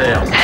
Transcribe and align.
Est-ce 0.00 0.35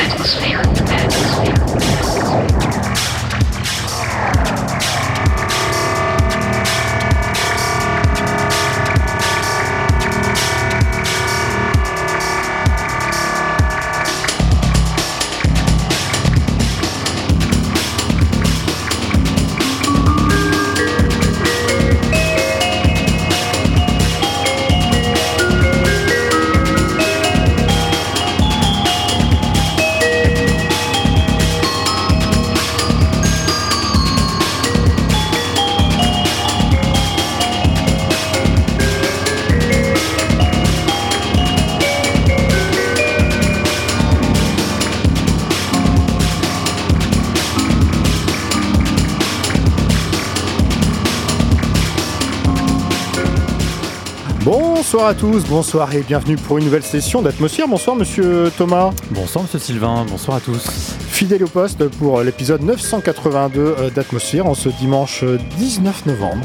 Bonsoir 55.02 55.11
à 55.11 55.20
tous, 55.20 55.45
bonsoir 55.48 55.95
et 55.96 56.02
bienvenue 56.02 56.36
pour 56.36 56.58
une 56.58 56.64
nouvelle 56.67 56.85
session 56.85 57.23
d'Atmosphère. 57.23 57.67
Bonsoir 57.67 57.96
monsieur 57.96 58.52
Thomas. 58.57 58.92
Bonsoir 59.11 59.42
Monsieur 59.42 59.58
Sylvain, 59.58 60.07
bonsoir 60.08 60.36
à 60.36 60.40
tous. 60.40 60.63
Fidèle 61.08 61.42
au 61.42 61.48
poste 61.48 61.89
pour 61.89 62.20
l'épisode 62.23 62.63
982 62.63 63.61
euh, 63.61 63.90
d'Atmosphère 63.90 64.46
en 64.46 64.55
ce 64.55 64.68
dimanche 64.68 65.24
euh, 65.24 65.40
19 65.58 66.07
novembre. 66.07 66.45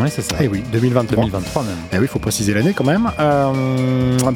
Oui, 0.00 0.08
c'est 0.10 0.22
ça. 0.22 0.36
Eh 0.40 0.48
oui, 0.48 0.62
2023. 0.72 1.16
2023 1.24 1.62
même. 1.64 1.72
Eh 1.92 1.96
oui, 1.98 2.04
il 2.04 2.08
faut 2.08 2.18
préciser 2.18 2.54
l'année 2.54 2.72
quand 2.72 2.84
même. 2.84 3.10
Euh, 3.20 3.52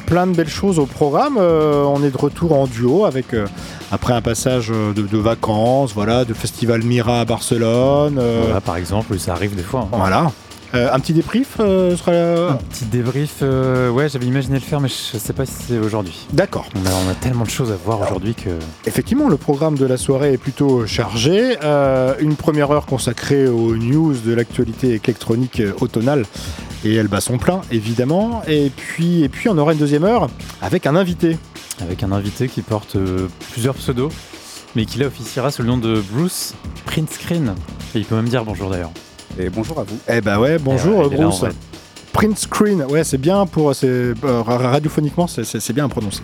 plein 0.05 0.27
de 0.27 0.37
belles 0.37 0.49
choses 0.51 0.79
au 0.79 0.85
programme. 0.85 1.39
Euh, 1.39 1.83
on 1.85 2.05
est 2.05 2.11
de 2.11 2.19
retour 2.19 2.53
en 2.53 2.67
duo 2.67 3.07
avec, 3.07 3.33
euh, 3.33 3.47
après 3.91 4.13
un 4.13 4.21
passage 4.21 4.71
euh, 4.71 4.93
de, 4.93 5.01
de 5.01 5.19
vacances, 5.19 5.95
voilà, 5.95 6.27
de 6.27 6.35
Festival 6.35 6.83
Mira 6.83 7.21
à 7.23 7.25
Barcelone. 7.25 8.19
euh, 8.19 8.43
Voilà, 8.45 8.61
par 8.61 8.77
exemple, 8.77 9.19
ça 9.19 9.33
arrive 9.33 9.57
des 9.57 9.63
fois. 9.63 9.89
hein. 9.91 9.97
voilà. 9.97 10.31
Euh, 10.75 10.89
un 10.93 11.01
petit 11.01 11.13
débrief 11.13 11.57
euh, 11.61 11.97
sera 11.97 12.13
Un 12.13 12.57
petit 12.57 12.87
débrief, 12.87 13.37
euh, 13.43 13.91
ouais, 13.91 14.09
j'avais 14.09 14.27
imaginé 14.27 14.55
le 14.55 14.65
faire, 14.65 14.81
mais 14.81 14.89
je 14.89 15.19
sais 15.19 15.33
pas 15.35 15.45
si 15.45 15.53
c'est 15.69 15.79
aujourd'hui. 15.79 16.27
D'accord. 16.33 16.67
On 16.75 16.87
a, 16.87 16.91
on 17.07 17.11
a 17.11 17.15
tellement 17.15 17.45
de 17.45 17.51
choses 17.51 17.71
à 17.71 17.77
voir 17.77 18.01
aujourd'hui 18.01 18.35
que. 18.35 18.51
Effectivement, 18.87 19.29
le 19.29 19.37
programme 19.37 19.77
de 19.77 19.85
la 19.85 19.97
soirée 19.99 20.33
est 20.33 20.39
plutôt 20.39 20.87
chargé. 20.87 21.57
Euh, 21.63 22.15
une 22.21 22.37
première 22.37 22.71
heure 22.71 22.87
consacrée 22.87 23.47
aux 23.49 23.77
news 23.77 24.15
de 24.15 24.33
l'actualité 24.33 25.01
électronique 25.05 25.61
euh, 25.61 25.73
automnale. 25.81 26.25
Et 26.85 26.95
elle 26.95 27.09
bat 27.09 27.21
son 27.21 27.39
plein, 27.39 27.61
évidemment. 27.71 28.43
Et 28.49 28.71
puis, 28.75 29.23
et 29.23 29.29
puis, 29.29 29.49
on 29.49 29.59
aura 29.59 29.73
une 29.75 29.79
deuxième 29.79 30.05
heure 30.05 30.29
avec 30.63 30.87
un 30.87 30.97
invité. 30.97 31.37
Avec 31.81 32.03
un 32.03 32.13
invité 32.13 32.49
qui 32.49 32.63
porte 32.63 32.97
euh, 32.97 33.29
plusieurs 33.53 33.75
pseudos, 33.75 34.11
mais 34.75 34.87
qui 34.87 34.99
là 34.99 35.07
officiera 35.07 35.51
sous 35.51 35.63
le 35.63 35.69
nom 35.69 35.79
de 35.79 36.03
Bruce 36.13 36.55
Print 36.87 37.11
Screen. 37.13 37.55
Et 37.95 37.99
il 37.99 38.05
peut 38.05 38.17
même 38.17 38.29
dire 38.29 38.45
bonjour 38.45 38.71
d'ailleurs. 38.71 38.93
Et 39.39 39.49
bonjour 39.49 39.79
à 39.81 39.85
vous. 39.85 39.97
Eh 40.09 40.21
ben 40.21 40.39
ouais, 40.39 40.59
bonjour 40.59 41.05
Eh 41.07 41.09
ouais, 41.09 41.17
là, 41.17 41.29
Bruce. 41.29 41.45
Print 42.13 42.39
screen, 42.39 42.83
ouais, 42.85 43.05
c'est 43.05 43.19
bien 43.19 43.47
pour. 43.47 43.75
c'est, 43.75 43.87
euh, 43.87 44.15
radiophoniquement, 44.45 45.27
c'est 45.27 45.73
bien 45.73 45.87
à 45.87 45.89
prononcer. 45.89 46.23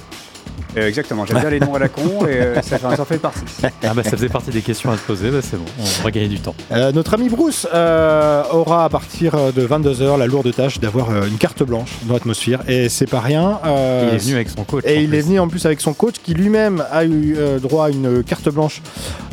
Euh, 0.77 0.87
exactement, 0.87 1.25
j'aime 1.25 1.41
bien 1.41 1.51
les 1.51 1.61
noms 1.61 1.75
à 1.75 1.79
la 1.79 1.89
con 1.89 2.27
et 2.27 2.37
euh, 2.37 2.55
ça, 2.63 2.79
fait- 2.79 2.97
ça 2.97 3.01
en 3.03 3.05
fait 3.05 3.19
partie. 3.19 3.41
Ah 3.83 3.95
bah 3.95 4.03
ça 4.05 4.11
faisait 4.11 4.29
partie 4.29 4.51
des 4.51 4.61
questions 4.61 4.91
à 4.91 4.97
se 4.97 5.03
poser, 5.03 5.31
bah 5.31 5.39
c'est 5.43 5.57
bon, 5.57 5.65
on 5.79 6.03
va 6.05 6.11
gagner 6.11 6.29
du 6.29 6.39
temps. 6.41 6.55
Euh, 6.73 6.93
notre 6.93 7.15
ami 7.15 7.29
Bruce 7.29 7.67
euh, 7.75 8.43
aura 8.53 8.85
à 8.85 8.89
partir 8.89 9.35
de 9.53 9.67
22h 9.67 10.19
la 10.19 10.27
lourde 10.27 10.55
tâche 10.55 10.79
d'avoir 10.79 11.11
euh, 11.11 11.27
une 11.27 11.39
carte 11.39 11.63
blanche 11.63 11.91
dans 12.05 12.15
l'atmosphère. 12.15 12.61
Et 12.69 12.89
c'est 12.89 13.09
pas 13.09 13.21
rien. 13.21 13.59
euh, 13.65 14.09
il 14.11 14.15
est 14.17 14.19
venu 14.19 14.35
avec 14.35 14.49
son 14.51 14.65
coach. 14.65 14.85
Et 14.87 15.03
il 15.03 15.15
est 15.15 15.21
venu 15.23 15.41
en 15.41 15.49
plus 15.49 15.65
avec 15.67 15.81
son 15.81 15.95
coach 15.95 16.17
qui 16.23 16.35
lui-même 16.35 16.85
a 16.93 17.05
eu 17.05 17.35
euh, 17.39 17.59
droit 17.59 17.87
à 17.87 17.91
une 17.91 18.23
carte 18.23 18.49
blanche. 18.51 18.83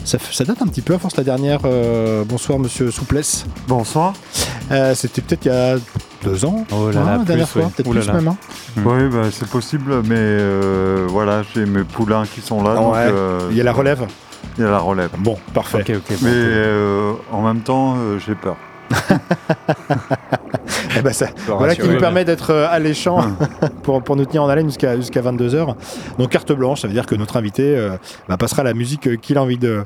Ça, 0.06 0.18
ça 0.32 0.46
date 0.46 0.62
un 0.62 0.68
petit 0.68 0.82
peu 0.82 0.94
à 0.94 1.00
force 1.00 1.18
la 1.18 1.24
dernière. 1.24 1.60
euh, 1.66 2.24
bonsoir 2.26 2.60
monsieur 2.60 2.92
Souplesse. 2.92 3.46
Bonsoir. 3.68 4.14
Euh, 4.72 4.96
C'était 4.96 5.22
peut-être 5.22 5.46
il 5.46 5.50
y 5.50 5.52
a 5.52 5.76
deux 6.24 6.46
ans. 6.46 6.66
Oh 6.72 6.90
là 6.92 7.02
hein, 7.02 7.06
là, 7.06 7.18
la 7.18 7.24
dernière 7.24 7.48
plus, 7.48 7.60
fois, 7.62 7.62
ouais. 7.64 7.74
peut-être 7.76 7.90
plus 7.92 8.08
là. 8.08 8.14
même. 8.14 8.28
hein. 8.30 8.38
Mm. 8.78 8.88
Oui, 8.88 9.10
bah, 9.12 9.28
c'est 9.32 9.48
possible, 9.50 10.02
mais 10.04 10.16
euh, 10.18 11.06
voilà, 11.10 11.42
j'ai 11.54 11.66
mes 11.66 11.84
poulains 11.84 12.24
qui 12.26 12.42
sont 12.42 12.64
là. 12.64 12.76
donc, 12.76 12.94
Ouais, 12.94 13.00
euh, 13.12 13.48
Il 13.52 13.58
y 13.58 13.62
a 13.62 13.64
la 13.64 13.74
relève. 13.74 14.06
Il 14.58 14.64
y 14.64 14.68
a 14.68 14.72
la 14.72 14.80
relève. 14.80 15.10
Bon, 15.18 15.38
parfait. 15.54 15.84
Mais 16.22 16.30
euh, 16.32 17.14
en 17.32 17.42
même 17.42 17.62
temps, 17.62 17.96
euh, 17.98 18.20
j'ai 18.26 18.36
peur. 18.36 18.56
Eh 20.98 21.02
ben, 21.02 21.12
ça- 21.12 21.28
voilà 21.48 21.76
qui 21.76 21.88
nous 21.88 21.98
permet 21.98 22.24
d'être 22.24 22.52
euh, 22.52 22.68
alléchant 22.70 23.22
pour, 23.84 24.02
pour 24.02 24.16
nous 24.16 24.24
tenir 24.26 24.44
en 24.44 24.48
haleine 24.50 24.68
jusqu'à 24.68 24.96
jusqu'à 24.96 25.22
22h. 25.22 25.76
Donc 26.18 26.30
carte 26.30 26.52
blanche, 26.54 26.82
ça 26.82 26.88
veut 26.88 26.94
dire 26.94 27.06
que 27.06 27.16
notre 27.16 27.36
invité 27.38 27.76
euh, 27.78 27.98
bah, 28.30 28.38
passera 28.38 28.64
la 28.64 28.74
musique 28.74 29.20
qu'il 29.20 29.38
a 29.38 29.42
envie 29.42 29.58
de, 29.58 29.84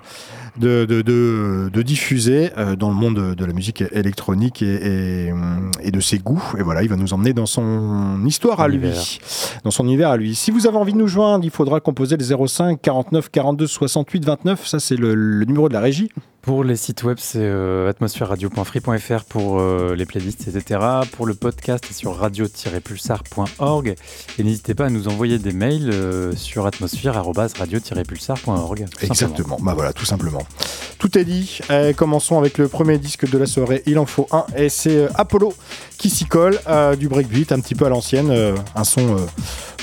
de, 0.57 0.85
de, 0.85 1.01
de- 1.01 1.69
de 1.71 1.81
diffuser 1.81 2.51
euh, 2.57 2.75
dans 2.75 2.89
le 2.89 2.95
monde 2.95 3.35
de, 3.35 3.45
la 3.45 3.53
musique 3.53 3.83
électronique 3.91 4.61
et, 4.61 5.27
et, 5.27 5.31
hum, 5.31 5.71
et 5.81 5.91
de 5.91 5.99
ses 5.99 6.17
goûts. 6.19 6.43
Et 6.57 6.63
voilà, 6.63 6.83
il 6.83 6.89
va 6.89 6.95
nous 6.95 7.13
emmener 7.13 7.33
dans 7.33 7.45
son 7.45 8.23
histoire 8.25 8.59
à 8.61 8.67
Univers. 8.69 8.93
lui, 8.95 9.19
dans 9.63 9.71
son 9.71 9.83
univers 9.85 10.09
à 10.09 10.17
lui. 10.17 10.35
Si 10.35 10.51
vous 10.51 10.67
avez 10.67 10.77
envie 10.77 10.93
de 10.93 10.97
nous 10.97 11.07
joindre, 11.07 11.43
il 11.45 11.51
faudra 11.51 11.79
composer 11.79 12.17
le 12.17 12.23
05 12.47 12.79
49 12.81 13.29
42 13.31 13.67
68 13.67 14.25
29. 14.25 14.67
Ça, 14.67 14.79
c'est 14.79 14.95
le, 14.95 15.13
le 15.15 15.45
numéro 15.45 15.67
de 15.69 15.73
la 15.73 15.79
régie. 15.81 16.09
Pour 16.41 16.63
les 16.63 16.77
sites 16.77 17.03
web, 17.03 17.17
c'est 17.19 17.39
euh, 17.41 17.89
atmosphèreradio.free.fr 17.89 19.25
pour 19.25 19.59
euh, 19.59 19.93
les 19.95 20.05
playlists, 20.05 20.47
etc. 20.47 20.79
Pour 21.11 21.25
le 21.25 21.33
podcast, 21.33 21.83
c'est 21.85 21.93
sur 21.93 22.15
radio-pulsar.org. 22.15 23.95
Et 24.37 24.43
n'hésitez 24.43 24.73
pas 24.73 24.85
à 24.85 24.89
nous 24.89 25.09
envoyer 25.09 25.37
des 25.37 25.51
mails 25.51 25.89
euh, 25.91 26.31
sur 26.35 26.65
atmosphère-radio-pulsar.org. 26.65 28.85
Exactement, 29.01 29.57
bah 29.61 29.73
voilà, 29.73 29.91
tout 29.93 30.05
simplement. 30.05 30.38
Tout 30.97 31.17
est 31.17 31.23
dit. 31.23 31.59
Euh, 31.69 31.93
commençons 31.93 32.37
avec 32.37 32.57
le 32.57 32.67
premier 32.67 32.97
disque 32.97 33.29
de 33.29 33.37
la 33.37 33.45
soirée. 33.45 33.83
Il 33.85 33.97
en 33.99 34.05
faut 34.05 34.27
un, 34.31 34.45
et 34.55 34.69
c'est 34.69 34.97
euh, 34.97 35.07
Apollo 35.15 35.53
qui 35.97 36.09
s'y 36.09 36.25
colle, 36.25 36.59
euh, 36.67 36.95
du 36.95 37.07
breakbeat, 37.07 37.51
un 37.51 37.59
petit 37.59 37.75
peu 37.75 37.85
à 37.85 37.89
l'ancienne, 37.89 38.31
euh, 38.31 38.55
un 38.75 38.83
son 38.83 39.17
euh, 39.17 39.25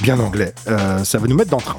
bien 0.02 0.18
anglais. 0.18 0.52
Ça 1.04 1.18
va 1.18 1.26
nous 1.26 1.36
mettre 1.36 1.50
dans 1.50 1.58
le 1.58 1.62
train. 1.62 1.78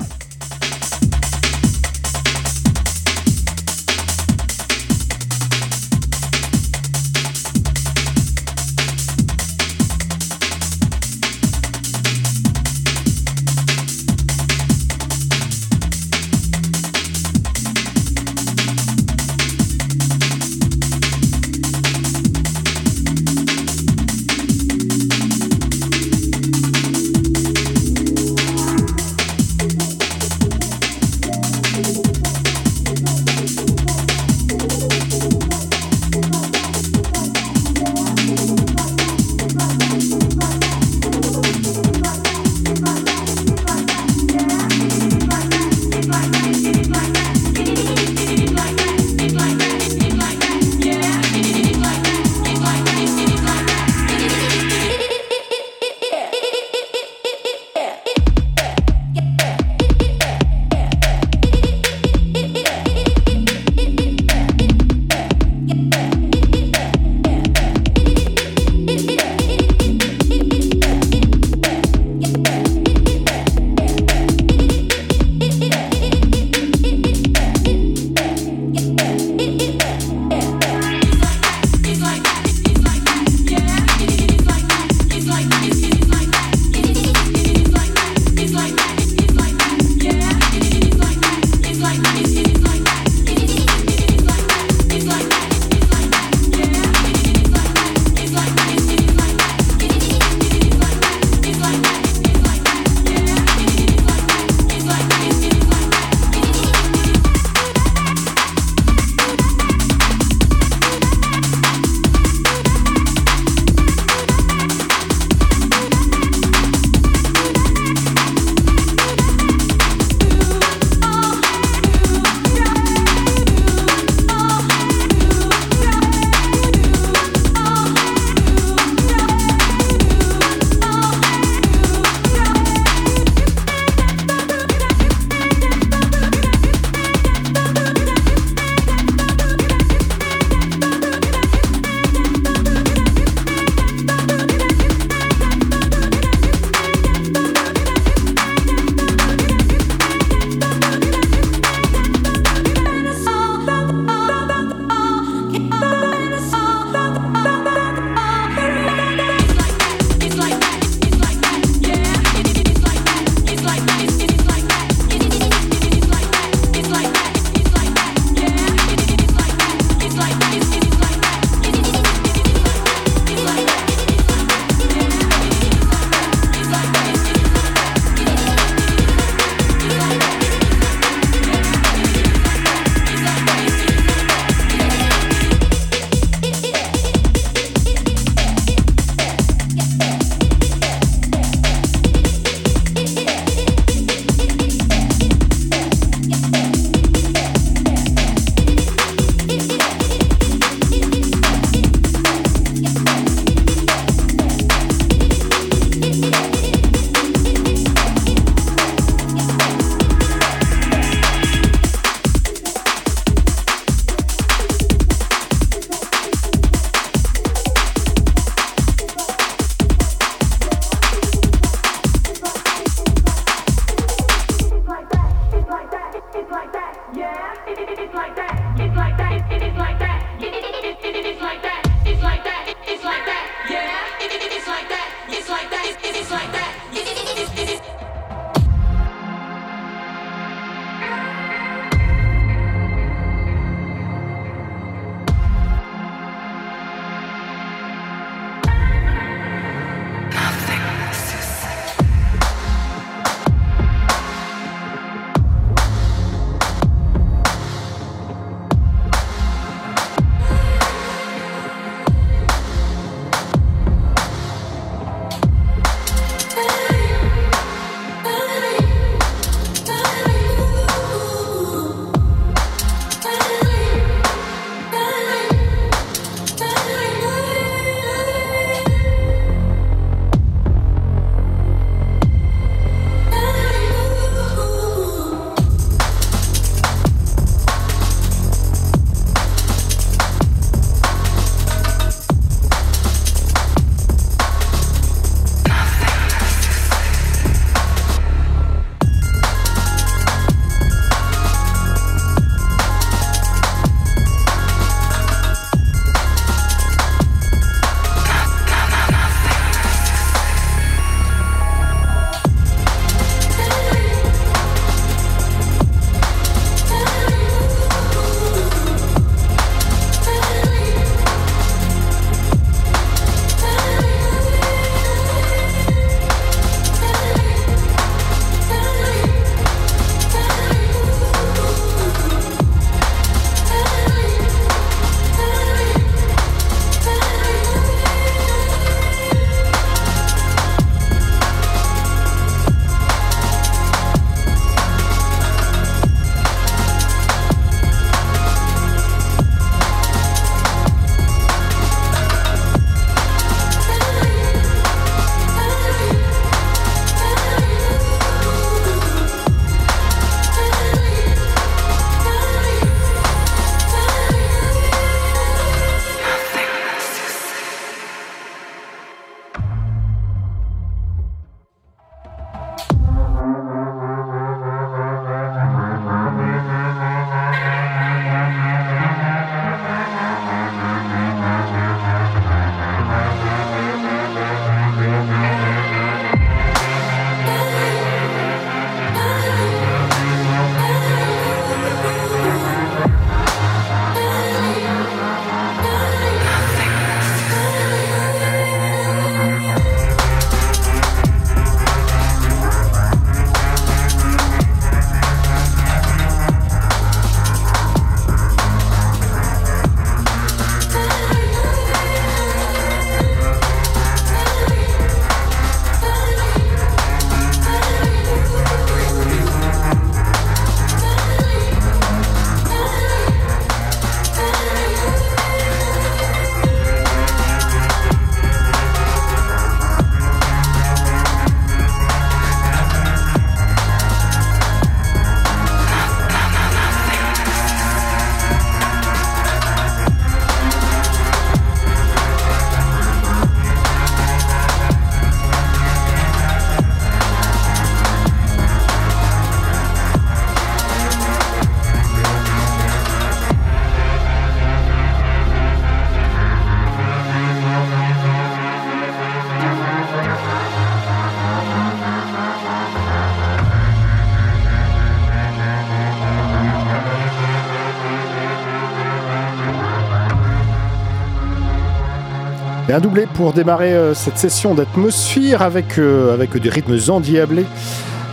Un 472.97 472.99
doublé 472.99 473.27
pour 473.31 473.53
démarrer 473.53 473.93
euh, 473.93 474.15
cette 474.15 474.39
session 474.39 474.73
d'atmosphère 474.73 475.61
avec, 475.61 475.99
euh, 475.99 476.33
avec 476.33 476.57
des 476.57 476.69
rythmes 476.69 476.97
endiablés. 477.09 477.67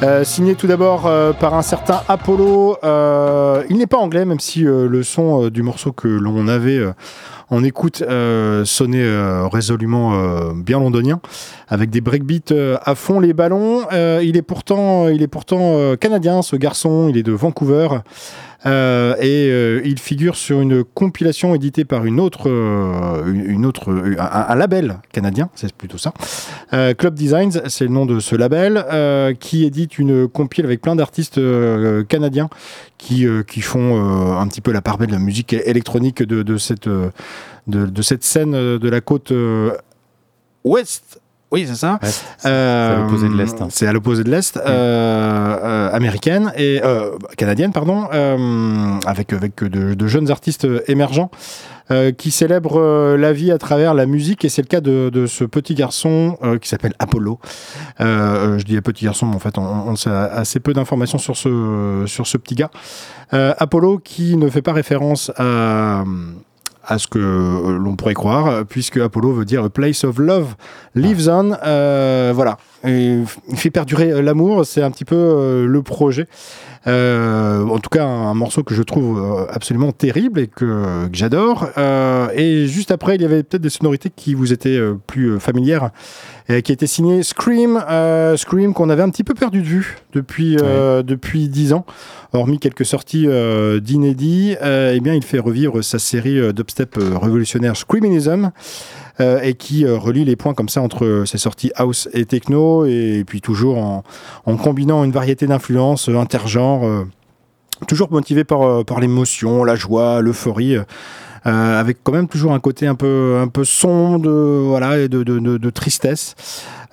Euh, 0.03 0.25
signé 0.25 0.55
tout 0.55 0.67
d'abord 0.67 1.03
par 1.39 1.53
un 1.53 1.61
certain 1.61 2.01
Apollo. 2.09 2.79
il 3.69 3.77
n'est 3.77 3.87
pas 3.87 3.99
anglais, 3.99 4.25
même 4.25 4.41
si 4.41 4.61
le 4.63 5.03
son 5.03 5.49
du 5.49 5.63
morceau 5.63 5.93
que 5.93 6.09
l'on 6.09 6.49
avait 6.49 6.81
en 7.51 7.63
écoute 7.63 8.03
sonnait 8.65 9.47
résolument 9.53 10.53
bien 10.55 10.81
londonien, 10.81 11.21
avec 11.69 11.91
des 11.91 12.01
breakbeats 12.01 12.79
à 12.83 12.95
fond 12.95 13.21
les 13.21 13.35
ballons. 13.35 13.83
il 13.93 14.37
est 14.37 14.43
pourtant, 14.43 15.09
il 15.09 15.23
est 15.23 15.29
pourtant 15.29 15.95
canadien, 15.97 16.43
ce 16.43 16.57
garçon. 16.57 17.09
Il 17.09 17.17
est 17.17 17.23
de 17.23 17.33
Vancouver. 17.33 17.89
Euh, 18.67 19.15
et 19.21 19.51
euh, 19.51 19.83
il 19.85 19.99
figure 19.99 20.37
sur 20.37 20.61
une 20.61 20.85
compilation 20.85 21.55
éditée 21.55 21.85
par 21.85 22.05
une 22.05 22.19
autre, 22.19 22.49
euh, 22.49 23.25
une 23.27 23.67
autre, 23.67 23.93
un, 24.19 24.55
label 24.55 24.99
canadien, 25.13 25.51
c'est 25.55 25.73
plutôt 25.73 25.99
ça. 25.99 26.13
Club 26.71 27.15
Designs, 27.15 27.63
c'est 27.69 27.85
le 27.85 27.91
nom 27.91 28.07
de 28.07 28.21
ce 28.21 28.37
label, 28.37 28.85
qui 29.39 29.65
édite 29.65 29.99
une 29.99 30.29
compile 30.29 30.65
avec 30.65 30.81
plein 30.81 30.97
d'artistes 30.97 31.41
canadiens 32.09 32.49
qui, 32.99 33.27
qui 33.47 33.61
font 33.61 34.39
un 34.39 34.47
petit 34.49 34.61
peu 34.61 34.73
la 34.73 34.83
part 34.83 34.99
belle 34.99 35.09
de 35.09 35.13
la 35.13 35.19
musique 35.19 35.53
électronique 35.53 36.23
de, 36.23 36.57
cette, 36.57 36.89
de, 37.67 38.03
cette 38.03 38.25
scène 38.25 38.53
de 38.53 38.89
la 38.89 39.01
côte 39.01 39.33
ouest 40.65 41.21
Oui, 41.55 41.67
c'est 41.69 41.77
ça. 41.77 42.01
Ouais, 42.03 42.09
c'est 42.39 42.49
à 42.49 42.97
l'opposé 42.97 43.29
de 43.29 43.37
l'Est. 43.37 43.63
hein. 43.63 43.69
C'est 43.71 43.87
à 43.87 43.93
l'opposé 43.93 44.25
de 44.25 44.31
l'Est, 44.31 44.57
euh, 44.57 44.61
euh, 44.67 45.93
américaine 45.93 46.53
et 46.57 46.81
euh, 46.83 47.11
canadienne, 47.37 47.71
pardon, 47.73 48.09
euh, 48.13 48.99
avec 49.07 49.33
avec 49.33 49.63
de, 49.63 49.95
de 49.95 50.07
jeunes 50.09 50.33
artistes 50.33 50.67
émergents 50.89 51.31
euh, 51.93 52.11
qui 52.11 52.33
célèbrent 52.33 52.81
euh, 52.81 53.17
la 53.17 53.33
vie 53.33 53.53
à 53.53 53.59
travers 53.59 53.95
la 53.95 54.07
musique. 54.07 54.45
Et 54.45 54.49
c'est 54.49 54.63
le 54.63 54.67
cas 54.67 54.81
de, 54.81 55.11
de 55.11 55.27
ce 55.27 55.45
petit 55.45 55.75
garçon 55.75 56.37
euh, 56.43 56.59
qui 56.59 56.69
s'appelle 56.69 56.95
Apollo. 56.99 57.39
Euh, 58.01 58.05
euh, 58.05 58.59
je 58.59 58.65
dis 58.65 58.81
petit 58.81 59.05
garçon, 59.05 59.27
mais 59.27 59.37
en 59.37 59.39
fait, 59.39 59.57
on, 59.57 59.63
on 59.63 59.95
sait 59.97 60.11
assez 60.11 60.59
peu 60.59 60.73
d'informations 60.73 61.19
sur 61.19 61.37
ce 61.37 62.03
sur 62.07 62.27
ce 62.27 62.37
petit 62.37 62.57
gars. 62.57 62.71
Euh, 63.33 63.55
Apollo 63.59 63.99
qui 63.99 64.37
ne 64.37 64.49
fait 64.51 64.63
pas 64.63 64.73
référence 64.73 65.31
à 65.37 66.03
à 66.87 66.99
ce 66.99 67.07
que 67.07 67.19
euh, 67.19 67.79
l'on 67.79 67.97
pourrait 67.97 68.15
croire, 68.15 68.65
puisque 68.67 68.99
Apollo 68.99 69.33
veut 69.33 69.45
dire 69.45 69.71
place 69.71 70.05
of 70.05 70.19
love 70.19 70.55
lives 70.95 71.29
on. 71.29 71.53
Euh, 71.65 72.33
voilà, 72.35 72.59
Et 72.87 73.19
fait 73.55 73.71
perdurer 73.71 74.11
euh, 74.11 74.23
l'amour, 74.23 74.67
c'est 74.67 74.83
un 74.83 74.91
petit 74.91 75.05
peu 75.05 75.67
le 75.67 75.83
projet. 75.83 76.27
Euh, 76.87 77.65
en 77.65 77.79
tout 77.79 77.89
cas, 77.89 78.05
un, 78.05 78.31
un 78.31 78.35
morceau 78.35 78.63
que 78.63 78.75
je 78.75 78.83
trouve 78.83 79.19
euh, 79.19 79.47
absolument 79.51 79.93
terrible 79.93 80.41
et 80.41 80.49
que, 80.49 81.07
que 81.07 81.17
j'adore. 81.17 81.69
Euh, 81.79 82.29
et 82.35 82.67
juste 82.67 82.91
après, 82.91 83.15
il 83.15 83.23
y 83.23 83.25
avait 83.25 83.43
peut-être 83.43 83.63
des 83.63 83.71
sonorités 83.71 84.11
qui 84.15 84.35
vous 84.35 84.53
étaient 84.53 84.77
euh, 84.77 84.95
plus 85.07 85.33
euh, 85.33 85.39
familières, 85.39 85.91
et 86.49 86.61
qui 86.61 86.73
était 86.73 86.87
signé 86.87 87.23
Scream, 87.23 87.83
euh, 87.89 88.37
Scream 88.37 88.75
qu'on 88.75 88.91
avait 88.91 89.03
un 89.03 89.09
petit 89.09 89.25
peu 89.25 89.33
perdu 89.35 89.63
de 89.63 89.67
vue 89.67 89.97
depuis 90.13 90.59
euh, 90.61 91.03
depuis 91.03 91.49
dix 91.49 91.73
ans, 91.73 91.87
hormis 92.35 92.59
quelques 92.59 92.85
sorties 92.85 93.27
euh, 93.27 93.81
d'inédits. 93.81 94.57
euh, 94.63 94.93
eh 94.95 95.01
bien, 95.01 95.15
il 95.15 95.25
fait 95.25 95.39
revivre 95.39 95.83
sa 95.83 95.99
série 95.99 96.39
euh, 96.39 96.53
euh, 96.53 97.19
révolutionnaire 97.19 97.77
Screaminism. 97.77 98.51
Euh, 99.21 99.41
et 99.43 99.55
qui 99.55 99.85
euh, 99.85 99.97
relie 99.97 100.25
les 100.25 100.37
points 100.37 100.55
comme 100.55 100.69
ça 100.69 100.81
entre 100.81 101.25
ses 101.27 101.39
sorties 101.39 101.73
house 101.77 102.09
et 102.13 102.25
techno, 102.25 102.85
et, 102.85 103.25
puis 103.27 103.41
toujours 103.41 103.79
en, 103.79 104.57
combinant 104.57 105.05
une 105.05 105.13
variété 105.13 105.47
d'influences 105.47 106.09
euh, 106.09 106.19
intergenres, 106.19 106.85
euh, 106.87 107.05
toujours 107.87 108.11
motivé 108.11 108.45
par, 108.45 108.63
euh, 108.63 108.85
par 108.85 109.01
l'émotion, 109.01 109.65
la 109.65 109.77
joie, 109.77 110.21
l'euphorie. 110.21 110.77
euh, 110.77 110.85
euh, 111.47 111.79
avec 111.79 111.99
quand 112.03 112.13
même 112.13 112.29
toujours 112.29 112.53
un 112.53 112.61
côté 112.61 112.87
un 112.87 112.95
peu, 112.95 113.39
un 113.39 113.49
peu 113.49 113.65
sombre 113.65 114.19
de, 114.19 114.65
voilà, 114.67 114.99
et 114.99 115.09
de, 115.09 115.23
de, 115.23 115.39
de, 115.39 115.59
de 115.59 115.71
tristesse. 115.71 116.35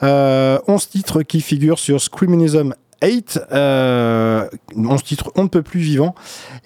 Euh, 0.03 0.59
11 0.67 0.89
titres 0.89 1.21
qui 1.21 1.39
figurent 1.39 1.79
sur 1.79 2.01
Screaminism 2.01 2.73
8, 3.01 3.39
euh, 3.51 4.47
11 4.75 5.03
titres 5.03 5.31
on 5.35 5.43
ne 5.43 5.47
peut 5.47 5.61
plus 5.61 5.79
vivant, 5.79 6.15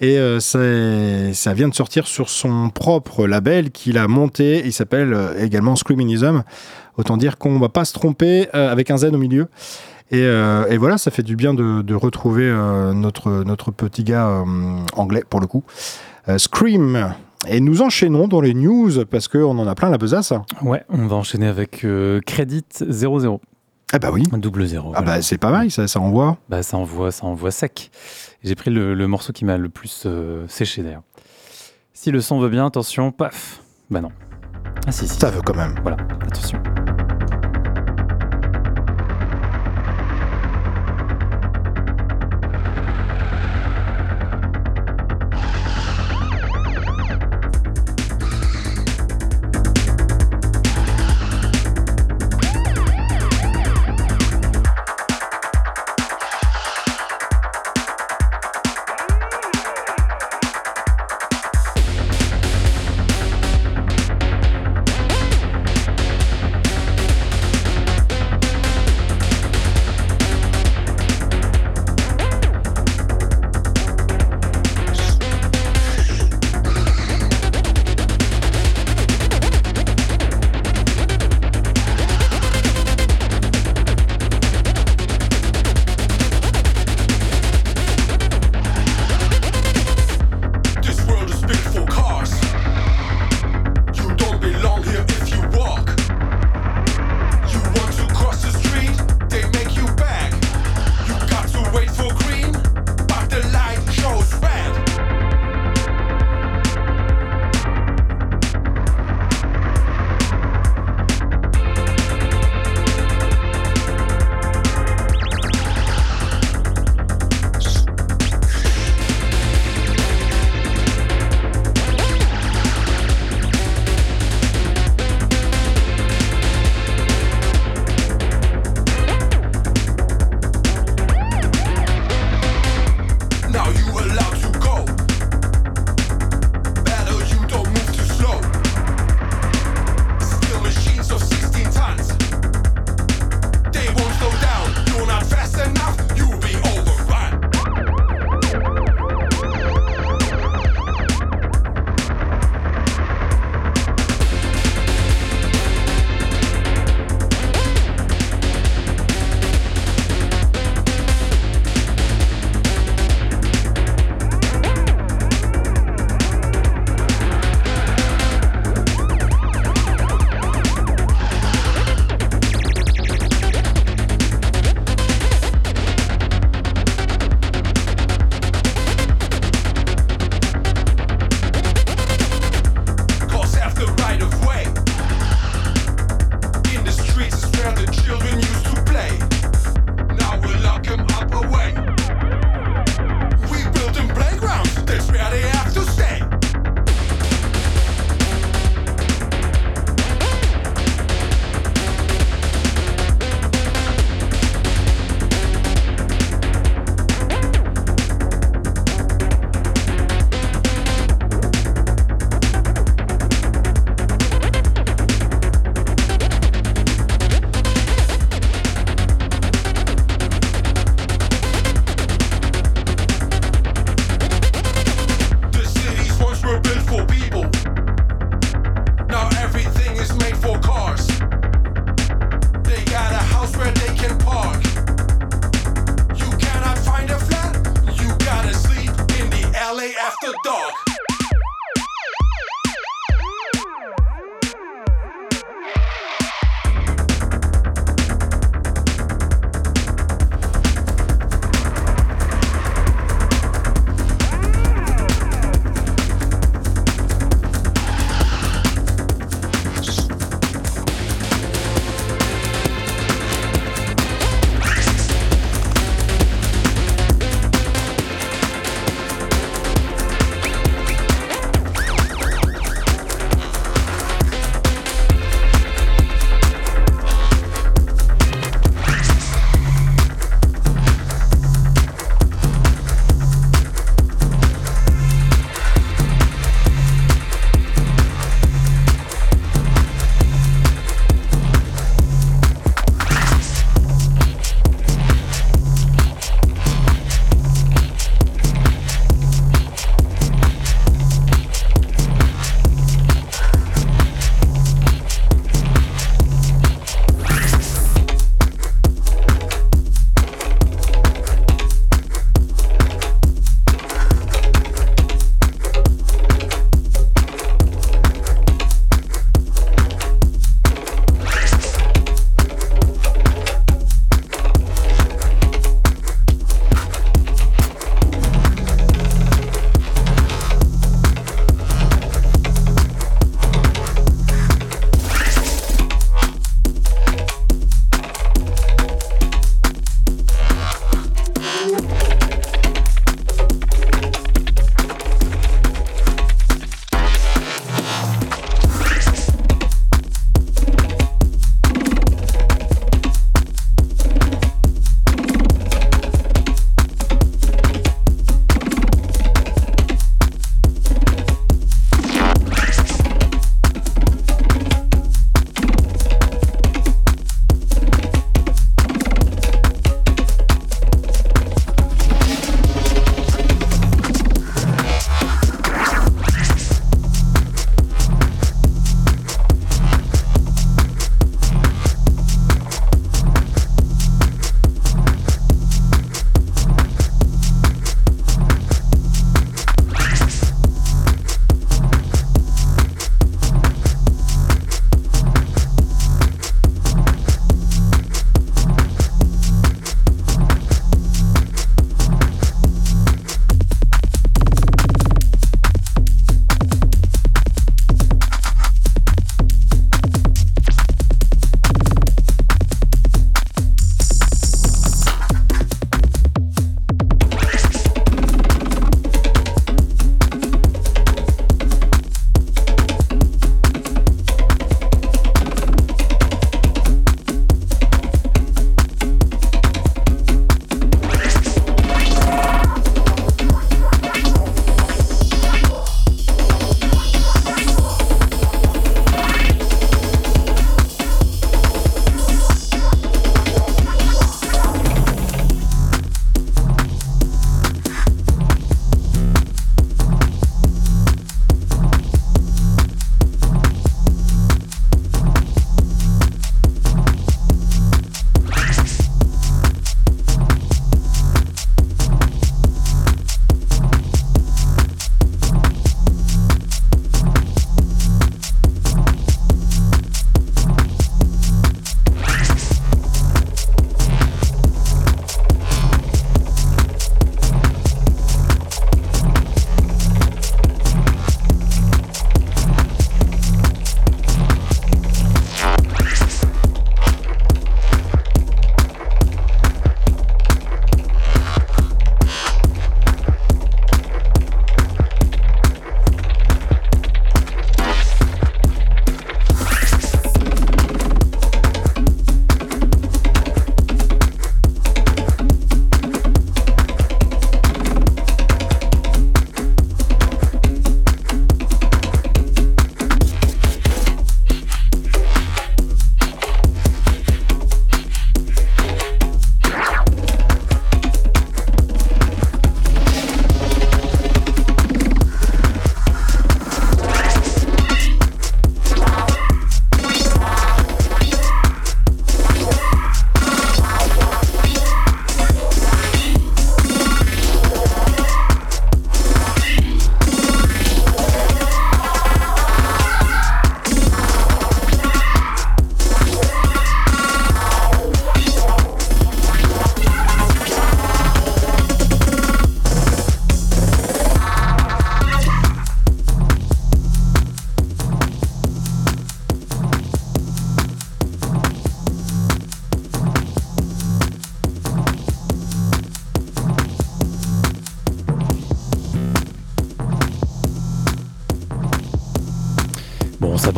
et 0.01 0.18
euh, 0.18 0.39
ça 0.39 1.54
vient 1.54 1.68
de 1.68 1.74
sortir 1.74 2.08
sur 2.08 2.30
son 2.30 2.70
propre 2.70 3.27
label 3.27 3.72
qu'il 3.72 3.98
a 3.98 4.08
monté, 4.08 4.62
il 4.65 4.74
s'appelle 4.74 5.13
euh, 5.13 5.44
également 5.44 5.75
Screaminism, 5.75 6.44
autant 6.98 7.18
dire 7.18 7.38
qu'on 7.38 7.60
va 7.60 7.70
pas 7.70 7.86
se 7.86 7.94
tromper 7.94 8.50
avec 8.54 8.92
un 8.92 8.98
Z 8.98 9.06
au 9.06 9.18
milieu. 9.18 9.48
Et, 10.12 10.77
voilà, 10.77 10.98
ça 10.98 11.12
fait 11.12 11.24
du 11.24 11.36
bien 11.36 11.54
de, 11.54 11.94
retrouver 11.94 12.50
notre, 12.94 13.72
petit 13.72 14.04
gars 14.04 14.44
anglais 14.96 15.24
pour 15.30 15.42
le 15.42 15.48
coup. 15.48 15.63
Scream. 16.38 17.13
Et 17.48 17.60
nous 17.60 17.82
enchaînons 17.82 18.27
dans 18.27 18.39
les 18.39 18.54
news 18.54 19.06
parce 19.06 19.27
qu'on 19.27 19.60
en 19.60 19.68
a 19.68 19.75
plein 19.75 19.89
la 19.89 19.98
besace. 19.98 20.32
Ouais, 20.62 20.84
on 20.89 21.08
va 21.08 21.18
enchaîner 21.18 21.48
avec 21.48 21.86
Credit 22.25 22.65
00. 22.89 23.42
Ah 23.94 24.00
bah 24.00 24.10
oui. 24.12 24.24
Double 24.34 24.65
zéro. 24.65 24.89
Ah 24.96 25.01
voilà. 25.01 25.18
bah 25.18 25.22
c'est 25.22 25.38
pas 25.38 25.51
mal, 25.51 25.72
ça, 25.72 25.88
ça 25.88 26.00
envoie. 26.00 26.38
Bah, 26.50 26.63
ça 26.63 26.77
envoie, 26.77 27.12
ça 27.12 27.25
envoie 27.25 27.51
sec. 27.51 27.92
J'ai 28.44 28.56
pris 28.56 28.72
le, 28.72 28.94
le 28.94 29.08
morceau 29.08 29.32
qui 29.32 29.46
m'a 29.46 29.58
le 29.58 29.70
plus 29.70 30.04
euh, 30.06 30.46
séché 30.48 30.84
d'ailleurs. 30.84 31.04
Si 31.94 32.12
le 32.12 32.20
son 32.22 32.39
veut 32.39 32.50
bien, 32.50 32.65
attention, 32.65 33.12
paf. 33.12 33.62
Bah 33.89 34.01
non. 34.01 34.12
Ah 34.88 34.92
si, 34.92 35.08
si. 35.08 35.18
Ça 35.20 35.30
veut 35.30 35.42
quand 35.42 35.56
même. 35.56 35.75
Voilà, 35.82 35.98
attention. 36.22 36.62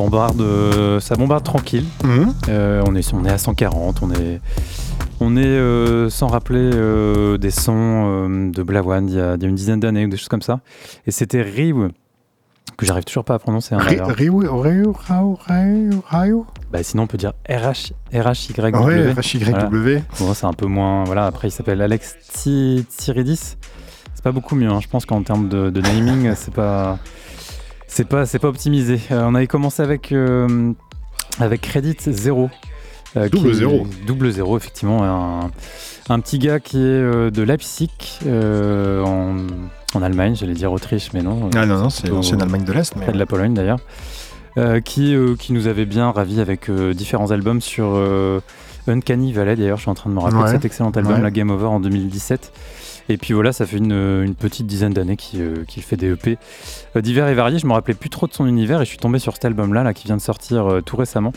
Bombarde, 0.10 0.40
euh, 0.42 1.00
ça 1.02 1.16
bombarde 1.16 1.44
tranquille. 1.44 1.84
Mhm. 2.04 2.34
Euh, 2.50 2.82
on, 2.88 2.96
est, 2.96 3.14
on 3.14 3.26
est 3.26 3.30
à 3.30 3.38
140, 3.38 4.02
on 4.02 4.12
est, 4.12 4.40
on 5.20 5.36
est 5.36 5.46
euh, 5.46 6.10
sans 6.10 6.28
rappeler 6.28 6.70
euh, 6.74 7.38
des 7.38 7.52
sons 7.52 8.30
de 8.54 8.64
Blawan 8.64 9.08
il 9.10 9.14
y, 9.14 9.18
y 9.18 9.20
a 9.20 9.36
une 9.36 9.56
dizaine 9.56 9.80
d'années 9.82 10.06
ou 10.06 10.10
des 10.10 10.18
choses 10.18 10.30
comme 10.30 10.42
ça. 10.42 10.62
Et 11.06 11.12
c'était 11.12 11.42
Riw, 11.42 11.90
que 12.78 12.86
j'arrive 12.86 13.04
toujours 13.04 13.26
pas 13.26 13.34
à 13.36 13.40
prononcer. 13.40 13.76
hein, 13.76 13.80
Ri- 13.80 13.98
d'ailleurs. 13.98 14.16
Riu- 14.16 14.48
Riu- 14.48 14.94
Rao- 15.08 15.38
Rao- 15.46 16.02
Rao 16.06 16.46
Bah, 16.72 16.84
sinon, 16.84 17.04
on 17.04 17.08
peut 17.08 17.18
dire 17.18 17.34
RH, 17.50 17.92
RHYW. 18.14 18.86
Ouais, 18.86 19.12
RHYW. 19.12 20.02
Bon, 20.20 20.34
c'est 20.34 20.46
un 20.46 20.54
peu 20.54 20.68
moins. 20.68 21.04
Voilà, 21.04 21.26
après, 21.26 21.50
il 21.50 21.52
s'appelle 21.52 21.82
Alex 21.82 22.16
Tsiridis. 22.34 23.56
C'est 24.14 24.24
pas 24.24 24.32
beaucoup 24.32 24.56
mieux, 24.56 24.70
hein. 24.70 24.80
je 24.82 24.88
pense 24.88 25.06
qu'en 25.06 25.22
termes 25.22 25.48
de, 25.50 25.70
de 25.70 25.82
naming, 25.82 26.34
c'est 26.36 26.54
pas. 26.54 26.98
C'est 27.98 28.06
pas, 28.08 28.28
c'est 28.28 28.38
pas 28.38 28.50
optimisé. 28.50 29.00
Euh, 29.10 29.24
on 29.26 29.34
avait 29.34 29.48
commencé 29.48 29.82
avec, 29.82 30.12
euh, 30.12 30.72
avec 31.40 31.62
Credit 31.62 31.98
Zero. 32.00 32.48
euh, 33.16 33.28
Double 33.28 33.56
zéro. 33.56 33.88
Double 34.06 34.30
zéro, 34.32 34.56
effectivement. 34.56 35.04
Un, 35.04 35.50
un 36.08 36.20
petit 36.20 36.38
gars 36.38 36.60
qui 36.60 36.78
est 36.78 36.82
euh, 36.82 37.32
de 37.32 37.42
Leipzig, 37.42 37.90
en, 38.24 39.38
en 39.96 40.02
Allemagne, 40.04 40.36
j'allais 40.36 40.54
dire 40.54 40.72
Autriche, 40.72 41.10
mais 41.16 41.24
non. 41.24 41.50
Ah 41.56 41.66
non, 41.66 41.80
non, 41.80 41.90
c'est 41.90 42.08
l'ancienne 42.10 42.40
Allemagne 42.40 42.66
de 42.66 42.72
l'Est. 42.72 42.96
Mais... 42.98 43.02
près 43.02 43.14
de 43.14 43.18
la 43.18 43.26
Pologne 43.26 43.56
d'ailleurs, 43.56 43.80
qui, 44.86 45.16
qui 45.40 45.54
nous 45.54 45.66
avait 45.66 45.88
bien 45.88 46.12
ravis 46.12 46.40
avec 46.40 46.70
différents 46.70 47.32
albums 47.32 47.62
sur 47.62 48.00
Uncanny 48.88 49.34
Valley. 49.34 49.56
D'ailleurs, 49.56 49.78
je 49.78 49.82
suis 49.82 49.90
en 49.90 49.96
train 49.96 50.12
de 50.12 50.16
me 50.16 50.20
rappeler 50.20 50.44
de 50.44 50.50
cet 50.50 50.66
excellent 50.66 50.92
album, 50.92 51.14
Ouais. 51.14 51.22
La 51.24 51.32
Game 51.32 51.50
Over 51.50 51.66
en 51.66 51.80
2017. 51.80 52.52
Et 53.10 53.18
puis 53.18 53.34
voilà, 53.34 53.54
ça 53.54 53.66
fait 53.66 53.78
une, 53.78 53.92
une 53.92 54.36
petite 54.36 54.68
dizaine 54.68 54.94
d'années 54.94 55.16
qu'il 55.18 55.42
euh, 55.42 55.66
fait 55.82 55.96
des 55.98 56.12
EP 56.12 56.38
euh, 56.96 57.02
divers 57.02 57.28
et 57.28 57.34
variés. 57.34 57.60
Je 57.60 57.68
me 57.68 57.74
rappelais 57.74 57.94
plus 57.94 58.10
trop 58.10 58.28
de 58.28 58.34
son 58.34 58.46
univers 58.46 58.82
et 58.82 58.86
je 58.86 58.90
suis 58.90 58.98
tombé 58.98 59.20
sur 59.20 59.34
cet 59.34 59.46
album-là 59.46 59.84
là, 59.84 59.94
qui 59.94 60.08
vient 60.08 60.18
de 60.18 60.22
sortir 60.22 60.68
euh, 60.68 60.82
tout 60.82 60.98
récemment 60.98 61.34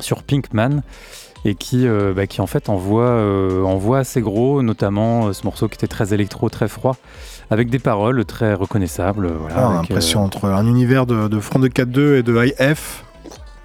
sur 0.00 0.22
Pinkman 0.22 0.82
et 1.44 1.54
qui, 1.54 1.86
euh, 1.86 2.14
bah, 2.14 2.26
qui 2.26 2.40
en 2.40 2.46
fait 2.46 2.68
envoie, 2.68 3.04
euh, 3.08 3.62
envoie 3.62 3.98
assez 3.98 4.20
gros, 4.20 4.62
notamment 4.62 5.26
euh, 5.26 5.32
ce 5.32 5.44
morceau 5.44 5.68
qui 5.68 5.74
était 5.74 5.86
très 5.86 6.14
électro, 6.14 6.48
très 6.48 6.68
froid, 6.68 6.96
avec 7.50 7.68
des 7.68 7.78
paroles 7.78 8.24
très 8.24 8.54
reconnaissables. 8.54 9.30
Voilà, 9.30 9.56
Ah, 9.56 9.78
avec, 9.80 10.16
entre 10.16 10.46
un 10.46 10.66
univers 10.66 11.06
de, 11.06 11.28
de 11.28 11.40
front 11.40 11.58
de 11.58 11.68
4.2 11.68 12.18
et 12.18 12.22
de 12.22 12.52
IF. 12.58 13.04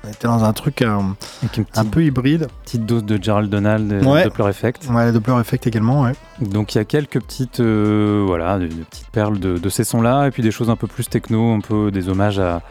On 0.06 0.10
était 0.10 0.28
dans 0.28 0.44
un 0.46 0.54
truc 0.54 0.82
euh, 0.82 0.98
un 0.98 1.48
petite 1.48 1.92
peu 1.92 2.04
hybride. 2.04 2.48
petite 2.64 2.86
dose 2.86 3.04
de 3.04 3.22
Gerald 3.22 3.50
Donald 3.50 3.92
et 3.92 4.06
Ouais. 4.06 4.24
de 4.24 4.30
Doppler 4.30 4.48
Effect. 4.50 4.88
Ouais, 4.90 5.08
le 5.08 5.12
Doppler 5.12 5.34
Effect 5.42 5.68
également, 5.68 6.04
ouais. 6.04 6.14
Donc 6.42 6.74
il 6.74 6.78
y 6.78 6.82
a 6.82 6.86
quelques 6.86 7.20
petites, 7.22 7.60
euh, 7.60 8.24
voilà, 8.26 8.58
des, 8.60 8.70
des 8.70 8.84
petites 8.86 9.10
perles 9.10 9.40
de, 9.40 9.58
de 9.58 9.70
ces 9.70 9.84
sons-là, 9.84 10.28
et 10.28 10.32
puis 10.32 10.42
des 10.42 10.52
choses 10.52 10.70
un 10.70 10.78
peu 10.78 10.88
plus 10.88 11.10
techno, 11.10 11.54
un 11.54 11.60
peu 11.60 11.92
des 11.92 12.08
hommages 12.08 12.40
à, 12.40 12.56
à 12.58 12.62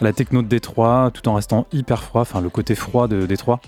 la 0.00 0.12
techno 0.12 0.40
de 0.42 0.46
Détroit, 0.46 1.10
tout 1.12 1.28
en 1.28 1.34
restant 1.34 1.66
hyper 1.72 2.02
froid, 2.04 2.22
enfin 2.22 2.40
le 2.40 2.48
côté 2.48 2.76
froid 2.76 3.08
de 3.08 3.26
Détroit. 3.26 3.60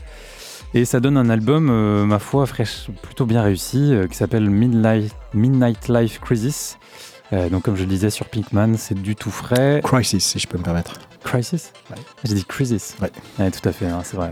Et 0.73 0.85
ça 0.85 1.01
donne 1.01 1.17
un 1.17 1.31
album, 1.31 1.69
euh, 1.69 2.05
ma 2.07 2.21
foi, 2.21 2.47
fraîche, 2.47 2.87
plutôt 3.03 3.27
bien 3.27 3.43
réussi, 3.43 3.93
euh, 3.93 4.07
qui 4.07 4.17
s'appelle 4.17 4.49
Midnight, 4.49 5.13
Midnight 5.35 5.89
Life 5.89 6.21
Crisis. 6.21 6.79
Donc 7.53 7.63
comme 7.63 7.77
je 7.77 7.83
le 7.83 7.87
disais 7.89 8.11
sur 8.11 8.27
Pinkman, 8.27 8.75
c'est 8.77 9.01
du 9.01 9.15
tout 9.15 9.31
frais. 9.31 9.81
Crisis, 9.85 10.25
si 10.25 10.41
je 10.41 10.49
peux 10.49 10.59
me 10.59 10.65
permettre. 10.65 10.95
Crisis 11.25 11.73
J'ai 12.25 12.35
dit 12.35 12.45
Crisis. 12.45 12.97
Ouais. 13.01 13.51
tout 13.51 13.69
à 13.69 13.73
fait, 13.73 13.87
hein, 13.87 14.01
c'est 14.05 14.17
vrai. 14.17 14.31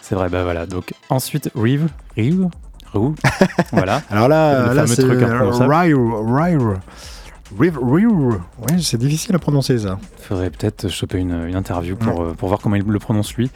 C'est 0.00 0.14
vrai, 0.14 0.28
bah 0.28 0.44
voilà. 0.44 0.66
Donc 0.66 0.94
ensuite, 1.10 1.50
Reeve. 1.54 1.88
Reeve 2.16 2.48
Reeve 2.92 3.14
Voilà. 3.72 4.02
Alors 4.10 4.28
là, 4.28 4.68
Le 4.68 4.74
là 4.74 4.86
c'est. 4.86 5.02
Ryu, 7.58 7.72
Ryu. 7.80 8.08
Ouais, 8.08 8.78
c'est 8.80 8.98
difficile 8.98 9.34
à 9.34 9.38
prononcer 9.38 9.78
ça. 9.78 9.98
faudrait 10.20 10.50
peut-être 10.50 10.88
choper 10.88 11.18
une, 11.18 11.46
une 11.46 11.56
interview 11.56 11.96
pour, 11.96 12.22
euh, 12.22 12.34
pour 12.34 12.48
voir 12.48 12.60
comment 12.60 12.76
il 12.76 12.82
le 12.82 12.98
prononce 12.98 13.34
lui. 13.34 13.50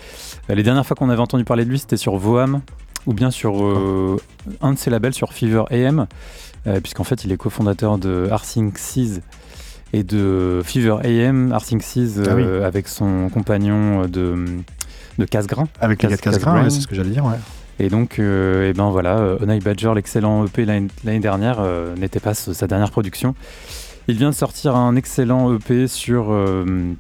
Euh, 0.49 0.55
les 0.55 0.63
dernières 0.63 0.87
fois 0.87 0.97
qu'on 0.97 1.11
avait 1.11 1.21
entendu 1.21 1.45
parler 1.45 1.65
de 1.65 1.71
lui, 1.71 1.79
c'était 1.79 1.99
sur 1.99 2.17
Voam 2.17 2.63
ou 3.07 3.13
bien 3.13 3.31
sur 3.31 3.65
euh, 3.65 4.17
un 4.61 4.73
de 4.73 4.79
ses 4.79 4.89
labels, 4.91 5.13
sur 5.15 5.33
Fever 5.33 5.65
AM, 5.71 6.07
euh, 6.67 6.81
puisqu'en 6.81 7.05
fait, 7.05 7.25
il 7.25 7.33
est 7.33 7.37
cofondateur 7.37 7.99
de 7.99 8.29
Arsync 8.31 8.79
Seas 8.79 9.21
et 9.93 10.03
de 10.05 10.63
Fever 10.65 10.97
AM, 11.05 11.53
Arsync 11.53 11.83
Seas, 11.83 12.21
Ah 12.29 12.35
oui. 12.35 12.43
euh, 12.45 12.67
avec 12.67 12.89
son 12.89 13.29
compagnon 13.29 14.07
de, 14.07 14.47
de 15.19 15.25
Casgrain. 15.25 15.69
Avec 15.81 16.03
les 16.03 16.09
Cas- 16.09 16.17
4 16.17 16.21
casse 16.23 16.35
Casgrain. 16.35 16.63
ouais, 16.65 16.71
c'est 16.71 16.81
ce 16.81 16.87
que 16.87 16.95
j'allais 16.95 17.11
dire, 17.11 17.25
ouais. 17.25 17.37
Et 17.79 17.89
donc, 17.89 18.19
euh, 18.19 18.69
eh 18.71 18.73
ben 18.75 18.91
voilà, 18.91 19.19
euh, 19.19 19.39
Onai 19.43 19.59
Badger, 19.59 19.93
l'excellent 19.95 20.45
EP 20.47 20.65
l'année 20.65 21.21
dernière, 21.21 21.57
euh, 21.61 21.97
n'était 21.97 22.21
pas 22.21 22.35
sa 22.35 22.67
dernière 22.67 22.91
production. 22.91 23.35
Il 24.09 24.17
vient 24.17 24.31
de 24.31 24.35
sortir 24.35 24.77
un 24.77 24.95
excellent 24.97 25.53
EP 25.55 25.87
sur, 25.89 26.27
euh, 26.33 26.93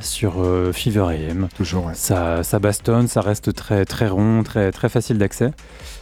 sur 0.00 0.34
Fever 0.72 1.04
AM. 1.08 1.48
Toujours, 1.56 1.86
ouais. 1.86 1.94
Ça, 1.94 2.42
ça 2.42 2.58
bastonne, 2.58 3.08
ça 3.08 3.20
reste 3.20 3.52
très, 3.54 3.84
très 3.84 4.08
rond, 4.08 4.42
très, 4.44 4.70
très 4.72 4.88
facile 4.88 5.18
d'accès. 5.18 5.50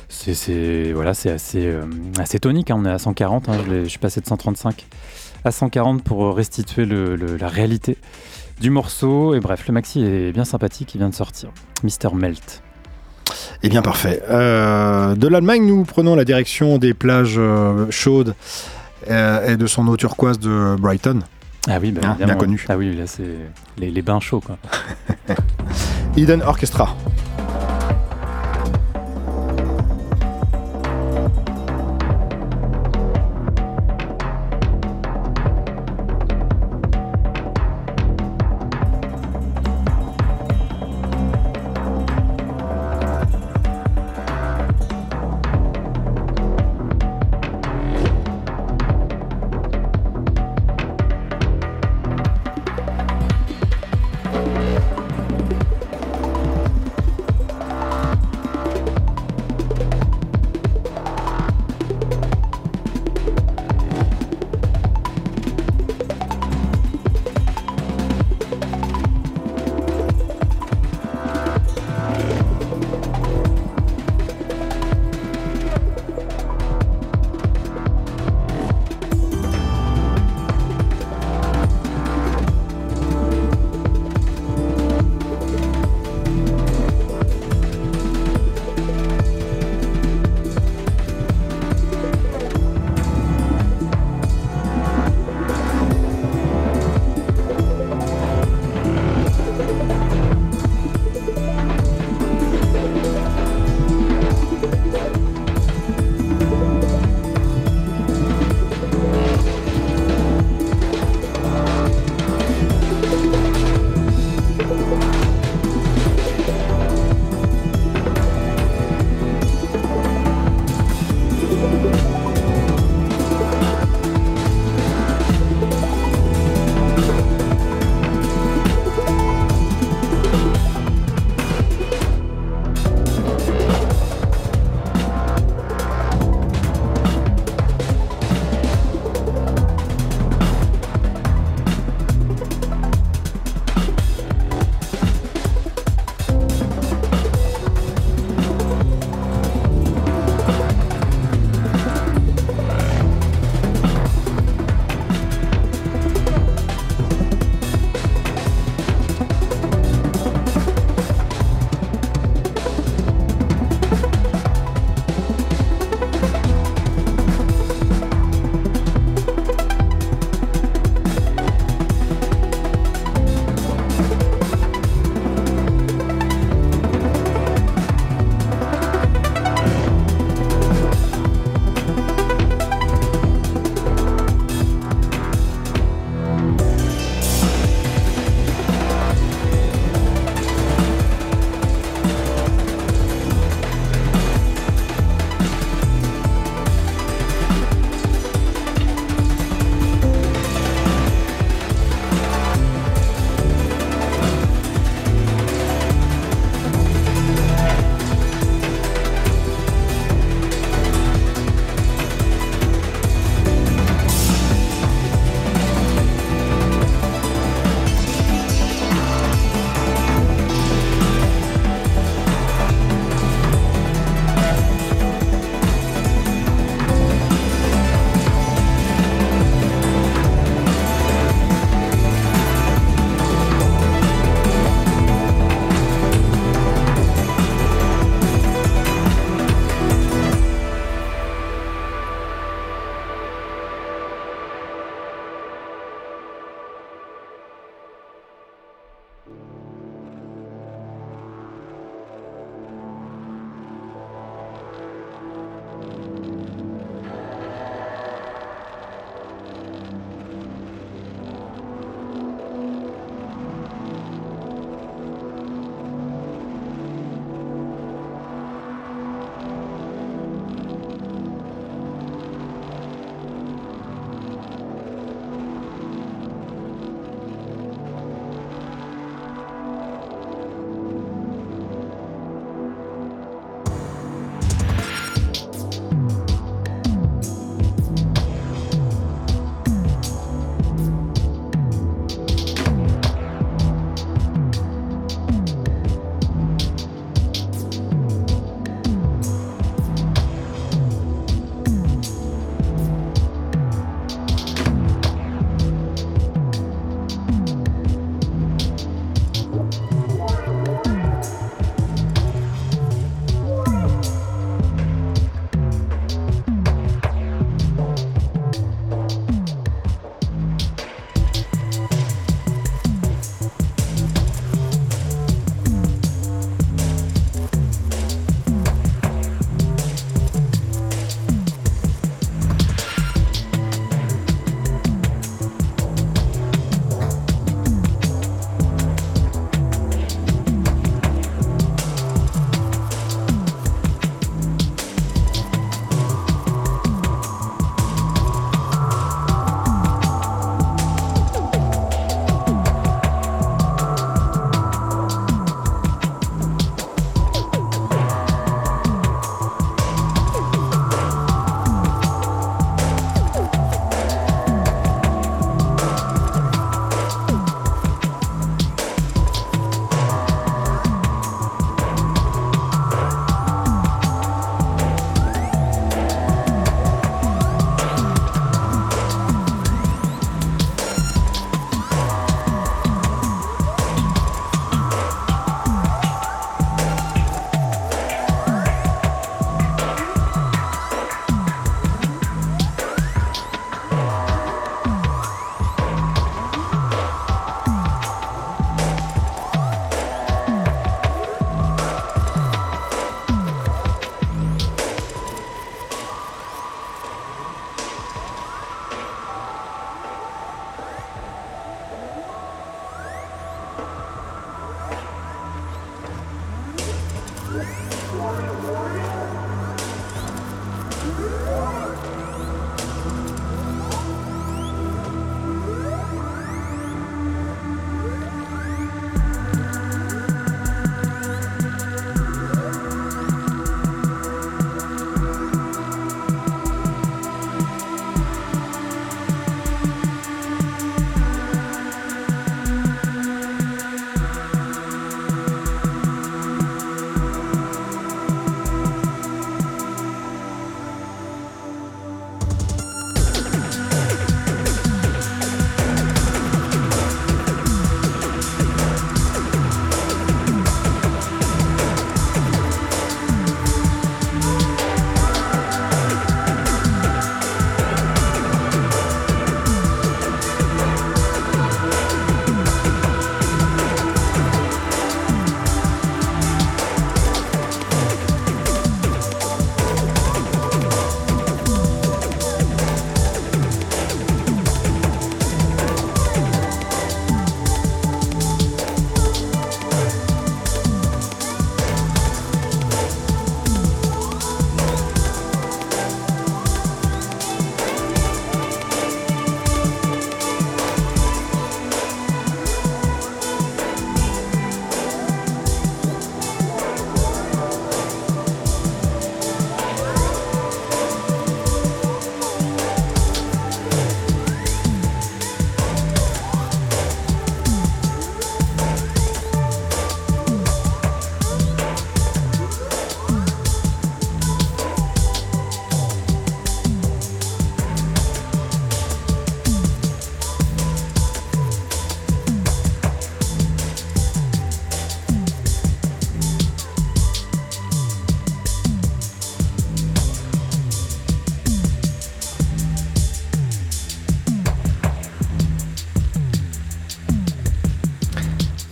C'est, 0.08 0.92
voilà, 0.92 1.10
assez, 1.10 1.30
assez 1.30 2.38
tonique, 2.38 2.70
hein, 2.70 2.76
on 2.78 2.84
est 2.84 2.90
à 2.90 2.98
140, 2.98 3.48
hein, 3.48 3.54
je 3.68 3.88
suis 3.88 3.98
passé 3.98 4.20
de 4.20 4.26
135 4.26 4.86
à 5.46 5.52
140 5.52 6.02
pour 6.02 6.34
restituer 6.34 6.84
le- 6.84 7.16
le- 7.16 7.36
la 7.36 7.48
réalité 7.48 7.96
du 8.60 8.70
morceau. 8.70 9.34
Et 9.34 9.40
bref, 9.40 9.66
le 9.68 9.74
maxi 9.74 10.02
est 10.04 10.32
bien 10.32 10.44
sympathique, 10.44 10.94
il 10.94 10.98
vient 10.98 11.08
de 11.08 11.14
sortir. 11.14 11.50
Mr. 11.82 12.14
Melt. 12.14 12.62
Eh 13.62 13.68
bien, 13.68 13.82
parfait. 13.82 14.22
Euh, 14.30 15.14
de 15.14 15.26
l'Allemagne, 15.28 15.66
nous 15.66 15.84
prenons 15.84 16.14
la 16.14 16.24
direction 16.24 16.78
des 16.78 16.94
plages 16.94 17.36
euh, 17.38 17.86
chaudes 17.90 18.34
euh, 19.10 19.52
et 19.52 19.56
de 19.56 19.66
son 19.66 19.86
eau 19.88 19.96
turquoise 19.96 20.38
de 20.38 20.76
Brighton. 20.78 21.20
Ah 21.68 21.78
oui, 21.82 21.90
bah, 21.90 22.02
Ah, 22.20 22.24
bien 22.24 22.34
connu. 22.36 22.64
Ah 22.68 22.76
oui, 22.76 22.94
là 22.96 23.06
c'est 23.08 23.24
les, 23.76 23.90
les 23.90 24.02
bains 24.02 24.20
chauds 24.20 24.40
quoi. 24.40 24.56
Eden 26.16 26.42
Orchestra. 26.42 26.96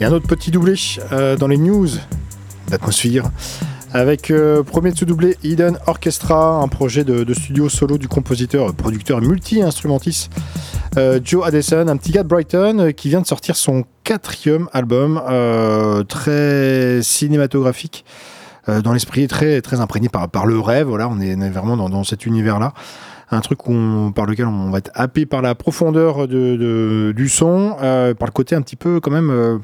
Un 0.05 0.13
autre 0.13 0.27
petit 0.27 0.51
doublé 0.51 0.75
euh, 1.13 1.35
dans 1.35 1.47
les 1.47 1.57
news 1.57 1.89
d'atmosphère. 2.69 3.31
Avec 3.95 4.31
euh, 4.31 4.63
premier 4.63 4.91
de 4.93 4.99
ce 4.99 5.07
doublé 5.07 5.39
Hidden 5.43 5.79
Orchestra, 5.87 6.57
un 6.57 6.69
projet 6.69 7.05
de, 7.05 7.33
studio 7.33 7.71
solo 7.71 7.97
du 7.97 8.07
compositeur, 8.07 8.75
producteur 8.75 9.23
multi-instrumentiste 9.23 10.31
euh, 10.99 11.21
Joe 11.25 11.47
Addison, 11.47 11.89
un 11.89 11.97
petit 11.97 12.13
gars 12.13 12.23
de 12.23 12.29
Brighton 12.29 12.81
euh, 12.81 12.91
qui 12.91 13.09
vient 13.09 13.23
de 13.23 13.27
sortir 13.27 13.57
son 13.57 13.85
quatrième 14.03 14.69
album, 14.75 15.23
très 16.07 17.01
cinématographique. 17.01 18.05
dans 18.69 18.93
l'esprit 18.93 19.27
très 19.27 19.63
très 19.63 19.81
imprégné 19.81 20.11
par, 20.11 20.45
le 20.45 20.61
rêve 20.61 20.89
voilà 20.89 21.09
on 21.09 21.19
est, 21.21 21.35
vraiment 21.49 21.79
dans, 21.79 21.89
dans 21.89 22.05
cet 22.05 22.27
univers 22.27 22.59
là 22.59 22.75
un 23.31 23.41
truc 23.41 23.67
où 23.69 23.73
on- 23.73 24.13
par 24.13 24.27
lequel 24.27 24.47
on 24.47 24.71
va 24.71 24.79
être 24.79 24.91
happé 24.95 25.27
par 25.27 25.43
la 25.43 25.55
profondeur 25.55 26.29
de, 26.29 26.57
de- 26.57 27.13
du 27.17 27.29
son, 27.29 27.77
euh, 27.83 28.15
par 28.15 28.29
le 28.29 28.33
côté 28.33 28.55
un 28.55 28.63
petit 28.63 28.77
peu 28.77 29.01
quand 29.01 29.11
même 29.11 29.31
euh, 29.31 29.59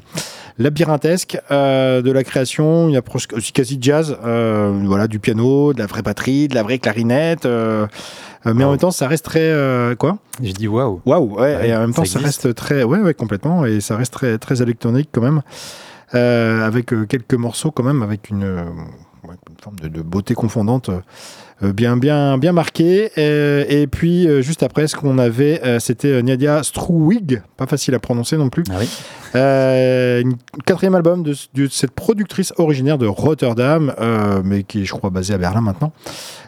labyrinthesque 0.57 1.37
euh, 1.51 2.01
de 2.01 2.11
la 2.11 2.23
création, 2.23 2.89
une 2.89 2.95
approche 2.95 3.27
aussi 3.33 3.51
quasi 3.53 3.77
jazz, 3.79 4.17
voilà, 4.23 5.07
du 5.07 5.19
piano, 5.19 5.73
de 5.73 5.79
la 5.79 5.85
vraie 5.85 6.01
batterie, 6.01 6.47
de 6.47 6.55
la 6.55 6.63
vraie 6.63 6.79
clarinette, 6.79 7.45
mais 7.45 8.63
en 8.63 8.69
même 8.71 8.77
temps 8.77 8.91
ça 8.91 9.07
reste 9.07 9.25
très 9.25 9.53
quoi? 9.97 10.17
J'ai 10.41 10.53
dit 10.53 10.67
waouh. 10.67 11.01
Waouh, 11.05 11.35
ouais, 11.35 11.41
Ouais, 11.55 11.69
et 11.69 11.75
en 11.75 11.79
même 11.81 11.93
temps 11.93 12.05
ça 12.05 12.19
ça, 12.19 12.25
reste 12.25 12.53
très, 12.55 12.83
ouais, 12.83 12.99
ouais, 12.99 13.13
complètement, 13.13 13.65
et 13.65 13.79
ça 13.79 13.95
reste 13.95 14.13
très, 14.13 14.37
très 14.37 14.61
électronique 14.61 15.09
quand 15.11 15.21
même, 15.21 15.41
avec 16.13 16.87
quelques 17.07 17.35
morceaux 17.35 17.71
quand 17.71 17.83
même, 17.83 18.01
avec 18.03 18.29
une, 18.29 18.65
une 19.23 19.55
forme 19.61 19.79
de, 19.79 19.87
de 19.87 20.01
beauté 20.01 20.33
confondante. 20.33 20.89
euh, 20.89 20.99
euh, 21.63 21.73
bien, 21.73 21.95
bien, 21.95 22.37
bien 22.39 22.53
marquée. 22.53 23.11
Euh, 23.19 23.63
et 23.69 23.85
puis, 23.85 24.27
euh, 24.27 24.41
juste 24.41 24.63
après, 24.63 24.87
ce 24.87 24.95
qu'on 24.95 25.19
avait, 25.19 25.61
euh, 25.63 25.79
c'était 25.79 26.23
Nadia 26.23 26.63
Struwig, 26.63 27.41
pas 27.55 27.67
facile 27.67 27.93
à 27.93 27.99
prononcer 27.99 28.35
non 28.37 28.49
plus. 28.49 28.63
Ah 28.71 28.77
oui. 28.79 28.89
Une- 29.33 30.37
quatrième 30.65 30.95
album 30.95 31.23
de, 31.23 31.35
de 31.53 31.67
cette 31.67 31.91
productrice 31.91 32.51
originaire 32.57 32.97
de 32.97 33.05
Rotterdam, 33.07 33.93
mais 34.43 34.63
qui 34.63 34.81
est, 34.81 34.85
je 34.85 34.91
crois, 34.93 35.09
basée 35.09 35.33
à 35.33 35.37
Berlin 35.37 35.61
maintenant, 35.61 35.93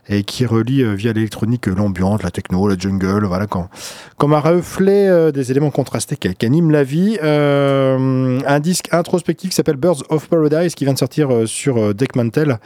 et 0.10 0.24
qui 0.24 0.46
relie 0.46 0.84
euh, 0.84 0.94
via 0.94 1.14
l'électronique 1.14 1.68
euh, 1.68 1.76
l'ambiance, 1.76 2.24
la 2.24 2.32
techno, 2.32 2.68
la 2.68 2.78
jungle, 2.78 3.26
voilà, 3.26 3.48
quand, 3.48 3.70
comme 4.18 4.34
un 4.34 4.40
reflet 4.40 5.08
euh, 5.08 5.32
des 5.32 5.52
éléments 5.52 5.72
contrastés 5.72 6.18
qui, 6.18 6.46
animent 6.46 6.72
la 6.72 6.84
vie. 6.84 7.18
Un 7.22 8.60
disque 8.60 8.90
introspectif 8.92 9.52
qui 9.52 9.56
s'appelle 9.56 9.78
Birds 9.78 10.04
of 10.10 10.28
Paradise, 10.28 10.76
qui 10.76 10.84
vient 10.84 10.94
de 10.94 11.00
sortir 11.00 11.30
sur 11.46 11.78
euh, 11.78 11.94
Deck 11.94 12.16
Mantel, 12.16 12.60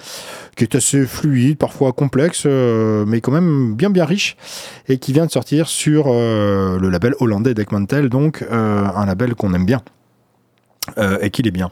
qui 0.55 0.63
est 0.63 0.75
assez 0.75 1.05
fluide, 1.05 1.57
parfois 1.57 1.93
complexe, 1.93 2.45
mais 2.45 3.21
quand 3.21 3.31
même 3.31 3.75
bien 3.75 3.89
bien 3.89 4.05
riche, 4.05 4.35
et 4.87 4.97
qui 4.97 5.13
vient 5.13 5.25
de 5.25 5.31
sortir 5.31 5.67
sur 5.67 6.07
le 6.07 6.89
label 6.89 7.13
hollandais 7.19 7.53
Deck 7.53 7.71
Mantel, 7.71 8.09
donc 8.09 8.43
un 8.49 9.05
label 9.05 9.35
qu'on 9.35 9.53
aime 9.53 9.65
bien. 9.65 9.81
Euh, 10.97 11.17
et 11.21 11.29
qu'il 11.31 11.45
est 11.47 11.51
bien. 11.51 11.69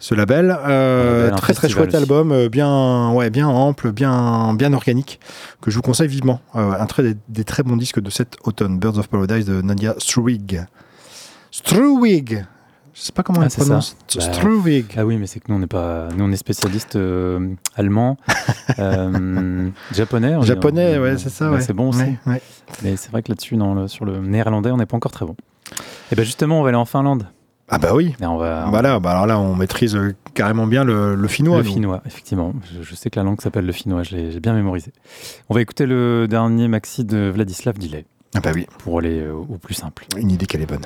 Ce 0.00 0.14
label, 0.14 0.54
euh, 0.66 1.24
label, 1.24 1.38
très 1.38 1.54
très 1.54 1.68
chouette 1.70 1.94
album, 1.94 2.30
euh, 2.30 2.48
bien 2.50 3.10
ouais, 3.12 3.30
bien 3.30 3.48
ample, 3.48 3.90
bien 3.90 4.52
bien 4.54 4.72
organique, 4.74 5.18
que 5.62 5.70
je 5.70 5.76
vous 5.76 5.82
conseille 5.82 6.08
vivement. 6.08 6.40
Un 6.54 6.84
très 6.86 7.02
des, 7.02 7.16
des 7.28 7.44
très 7.44 7.62
bons 7.62 7.76
disques 7.76 8.00
de 8.00 8.10
cet 8.10 8.36
automne, 8.44 8.78
Birds 8.78 8.98
of 8.98 9.08
Paradise 9.08 9.46
de 9.46 9.62
Nadia 9.62 9.94
Struwig. 9.98 10.64
Struwig, 11.50 12.44
je 12.94 13.00
sais 13.00 13.12
pas 13.12 13.22
comment 13.22 13.40
Ah, 13.42 13.46
on 13.46 13.48
prononce. 13.62 13.96
Bah, 14.14 14.20
Struwig. 14.20 14.86
Ah 14.96 15.06
oui, 15.06 15.16
mais 15.16 15.26
c'est 15.26 15.40
que 15.40 15.46
nous 15.48 15.56
on 15.56 15.58
n'est 15.60 15.66
pas, 15.66 16.08
nous 16.16 16.24
on 16.24 16.30
est 16.30 16.36
spécialistes 16.36 16.98
allemands, 17.76 18.16
euh, 18.78 19.68
japonais. 19.92 20.36
on 20.36 20.42
Japonais, 20.42 20.98
on- 20.98 21.02
ouais, 21.02 21.18
c'est 21.18 21.30
ça. 21.30 21.46
bah, 21.48 21.56
ouais. 21.56 21.60
C'est 21.62 21.72
bon 21.72 21.88
aussi. 21.90 22.02
Ouais. 22.26 22.42
Mais 22.82 22.96
c'est 22.96 23.10
vrai 23.10 23.22
que 23.22 23.30
là-dessus, 23.30 23.56
le- 23.56 23.88
sur 23.88 24.04
le 24.04 24.18
néerlandais, 24.20 24.70
on 24.70 24.76
n'est 24.76 24.86
pas 24.86 24.96
encore 24.96 25.12
très 25.12 25.24
bon. 25.26 25.34
Et 26.12 26.14
ben 26.16 26.24
justement, 26.24 26.60
on 26.60 26.62
va 26.62 26.68
aller 26.68 26.78
en 26.78 26.84
Finlande. 26.84 27.26
Ah 27.70 27.78
bah 27.78 27.90
oui. 27.94 28.14
Et 28.20 28.26
on 28.26 28.36
va. 28.36 28.66
Voilà, 28.68 28.98
bah 28.98 29.12
alors 29.12 29.26
là, 29.26 29.38
on 29.38 29.54
maîtrise 29.54 29.96
carrément 30.34 30.66
bien 30.66 30.82
le, 30.84 31.14
le 31.14 31.28
finnois. 31.28 31.58
le 31.58 31.64
nous. 31.64 31.72
finnois, 31.72 32.02
effectivement. 32.04 32.52
Je, 32.76 32.82
je 32.82 32.94
sais 32.94 33.10
que 33.10 33.18
la 33.20 33.24
langue 33.24 33.40
s'appelle 33.40 33.64
le 33.66 33.72
finnois, 33.72 34.02
je 34.02 34.16
l'ai 34.16 34.40
bien 34.40 34.54
mémorisé. 34.54 34.92
On 35.48 35.54
va 35.54 35.60
écouter 35.60 35.86
le 35.86 36.26
dernier 36.28 36.66
maxi 36.68 37.04
de 37.04 37.30
Vladislav 37.32 37.78
Dillet 37.78 38.06
Ah 38.34 38.40
bah 38.40 38.50
oui, 38.54 38.66
pour 38.78 38.98
aller 38.98 39.26
au 39.28 39.56
plus 39.58 39.74
simple. 39.74 40.04
une 40.16 40.30
idée 40.30 40.46
qu'elle 40.46 40.62
est 40.62 40.66
bonne. 40.66 40.84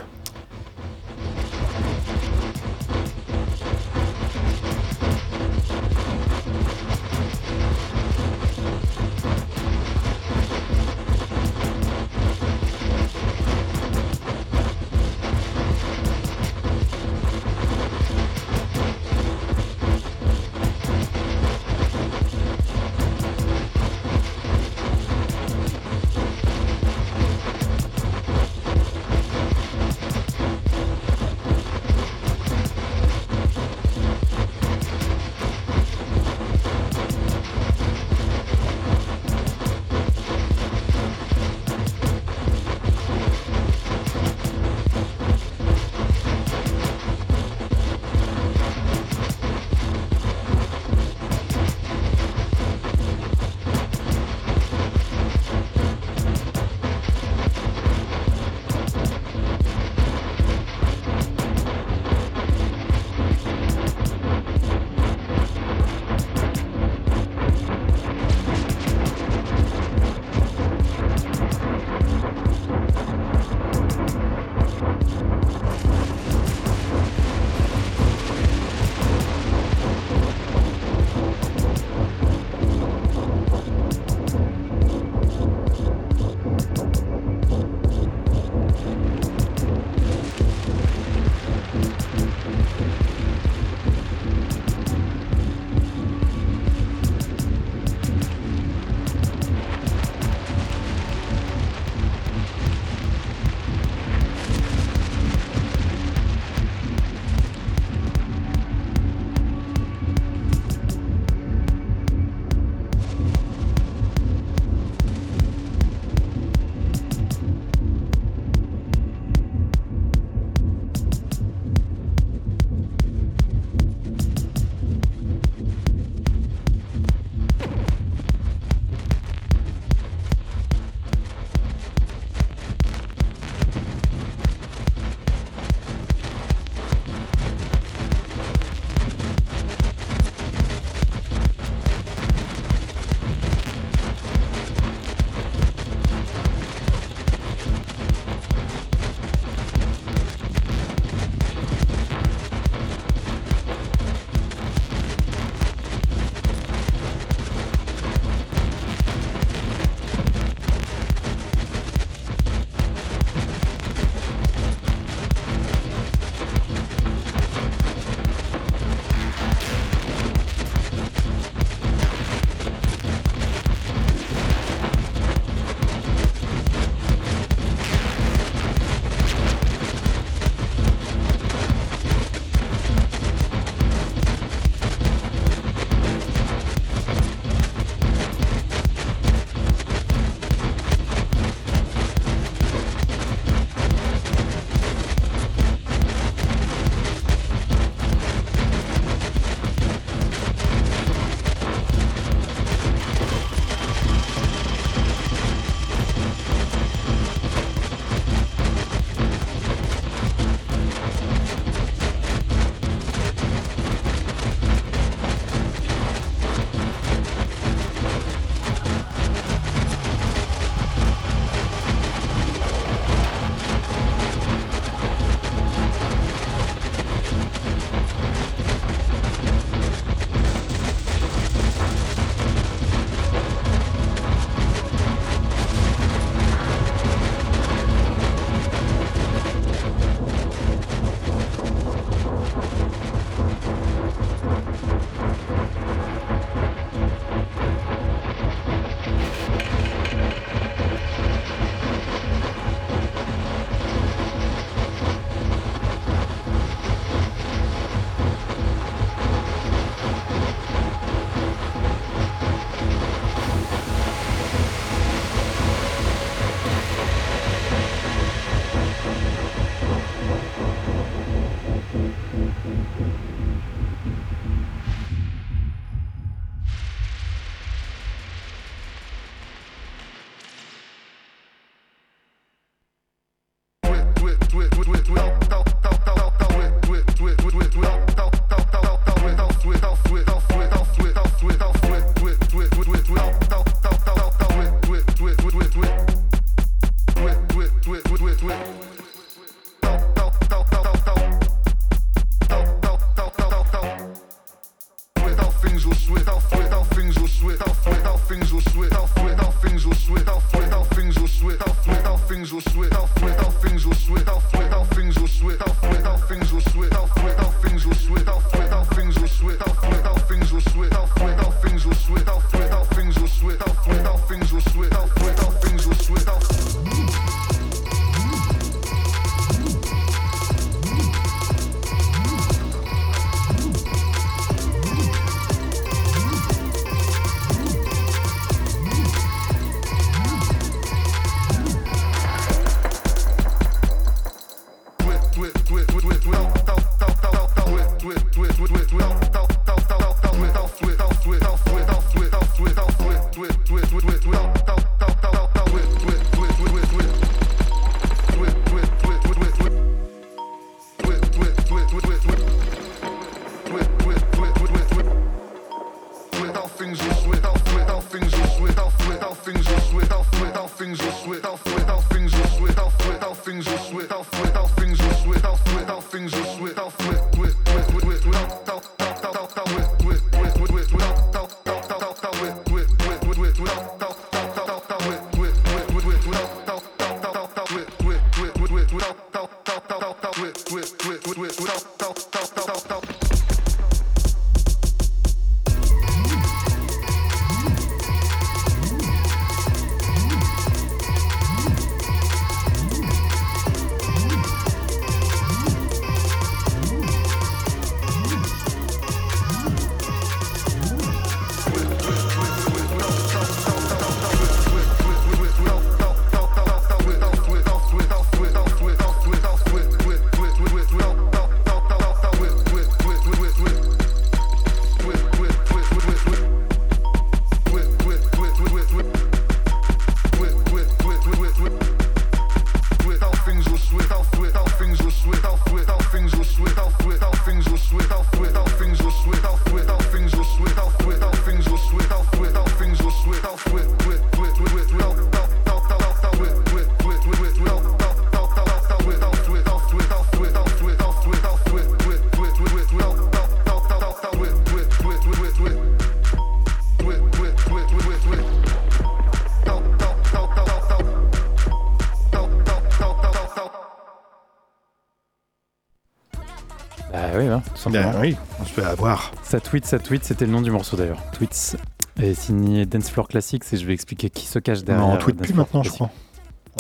Ben 467.91 468.15
oui, 468.21 468.37
on 468.61 468.65
se 468.65 468.73
fait 468.73 468.85
avoir. 468.85 469.33
Ça 469.43 469.61
tweet, 469.61 469.87
ça 469.87 469.99
tweet, 469.99 470.25
c'était 470.25 470.47
le 470.47 470.53
nom 470.53 470.63
du 470.63 470.71
morceau 470.71 470.97
d'ailleurs. 470.97 471.23
Tweets. 471.33 471.77
Et 472.21 472.35
signé 472.35 472.87
Dance 472.87 473.11
Floor 473.11 473.29
Classics 473.29 473.65
et 473.73 473.77
je 473.77 473.85
vais 473.87 473.93
expliquer 473.93 474.31
qui 474.31 474.47
se 474.47 474.59
cache 474.59 474.85
derrière. 474.85 475.07
Non, 475.07 475.15
on 475.15 475.17
tweet 475.17 475.37
plus 475.37 475.55
maintenant, 475.55 475.83
je 475.83 475.91
crois. 475.91 476.11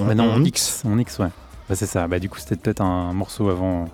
On, 0.00 0.14
non, 0.14 0.32
on 0.34 0.44
X. 0.44 0.82
On 0.84 0.98
X, 0.98 1.18
ouais. 1.18 1.28
Bah, 1.68 1.74
c'est 1.74 1.86
ça. 1.86 2.06
Bah, 2.06 2.18
du 2.18 2.28
coup, 2.28 2.38
c'était 2.38 2.56
peut-être 2.56 2.80
un 2.80 3.12
morceau 3.12 3.48
avant. 3.48 3.88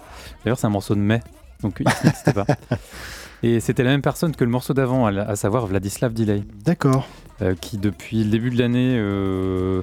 D'ailleurs, 0.45 0.59
c'est 0.59 0.67
un 0.67 0.71
morceau 0.71 0.95
de 0.95 1.01
mai. 1.01 1.21
Donc, 1.63 1.81
X 1.81 2.05
n'existait 2.05 2.33
pas. 2.33 2.47
Et 3.43 3.61
c'était 3.61 3.83
la 3.83 3.91
même 3.91 4.03
personne 4.03 4.37
que 4.37 4.45
le 4.45 4.51
morceau 4.51 4.75
d'avant, 4.75 5.07
à 5.07 5.37
savoir 5.37 5.67
Vladislav 5.67 6.13
Delay. 6.13 6.43
D'accord. 6.63 7.07
Euh, 7.43 7.55
qui, 7.59 7.79
depuis 7.79 8.25
le 8.25 8.31
début 8.31 8.51
de 8.51 8.59
l'année, 8.59 8.97
euh, 8.99 9.83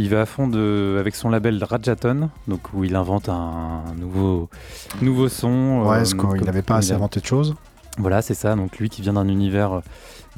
il 0.00 0.08
va 0.08 0.22
à 0.22 0.26
fond 0.26 0.48
de, 0.48 0.96
avec 0.98 1.14
son 1.14 1.28
label 1.28 1.62
Rajaton, 1.62 2.30
donc 2.48 2.72
où 2.72 2.84
il 2.84 2.96
invente 2.96 3.28
un 3.28 3.82
nouveau, 3.98 4.48
nouveau 5.02 5.28
son. 5.28 5.82
Ouais, 5.86 6.00
est-ce 6.00 6.14
qu'il 6.14 6.44
n'avait 6.44 6.62
pas 6.62 6.76
assez 6.76 6.92
inventé 6.92 7.20
de 7.20 7.26
choses 7.26 7.54
Voilà, 7.98 8.22
c'est 8.22 8.34
ça. 8.34 8.54
Donc 8.56 8.78
lui 8.78 8.88
qui 8.88 9.02
vient 9.02 9.12
d'un 9.12 9.28
univers 9.28 9.74
euh, 9.74 9.80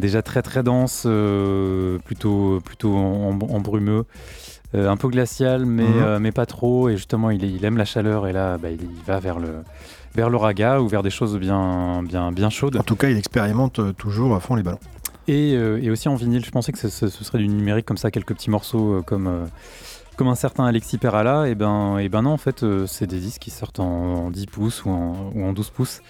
déjà 0.00 0.20
très 0.20 0.42
très 0.42 0.64
dense, 0.64 1.04
euh, 1.06 1.98
plutôt, 2.04 2.60
plutôt 2.64 2.96
embrumeux. 2.96 4.04
Euh, 4.74 4.88
un 4.88 4.96
peu 4.96 5.08
glacial, 5.08 5.64
mais, 5.64 5.84
mhm. 5.84 6.18
mais 6.18 6.32
pas 6.32 6.46
trop. 6.46 6.88
Et 6.88 6.96
justement, 6.96 7.30
il, 7.30 7.44
il 7.44 7.64
aime 7.64 7.76
la 7.76 7.84
chaleur. 7.84 8.26
Et 8.26 8.32
là, 8.32 8.58
bah, 8.58 8.70
il, 8.70 8.80
va 9.06 9.20
vers 9.20 9.38
le, 9.38 9.62
vers 10.16 10.28
le 10.28 10.38
raga 10.38 10.80
ou 10.80 10.88
vers 10.88 11.04
des 11.04 11.10
choses 11.10 11.38
bien, 11.38 12.02
bien, 12.02 12.32
bien 12.32 12.50
chaudes. 12.50 12.78
En 12.78 12.82
tout 12.82 12.96
cas, 12.96 13.10
il 13.10 13.16
expérimente 13.16 13.80
toujours 13.96 14.34
à 14.34 14.40
fond 14.40 14.56
les 14.56 14.64
ballons. 14.64 14.80
Euh, 15.28 15.80
et, 15.82 15.90
aussi 15.90 16.08
en 16.08 16.14
vinyle, 16.14 16.44
je 16.44 16.50
pensais 16.50 16.72
que 16.72 16.78
ce, 16.78 17.08
serait 17.08 17.38
du 17.38 17.48
numérique 17.48 17.86
comme 17.86 17.96
ça, 17.96 18.10
quelques 18.10 18.34
petits 18.34 18.50
morceaux 18.50 18.94
euh, 18.98 19.02
comme, 19.02 19.26
euh, 19.26 19.46
comme 20.16 20.28
un 20.28 20.34
certain 20.34 20.64
Alexis 20.64 20.98
Perala. 20.98 21.48
Et 21.48 21.54
ben, 21.54 21.98
et 21.98 22.08
ben 22.08 22.22
non, 22.22 22.30
en 22.30 22.38
fait, 22.38 22.64
c'est 22.86 23.06
des 23.06 23.20
disques 23.20 23.42
qui 23.42 23.50
sortent 23.50 23.80
en, 23.80 24.30
10 24.30 24.46
pouces 24.46 24.84
ou 24.84 24.90
en, 24.90 25.52
12 25.52 25.70
pouces. 25.70 26.02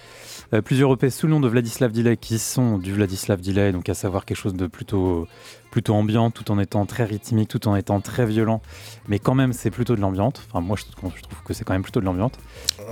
plusieurs 0.65 0.91
EP 0.93 1.09
sous 1.09 1.27
le 1.27 1.33
nom 1.33 1.39
de 1.39 1.47
Vladislav 1.47 1.91
Delay 1.91 2.17
qui 2.17 2.39
sont 2.39 2.77
du 2.77 2.93
Vladislav 2.93 3.41
Delay, 3.41 3.71
donc 3.71 3.89
à 3.89 3.93
savoir 3.93 4.25
quelque 4.25 4.37
chose 4.37 4.55
de 4.55 4.67
plutôt, 4.67 5.27
plutôt 5.71 5.93
ambiant, 5.93 6.31
tout 6.31 6.51
en 6.51 6.59
étant 6.59 6.85
très 6.85 7.05
rythmique, 7.05 7.49
tout 7.49 7.67
en 7.67 7.75
étant 7.75 8.01
très 8.01 8.25
violent. 8.25 8.61
Mais 9.07 9.19
quand 9.19 9.35
même, 9.35 9.53
c'est 9.53 9.71
plutôt 9.71 9.95
de 9.95 10.01
l'ambiante. 10.01 10.43
Enfin, 10.49 10.61
moi, 10.61 10.77
je, 10.77 10.83
je 10.85 11.21
trouve 11.21 11.43
que 11.45 11.53
c'est 11.53 11.63
quand 11.63 11.73
même 11.73 11.83
plutôt 11.83 11.99
de 11.99 12.05
l'ambiante. 12.05 12.37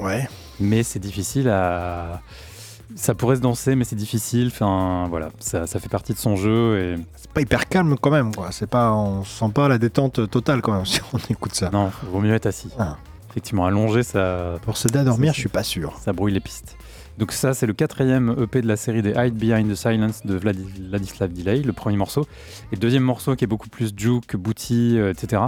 Ouais. 0.01 0.27
Mais 0.59 0.83
c'est 0.83 0.99
difficile 0.99 1.49
à 1.49 2.21
ça 2.95 3.15
pourrait 3.15 3.35
se 3.35 3.41
danser, 3.41 3.75
mais 3.75 3.83
c'est 3.83 3.95
difficile. 3.95 4.47
Enfin, 4.47 5.07
voilà, 5.09 5.29
ça, 5.39 5.67
ça, 5.67 5.79
fait 5.79 5.89
partie 5.89 6.13
de 6.13 6.17
son 6.17 6.35
jeu. 6.35 6.79
Et... 6.79 6.95
C'est 7.15 7.31
pas 7.31 7.41
hyper 7.41 7.67
calme 7.67 7.95
quand 7.99 8.11
même, 8.11 8.33
quoi. 8.33 8.51
C'est 8.51 8.69
pas, 8.69 8.91
on 8.93 9.23
sent 9.23 9.49
pas 9.53 9.67
la 9.67 9.77
détente 9.77 10.29
totale 10.29 10.61
quand 10.61 10.73
même 10.73 10.85
si 10.85 11.01
on 11.13 11.17
écoute 11.29 11.55
ça. 11.55 11.69
Non, 11.71 11.91
vaut 12.11 12.19
mieux 12.19 12.33
être 12.33 12.45
assis. 12.45 12.69
Ah. 12.77 12.97
Effectivement, 13.29 13.65
allongé, 13.65 14.03
ça. 14.03 14.59
Pour 14.63 14.75
à 14.75 15.03
dormir, 15.03 15.33
je 15.33 15.39
suis 15.39 15.49
pas 15.49 15.63
sûr. 15.63 15.97
Ça 16.01 16.11
brouille 16.11 16.33
les 16.33 16.41
pistes. 16.41 16.75
Donc 17.17 17.31
ça, 17.33 17.53
c'est 17.53 17.67
le 17.67 17.73
quatrième 17.73 18.35
EP 18.41 18.61
de 18.61 18.67
la 18.67 18.75
série 18.75 19.01
des 19.01 19.13
Hide 19.15 19.35
Behind 19.35 19.71
the 19.71 19.75
Silence 19.75 20.25
de 20.25 20.35
Vladislav 20.35 21.31
Delay, 21.31 21.61
le 21.61 21.73
premier 21.73 21.97
morceau. 21.97 22.23
Et 22.71 22.75
le 22.75 22.79
deuxième 22.79 23.03
morceau 23.03 23.35
qui 23.35 23.43
est 23.43 23.47
beaucoup 23.47 23.69
plus 23.69 23.93
juke, 23.95 24.35
booty, 24.35 24.97
euh, 24.97 25.11
etc. 25.11 25.43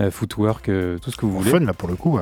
Euh, 0.00 0.10
footwork, 0.10 0.68
euh, 0.68 0.98
tout 0.98 1.10
ce 1.10 1.16
que 1.16 1.26
vous 1.26 1.38
voulez. 1.38 1.50
Fun 1.50 1.60
là 1.60 1.74
pour 1.74 1.88
le 1.88 1.96
coup. 1.96 2.18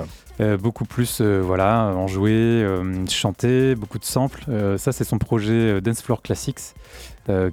Beaucoup 0.60 0.84
plus 0.84 1.20
voilà 1.20 1.92
enjoué, 1.96 2.66
chanté, 3.08 3.74
beaucoup 3.74 3.98
de 3.98 4.04
samples. 4.04 4.44
ça 4.78 4.92
c'est 4.92 5.04
son 5.04 5.18
projet 5.18 5.80
Dance 5.80 6.02
Floor 6.02 6.22
Classics 6.22 6.74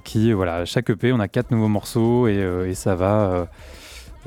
qui 0.04 0.32
voilà 0.32 0.64
chaque 0.64 0.90
EP 0.90 1.12
on 1.12 1.20
a 1.20 1.28
quatre 1.28 1.50
nouveaux 1.50 1.68
morceaux 1.68 2.28
et, 2.28 2.38
et 2.66 2.74
ça 2.74 2.94
va 2.94 3.48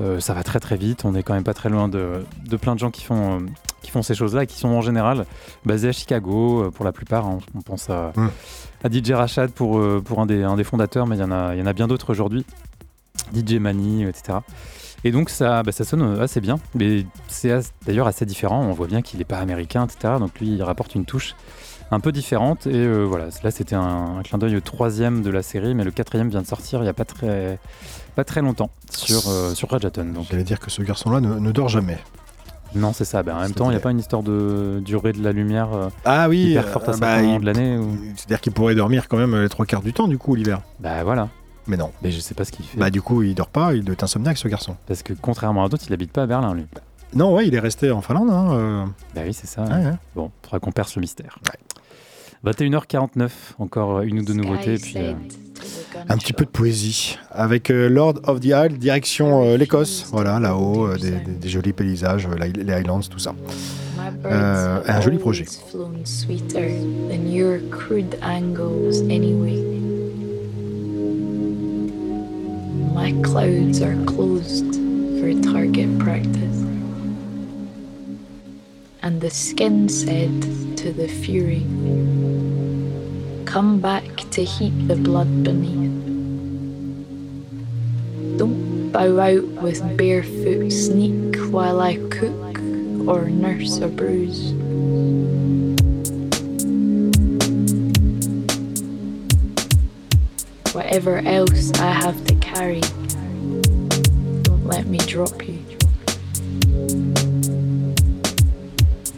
euh, 0.02 0.20
ça 0.20 0.34
va 0.34 0.42
très 0.42 0.60
très 0.60 0.76
vite. 0.76 1.04
On 1.04 1.14
est 1.14 1.22
quand 1.22 1.34
même 1.34 1.44
pas 1.44 1.54
très 1.54 1.68
loin 1.68 1.88
de, 1.88 2.24
plein 2.60 2.74
de 2.74 2.80
gens 2.80 2.90
qui 2.90 3.04
font, 3.04 3.40
euh, 3.40 3.44
qui 3.82 3.90
font 3.90 4.02
ces 4.02 4.14
choses-là 4.14 4.44
et 4.44 4.46
qui 4.46 4.58
sont 4.58 4.68
en 4.68 4.80
général 4.80 5.26
basés 5.64 5.88
à 5.88 5.92
Chicago 5.92 6.64
euh, 6.64 6.70
pour 6.70 6.84
la 6.84 6.92
plupart. 6.92 7.26
Hein. 7.26 7.38
On 7.54 7.60
pense 7.60 7.90
à, 7.90 8.12
hmm. 8.16 8.30
à 8.84 8.90
DJ 8.90 9.12
Rachad 9.12 9.50
pour, 9.50 9.80
pour 10.02 10.20
un, 10.20 10.26
des, 10.26 10.42
un 10.42 10.56
des 10.56 10.64
fondateurs, 10.64 11.06
mais 11.06 11.16
il 11.16 11.20
y, 11.20 11.24
en 11.24 11.30
a, 11.30 11.54
y 11.54 11.62
en 11.62 11.66
a 11.66 11.72
bien 11.72 11.88
d'autres 11.88 12.10
aujourd'hui. 12.10 12.44
DJ 13.34 13.54
Mani, 13.54 14.04
etc. 14.04 14.38
Et 15.04 15.10
donc 15.10 15.30
ça, 15.30 15.62
bah, 15.62 15.72
ça 15.72 15.84
sonne 15.84 16.20
assez 16.20 16.40
bien, 16.40 16.58
mais 16.74 17.04
c'est 17.28 17.58
d'ailleurs 17.86 18.06
assez 18.06 18.26
différent. 18.26 18.62
On 18.62 18.72
voit 18.72 18.86
bien 18.86 19.02
qu'il 19.02 19.18
n'est 19.18 19.24
pas 19.24 19.38
américain, 19.38 19.84
etc. 19.84 20.14
Donc 20.18 20.38
lui, 20.40 20.48
il 20.48 20.62
rapporte 20.62 20.94
une 20.94 21.04
touche 21.04 21.34
un 21.90 22.00
peu 22.00 22.12
différente. 22.12 22.66
Et 22.66 22.86
voilà, 23.04 23.26
là 23.42 23.50
c'était 23.50 23.74
un, 23.74 24.20
clin 24.24 24.38
d'œil 24.38 24.56
au 24.56 24.60
troisième 24.60 25.22
de 25.22 25.30
la 25.30 25.42
série, 25.42 25.74
mais 25.74 25.84
le 25.84 25.90
quatrième 25.90 26.28
vient 26.28 26.42
de 26.42 26.46
sortir 26.46 26.80
il 26.80 26.84
n'y 26.84 26.88
a 26.88 26.94
pas 26.94 27.04
très, 27.04 27.58
pas 28.14 28.24
très 28.24 28.42
longtemps 28.42 28.70
sur, 28.90 29.28
euh, 29.28 29.54
sur 29.54 29.70
Rajaton. 29.70 30.04
Donc. 30.06 30.26
J'allais 30.30 30.44
dire 30.44 30.60
que 30.60 30.70
ce 30.70 30.82
garçon-là 30.82 31.20
ne, 31.20 31.52
dort 31.52 31.68
jamais. 31.68 31.98
Non, 32.74 32.92
c'est 32.92 33.04
ça. 33.04 33.22
Ben, 33.22 33.36
en 33.36 33.40
même 33.40 33.52
temps, 33.52 33.66
il 33.66 33.72
n'y 33.72 33.76
a 33.76 33.80
pas 33.80 33.90
une 33.90 33.98
histoire 33.98 34.22
de 34.22 34.80
durée 34.84 35.12
de 35.12 35.22
la 35.22 35.32
lumière 35.32 35.74
euh, 35.74 35.88
ah 36.06 36.28
oui, 36.28 36.50
hyper 36.50 36.68
forte 36.68 36.88
à 36.88 36.92
euh, 36.92 36.96
bah, 36.96 37.20
de 37.20 37.44
l'année 37.44 37.78
C'est-à-dire 38.16 38.40
qu'il 38.40 38.52
pourrait 38.52 38.74
dormir 38.74 39.08
quand 39.08 39.18
même 39.18 39.38
les 39.38 39.48
trois 39.48 39.66
quarts 39.66 39.82
du 39.82 39.92
temps, 39.92 40.08
du 40.08 40.16
coup, 40.16 40.34
l'hiver. 40.34 40.62
Bah 40.80 41.04
voilà. 41.04 41.28
Mais 41.66 41.76
non. 41.76 41.90
Mais 42.02 42.10
je 42.10 42.20
sais 42.20 42.34
pas 42.34 42.44
ce 42.44 42.52
qu'il 42.52 42.64
fait. 42.64 42.78
Bah 42.78 42.90
du 42.90 43.02
coup, 43.02 43.22
il 43.22 43.34
dort 43.34 43.48
pas, 43.48 43.74
il 43.74 43.84
doit 43.84 43.92
être 43.92 44.04
insomniaque 44.04 44.38
ce 44.38 44.48
garçon. 44.48 44.76
Parce 44.86 45.02
que 45.02 45.12
contrairement 45.12 45.64
à 45.64 45.68
d'autres, 45.68 45.84
il 45.86 45.92
habite 45.92 46.12
pas 46.12 46.22
à 46.22 46.26
Berlin, 46.26 46.54
lui. 46.54 46.66
Non, 47.14 47.34
ouais, 47.34 47.46
il 47.46 47.54
est 47.54 47.60
resté 47.60 47.90
en 47.90 48.00
Finlande. 48.00 48.30
Hein, 48.30 48.92
Bah 49.14 49.22
oui, 49.24 49.34
c'est 49.34 49.46
ça. 49.46 49.64
Bon, 50.14 50.30
faudra 50.42 50.60
qu'on 50.60 50.72
perce 50.72 50.96
le 50.96 51.00
mystère. 51.00 51.38
21h49, 52.44 53.30
encore 53.58 54.00
une 54.00 54.20
ou 54.20 54.24
deux 54.24 54.34
nouveautés, 54.34 54.76
puis 54.76 54.96
un 56.08 56.16
petit 56.16 56.32
peu 56.32 56.44
de 56.44 56.50
poésie 56.50 57.18
avec 57.30 57.70
euh, 57.70 57.88
Lord 57.88 58.14
of 58.24 58.40
the 58.40 58.46
Isle, 58.46 58.78
direction 58.78 59.44
euh, 59.44 59.56
l'Écosse, 59.56 60.06
voilà, 60.10 60.40
là-haut, 60.40 60.88
euh, 60.88 60.96
des, 60.96 61.48
jolis 61.48 61.72
paysages, 61.72 62.28
les 62.28 62.72
Highlands, 62.72 63.00
tout 63.00 63.18
ça. 63.18 63.34
un 64.24 65.00
joli 65.00 65.18
projet. 65.18 65.46
My 72.94 73.12
clouds 73.22 73.80
are 73.80 73.96
closed 74.04 74.74
for 75.18 75.32
target 75.50 75.98
practice. 75.98 76.58
And 79.02 79.20
the 79.20 79.30
skin 79.30 79.88
said 79.88 80.42
to 80.76 80.92
the 80.92 81.08
fury, 81.08 81.64
Come 83.46 83.80
back 83.80 84.04
to 84.32 84.44
heat 84.44 84.88
the 84.88 84.96
blood 84.96 85.42
beneath. 85.42 86.06
Don't 88.38 88.92
bow 88.92 89.18
out 89.18 89.62
with 89.62 89.96
barefoot 89.96 90.70
sneak 90.70 91.36
while 91.50 91.80
I 91.80 91.96
cook 92.10 92.58
or 93.08 93.30
nurse 93.30 93.78
a 93.78 93.88
bruise. 93.88 94.52
Whatever 100.72 101.18
else 101.18 101.70
I 101.80 101.90
have 101.92 102.24
to 102.24 102.34
carry, 102.36 102.80
don't 104.40 104.64
let 104.64 104.86
me 104.86 104.96
drop 104.98 105.46
you. 105.46 105.62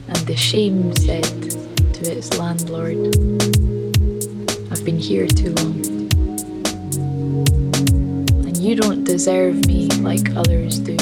And 0.08 0.16
the 0.26 0.34
shame 0.36 0.94
said 0.96 1.22
to 1.94 2.10
its 2.10 2.36
landlord, 2.38 2.96
I've 4.72 4.84
been 4.84 4.98
here 4.98 5.28
too 5.28 5.54
long. 5.54 5.78
And 8.44 8.56
you 8.56 8.74
don't 8.74 9.04
deserve 9.04 9.64
me 9.66 9.86
like 10.02 10.34
others 10.34 10.80
do. 10.80 10.96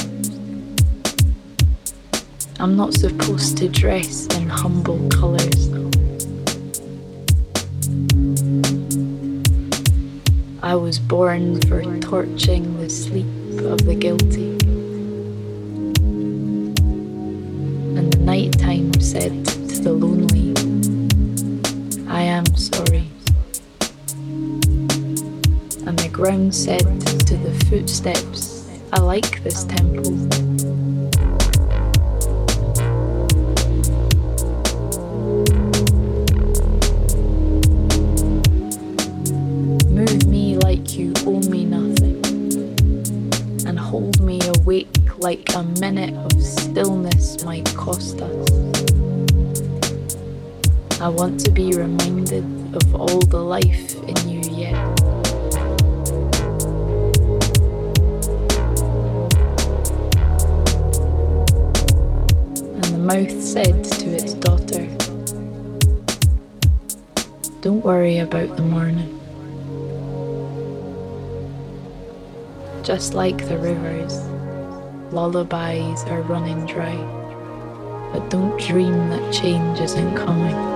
I'm 2.61 2.77
not 2.77 2.93
supposed 2.93 3.57
to 3.57 3.71
dress 3.71 4.27
in 4.37 4.51
humble 4.51 5.09
colours. 5.09 5.72
I 10.73 10.75
was 10.75 10.99
born 10.99 11.61
for 11.69 11.83
torching 12.01 12.79
the 12.79 12.89
sleep 12.89 13.27
of 13.61 13.85
the 13.85 13.95
guilty. 13.95 14.53
And 17.99 18.11
the 18.11 18.19
nighttime 18.19 18.95
said 18.95 19.45
to 19.45 19.81
the 19.83 19.93
lonely, 19.93 20.55
I 22.09 22.23
am 22.23 22.47
sorry. 22.57 23.07
And 25.87 25.99
the 25.99 26.09
ground 26.11 26.55
said 26.55 26.81
to 26.81 27.37
the 27.37 27.53
footsteps, 27.69 28.67
I 28.95 29.01
like 29.01 29.45
this 29.45 29.65
temple. 29.65 30.52
Like 45.33 45.55
a 45.55 45.63
minute 45.81 46.15
of 46.15 46.43
stillness 46.43 47.43
might 47.43 47.65
cost 47.75 48.21
us. 48.21 48.51
I 51.01 51.09
want 51.09 51.41
to 51.41 51.51
be 51.51 51.73
reminded 51.73 52.45
of 52.77 52.95
all 52.95 53.21
the 53.21 53.41
life 53.41 53.95
in 53.95 54.29
you 54.29 54.41
yet. 54.51 54.75
And 62.75 62.85
the 62.85 62.99
mouth 62.99 63.43
said 63.43 63.85
to 63.85 64.11
its 64.11 64.35
daughter, 64.35 64.87
Don't 67.63 67.83
worry 67.83 68.19
about 68.19 68.55
the 68.57 68.63
morning. 68.65 69.19
Just 72.83 73.15
like 73.15 73.49
the 73.49 73.57
rivers, 73.57 74.32
lullabies 75.13 76.05
are 76.05 76.23
running 76.23 76.65
dry. 76.67 76.97
But 78.13 78.31
don't 78.31 78.59
dream 78.59 79.11
that 79.11 79.33
change 79.33 79.81
isn't 79.81 80.17
coming. 80.17 80.72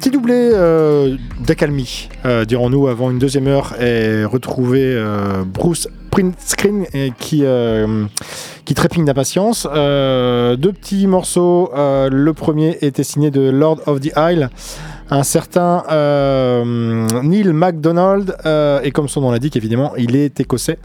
Petit 0.00 0.10
doublé 0.10 0.50
euh, 0.54 1.18
d'accalmie, 1.46 2.08
euh, 2.24 2.46
dirons-nous, 2.46 2.88
avant 2.88 3.10
une 3.10 3.18
deuxième 3.18 3.46
heure, 3.46 3.78
et 3.82 4.24
retrouver 4.24 4.82
euh, 4.82 5.44
Bruce 5.44 5.88
Springsteen 6.06 6.86
qui, 7.18 7.44
euh, 7.44 8.06
qui 8.64 8.72
trépigne 8.72 9.04
d'impatience. 9.04 9.64
Deux 9.64 10.72
petits 10.72 11.06
morceaux. 11.06 11.70
Le 11.74 12.32
premier 12.32 12.78
était 12.80 13.04
signé 13.04 13.30
de 13.30 13.42
Lord 13.42 13.82
of 13.86 14.00
the 14.00 14.12
Isle, 14.16 14.48
un 15.12 15.22
certain 15.24 15.82
euh, 15.90 17.06
Neil 17.22 17.52
MacDonald, 17.52 18.36
euh, 18.46 18.80
et 18.82 18.90
comme 18.92 19.08
son 19.08 19.20
nom 19.22 19.30
l'indique, 19.32 19.56
évidemment, 19.56 19.92
il 19.96 20.14
est 20.16 20.38
écossais. 20.40 20.78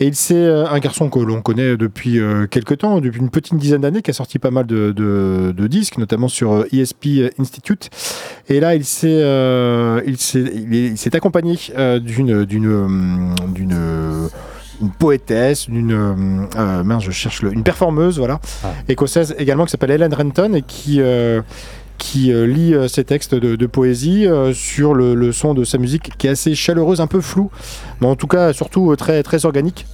Et 0.00 0.06
il 0.06 0.14
c'est 0.14 0.34
euh, 0.34 0.66
un 0.68 0.78
garçon 0.78 1.08
que 1.10 1.18
l'on 1.18 1.42
connaît 1.42 1.76
depuis 1.76 2.18
quelques 2.50 2.78
temps, 2.78 3.00
depuis 3.00 3.20
une 3.20 3.30
petite 3.30 3.56
dizaine 3.58 3.82
d'années, 3.82 4.02
qui 4.02 4.10
a 4.10 4.14
sorti 4.14 4.38
pas 4.38 4.50
mal 4.50 4.66
de, 4.66 4.92
de- 4.92 5.52
de 5.56 5.66
disques, 5.66 5.98
notamment 5.98 6.28
sur 6.28 6.64
ESP 6.72 7.30
Institute. 7.38 7.90
Et 8.48 8.60
là, 8.60 8.74
il 8.74 8.84
s'est, 8.84 9.20
il 10.06 10.96
accompagné 11.14 11.58
d'une, 12.00 12.44
d'une, 12.44 13.34
d'une, 13.48 13.76
une 14.82 14.90
poétesse, 14.90 15.70
d'une, 15.70 15.92
euh, 15.92 16.82
mince, 16.84 17.02
je 17.04 17.10
cherche 17.10 17.40
le, 17.42 17.52
une 17.52 17.62
performeuse, 17.62 18.18
voilà, 18.18 18.40
Ah. 18.62 18.68
écossaise 18.88 19.34
également, 19.38 19.64
qui 19.64 19.70
s'appelle 19.70 19.90
Helen 19.90 20.12
Renton 20.12 20.52
et 20.54 20.62
qui 20.62 21.00
euh, 21.00 21.40
qui 21.98 22.32
euh, 22.32 22.46
lit 22.46 22.74
euh, 22.74 22.88
ses 22.88 23.04
textes 23.04 23.34
de, 23.34 23.66
poésie 23.66 24.26
euh, 24.26 24.52
sur 24.52 24.94
le, 24.94 25.32
son 25.32 25.54
de 25.54 25.64
sa 25.64 25.78
musique 25.78 26.12
qui 26.18 26.26
est 26.26 26.30
assez 26.30 26.54
chaleureuse, 26.54 27.00
un 27.00 27.06
peu 27.06 27.20
floue, 27.20 27.50
mais 28.00 28.06
en 28.06 28.16
tout 28.16 28.26
cas 28.26 28.52
surtout 28.52 28.92
euh, 28.92 28.96
très, 28.96 29.22
très 29.22 29.44
organique. 29.44 29.86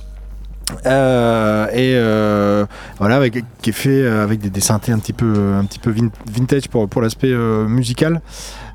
Euh, 0.87 1.67
et 1.69 1.95
euh, 1.97 2.65
voilà, 2.99 3.29
qui 3.29 3.71
est 3.71 3.73
fait 3.73 3.91
euh, 3.91 4.23
avec 4.23 4.41
des, 4.41 4.49
des 4.49 4.61
synthés 4.61 4.93
un 4.93 4.99
petit 4.99 5.13
peu, 5.13 5.55
un 5.59 5.65
petit 5.65 5.79
peu 5.79 5.91
vin- 5.91 6.11
vintage 6.31 6.69
pour, 6.69 6.89
pour 6.89 7.03
l'aspect 7.03 7.33
euh, 7.33 7.67
musical. 7.67 8.21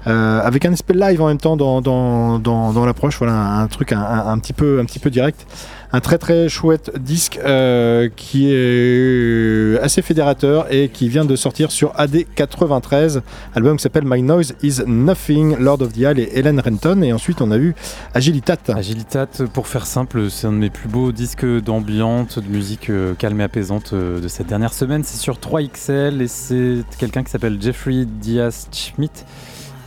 Euh, 0.06 0.40
avec 0.42 0.64
un 0.66 0.72
aspect 0.72 0.94
live 0.94 1.22
en 1.22 1.28
même 1.28 1.38
temps 1.38 1.58
dans, 1.58 1.82
dans, 1.82 2.40
dans, 2.40 2.86
l'approche, 2.86 3.18
voilà 3.18 3.34
un, 3.34 3.68
truc 3.68 3.92
un 3.92 4.38
petit 4.40 4.54
peu, 4.54 4.80
un 4.80 4.86
petit 4.86 5.00
peu 5.00 5.10
direct. 5.10 5.46
Un 5.94 6.02
très 6.02 6.18
très 6.18 6.50
chouette 6.50 6.92
disque 7.00 7.40
euh, 7.46 8.10
qui 8.14 8.52
est 8.52 9.80
assez 9.82 10.02
fédérateur 10.02 10.68
et 10.70 10.90
qui 10.90 11.08
vient 11.08 11.24
de 11.24 11.36
sortir 11.38 11.72
sur 11.72 11.94
AD93, 11.94 13.22
album 13.56 13.78
qui 13.78 13.84
s'appelle 13.84 14.04
My 14.06 14.22
Noise 14.22 14.54
Is 14.64 14.82
Nothing, 14.86 15.58
Lord 15.58 15.82
of 15.82 15.94
the 15.94 16.00
Isle 16.00 16.20
et 16.20 16.30
Helen 16.34 16.60
Renton. 16.60 17.02
Et 17.04 17.14
ensuite 17.14 17.42
on 17.42 17.52
a 17.52 17.58
vu 17.58 17.74
Agilitat. 18.14 18.58
Agilitat, 18.76 19.28
pour 19.54 19.68
faire 19.68 19.86
simple, 19.86 20.30
c'est 20.30 20.48
un 20.48 20.52
de 20.52 20.58
mes 20.58 20.70
plus 20.70 20.90
beaux 20.90 21.14
disques 21.14 21.46
d'ambiance, 21.46 22.38
de 22.38 22.48
musique 22.48 22.90
euh, 22.90 23.14
calme 23.14 23.40
et 23.40 23.46
apaisante 23.46 23.92
euh, 23.94 24.20
de 24.20 24.28
cette 24.28 24.48
dernière 24.48 24.74
semaine. 24.74 25.04
C'est 25.06 25.18
sur 25.18 25.36
3XL 25.36 26.22
et 26.22 26.28
c'est 26.28 26.84
quelqu'un 26.98 27.24
qui 27.24 27.32
s'appelle 27.32 27.62
Jeffrey 27.62 28.06
Diaz-Schmidt, 28.06 29.24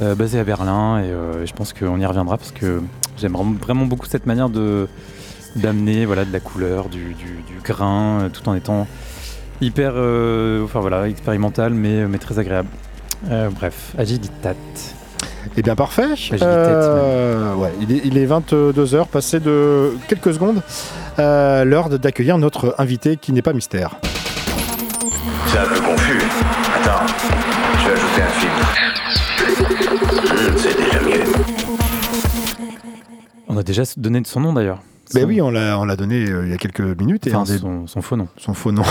euh, 0.01 0.15
basé 0.15 0.39
à 0.39 0.45
Berlin. 0.45 1.03
Et 1.03 1.13
je 1.47 1.53
pense 1.53 1.73
qu'on 1.73 2.01
y 2.01 2.07
reviendra 2.07 2.39
parce 2.39 2.53
que 2.53 2.81
j'aime 3.19 3.37
vraiment 3.61 3.85
beaucoup 3.85 4.07
cette 4.07 4.27
manière 4.27 4.49
de 4.49 4.89
d'amener 5.57 6.07
voilà, 6.07 6.25
de 6.25 6.33
la 6.33 6.41
couleur, 6.41 6.89
du, 6.89 7.15
du- 7.15 7.43
du 7.47 7.61
grain, 7.63 8.23
euh, 8.23 8.29
tout 8.29 8.49
en 8.49 8.55
étant 8.55 8.87
hyper 9.61 9.93
euh, 9.97 10.65
enfin, 10.65 10.81
voilà, 10.81 11.09
expérimental 11.09 11.73
mais, 11.75 12.07
mais 12.07 12.19
très 12.19 12.39
agréable. 12.39 12.69
Euh, 13.31 13.51
bref, 13.51 13.93
Agilitat. 13.99 14.55
Eh 15.57 15.63
bien 15.63 15.75
parfait. 15.75 16.13
Agilitat, 16.13 16.47
Euh, 16.47 17.55
ouais, 17.55 17.73
il 17.81 17.93
est, 17.93 18.01
il 18.05 18.17
est 18.19 18.27
22h, 18.27 19.07
passé 19.09 19.41
de 19.41 19.93
quelques 20.09 20.33
secondes. 20.35 20.63
Euh, 21.19 21.65
L'heure 21.65 21.89
d'accueillir 21.91 22.39
notre 22.39 22.75
invité 22.79 23.17
qui 23.17 23.33
n'est 23.33 23.43
pas 23.43 23.53
mystère. 23.53 23.97
C'est 25.49 25.59
un 25.59 25.67
peu 25.67 25.81
confus. 25.81 26.23
Attends, 26.81 27.07
je 27.83 27.89
vais 27.89 27.93
ajouter 27.93 28.23
un 28.23 28.29
filtre. 28.41 28.75
C'est 30.57 30.77
déjà 30.79 31.01
mieux. 31.03 31.25
On 33.49 33.57
a 33.59 33.63
déjà 33.63 33.83
donné 33.97 34.23
son 34.25 34.41
nom 34.41 34.53
d'ailleurs. 34.53 34.79
Ben 35.13 35.23
Son- 35.23 35.29
oui, 35.29 35.41
on 35.41 35.51
l'a 35.51 35.79
on 35.79 35.85
l'a 35.85 35.97
donné 35.97 36.25
euh, 36.29 36.45
il 36.45 36.51
y 36.51 36.55
a 36.55 36.57
quelques 36.57 36.81
minutes. 36.81 37.27
Et 37.27 37.35
Enfin, 37.35 37.51
des- 37.51 37.59
son, 37.59 37.87
son 37.87 38.01
faux 38.03 38.17
nom. 38.17 38.29
son 38.37 38.55
faux 38.55 38.71
nom. 38.73 38.83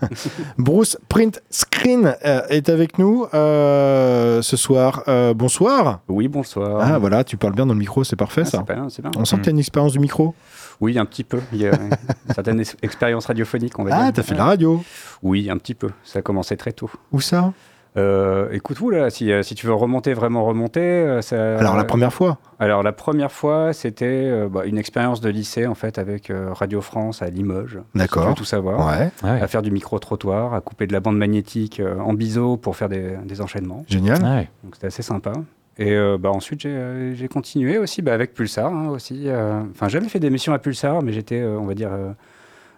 Bruce 0.58 0.98
Print 1.08 1.40
Screen 1.50 2.16
euh, 2.24 2.42
est 2.48 2.68
avec 2.68 2.98
nous 2.98 3.26
euh, 3.34 4.42
ce 4.42 4.56
soir. 4.56 5.02
Euh, 5.08 5.34
bonsoir. 5.34 6.00
Oui, 6.08 6.28
bonsoir. 6.28 6.80
Ah 6.82 6.98
voilà, 6.98 7.24
tu 7.24 7.36
parles 7.36 7.54
bien 7.54 7.66
dans 7.66 7.74
le 7.74 7.78
micro, 7.80 8.04
c'est 8.04 8.16
parfait 8.16 8.42
Ah, 8.44 8.50
ça. 8.50 8.64
c'est 8.66 8.74
bien, 8.74 8.88
c'est 8.88 9.02
bien. 9.02 9.10
On 9.16 9.24
sent 9.24 9.36
que 9.36 9.42
tu 9.42 9.48
as 9.48 9.52
une 9.52 9.58
expérience 9.58 9.92
du 9.92 9.98
micro. 10.00 10.34
Oui, 10.80 10.98
un 10.98 11.04
petit 11.04 11.24
peu. 11.24 11.40
Il 11.52 11.60
y 11.60 11.66
a 11.68 11.72
une 11.74 12.34
certaine 12.34 12.58
ex- 12.60 12.76
expérience 12.82 13.26
radiophonique, 13.26 13.78
on 13.78 13.84
va 13.84 13.90
dire. 13.90 13.98
Ah, 14.02 14.12
t'as 14.12 14.22
fait 14.22 14.32
de 14.32 14.38
la 14.38 14.46
radio. 14.46 14.82
Oui, 15.22 15.48
un 15.50 15.56
petit 15.58 15.74
peu. 15.74 15.90
Ça 16.02 16.18
a 16.18 16.22
commencé 16.22 16.56
très 16.56 16.72
tôt. 16.72 16.90
Où 17.12 17.20
ça? 17.20 17.52
Euh, 17.98 18.48
écoute, 18.52 18.78
vous 18.78 18.88
là, 18.88 19.10
si, 19.10 19.30
euh, 19.30 19.42
si 19.42 19.54
tu 19.54 19.66
veux 19.66 19.74
remonter, 19.74 20.14
vraiment 20.14 20.44
remonter. 20.44 20.80
euh, 20.80 21.20
ça- 21.20 21.58
Alors 21.58 21.76
la 21.76 21.84
première 21.84 22.12
fois. 22.12 22.38
Alors 22.58 22.82
la 22.82 22.92
première 22.92 23.30
fois, 23.30 23.74
c'était 23.74 24.06
euh, 24.06 24.48
bah, 24.48 24.62
une 24.64 24.78
expérience 24.78 25.20
de 25.20 25.28
lycée 25.28 25.66
en 25.66 25.74
fait 25.74 25.98
avec 25.98 26.30
euh, 26.30 26.52
Radio 26.54 26.80
France 26.80 27.20
à 27.20 27.28
Limoges. 27.28 27.78
D'accord. 27.94 28.22
Si 28.22 28.26
tu 28.26 28.30
veux 28.30 28.34
tout 28.36 28.44
savoir. 28.46 28.86
Ouais, 28.86 29.10
Ah 29.22 29.34
ouais. 29.34 29.40
À 29.42 29.46
faire 29.46 29.60
du 29.60 29.70
micro-trottoir, 29.70 30.54
à 30.54 30.62
couper 30.62 30.86
de 30.86 30.94
la 30.94 31.00
bande 31.00 31.18
magnétique 31.18 31.80
euh, 31.80 31.98
en 31.98 32.14
biseau 32.14 32.56
pour 32.56 32.76
faire 32.76 32.88
des, 32.88 33.16
des 33.26 33.40
enchaînements. 33.42 33.84
génial. 33.88 34.18
Ah 34.24 34.36
ouais. 34.36 34.48
Donc 34.64 34.74
c'était 34.76 34.86
assez 34.86 35.02
sympa. 35.02 35.32
Et 35.78 35.92
euh, 35.92 36.16
bah, 36.18 36.30
ensuite, 36.30 36.60
j'ai 36.62 36.70
euh, 36.70 37.14
j'ai 37.14 37.28
continué 37.28 37.76
aussi 37.76 38.00
bah, 38.00 38.14
avec 38.14 38.32
Pulsar. 38.32 38.72
hein, 38.72 38.88
aussi. 38.88 39.24
euh, 39.26 39.60
Enfin, 39.72 39.88
j'avais 39.88 40.08
fait 40.08 40.20
des 40.20 40.30
missions 40.30 40.54
à 40.54 40.58
Pulsar, 40.58 41.02
mais 41.02 41.12
j'étais, 41.12 41.40
euh, 41.40 41.58
on 41.58 41.66
va 41.66 41.74
dire, 41.74 41.90
euh, 41.92 42.12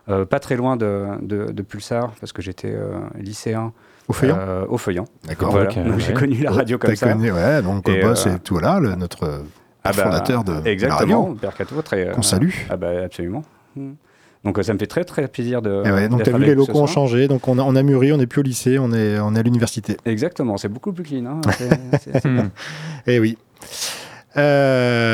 euh, 0.08 0.24
pas 0.24 0.40
très 0.40 0.56
loin 0.56 0.76
de, 0.76 1.06
de- 1.22 1.52
de 1.52 1.62
Pulsar 1.62 2.12
parce 2.20 2.32
que 2.32 2.42
j'étais 2.42 2.72
euh, 2.72 2.94
lycéen 3.18 3.72
Au 4.08 4.12
feuillant. 4.12 4.36
euh, 4.38 4.66
au 4.68 4.76
Feuillant. 4.78 5.04
D'accord. 5.26 5.50
Voilà. 5.52 5.70
ok, 5.70 5.76
Donc 5.84 5.98
j'ai 5.98 6.08
ouais. 6.08 6.20
connu 6.20 6.36
la 6.42 6.50
radio 6.50 6.76
comme 6.78 6.90
T'as 6.90 6.96
ça. 6.96 7.12
connu, 7.12 7.32
ouais, 7.32 7.62
donc 7.62 7.88
Et, 7.88 8.02
bah, 8.02 8.08
euh, 8.08 8.14
c'est 8.14 8.42
tout 8.42 8.58
là, 8.58 8.78
le- 8.80 8.94
notre 8.96 9.22
euh, 9.24 9.38
Ah 9.82 9.92
bah, 9.96 10.04
fondateur 10.04 10.44
de, 10.44 10.52
de 10.60 10.64
la 10.64 10.70
Exactement, 10.70 11.24
radio. 11.24 11.50
Cato, 11.56 11.82
très. 11.82 12.10
Qu'on 12.12 12.22
salue. 12.22 12.50
Ah 12.68 12.76
bah 12.76 12.88
absolument. 13.04 13.42
Mm. 13.76 13.92
Donc 14.44 14.58
euh, 14.58 14.62
ça 14.62 14.74
me 14.74 14.78
fait 14.78 14.86
très 14.86 15.04
très 15.04 15.26
plaisir 15.26 15.62
de. 15.62 15.82
Et 15.86 15.90
ouais, 15.90 16.08
donc 16.10 16.18
d'être 16.18 16.32
t'as 16.32 16.36
vu, 16.38 16.44
les 16.44 16.54
locaux 16.54 16.78
ont 16.82 16.86
changé, 16.86 17.28
donc 17.28 17.48
on 17.48 17.58
a, 17.58 17.62
on 17.62 17.74
a 17.76 17.82
mûri, 17.82 18.12
on 18.12 18.18
n'est 18.18 18.26
plus 18.26 18.40
au 18.40 18.42
lycée, 18.44 18.78
on 18.78 18.92
est, 18.92 19.18
on 19.18 19.34
est 19.34 19.38
à 19.38 19.42
l'université. 19.42 19.96
Exactement, 20.04 20.58
c'est 20.58 20.68
beaucoup 20.68 20.92
plus 20.92 21.02
clean. 21.04 21.24
hein, 21.24 21.40
c'est- 21.56 21.68
c'est- 22.02 22.20
c'est 22.20 22.28
Hmm. 22.28 22.50
Eh 23.06 23.18
oui. 23.20 23.38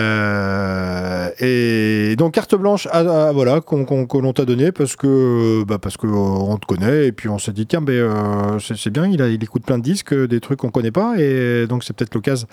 Euh, 0.01 1.31
et 1.41 2.17
donc 2.17 2.35
carte 2.35 2.55
blanche 2.55 2.87
à, 2.91 2.99
à- 3.29 3.33
voilà 3.33 3.61
qu'on 3.61 3.87
l'on 4.21 4.33
t'a 4.33 4.45
donné 4.45 4.73
parce 4.73 4.97
que 4.97 5.63
bah 5.65 5.79
parce 5.79 5.97
que 5.97 6.07
euh, 6.07 6.11
on 6.11 6.57
te 6.59 6.67
connaît 6.67 7.07
et 7.07 7.13
puis 7.13 7.29
on 7.29 7.39
s'est 7.39 7.53
dit 7.53 7.67
tiens 7.67 7.81
ben 7.81 7.93
euh, 7.95 8.59
c'est 8.59 8.91
bien 8.91 9.07
il, 9.07 9.21
a, 9.23 9.29
il 9.29 9.43
écoute 9.43 9.65
plein 9.65 9.79
de 9.79 9.83
disques 9.83 10.15
des 10.15 10.41
trucs 10.41 10.59
qu'on 10.61 10.71
connaît 10.71 10.91
pas 10.91 11.15
et 11.19 11.67
donc 11.67 11.85
c'est 11.85 11.95
peut-être 11.95 12.15
l'occasion 12.15 12.47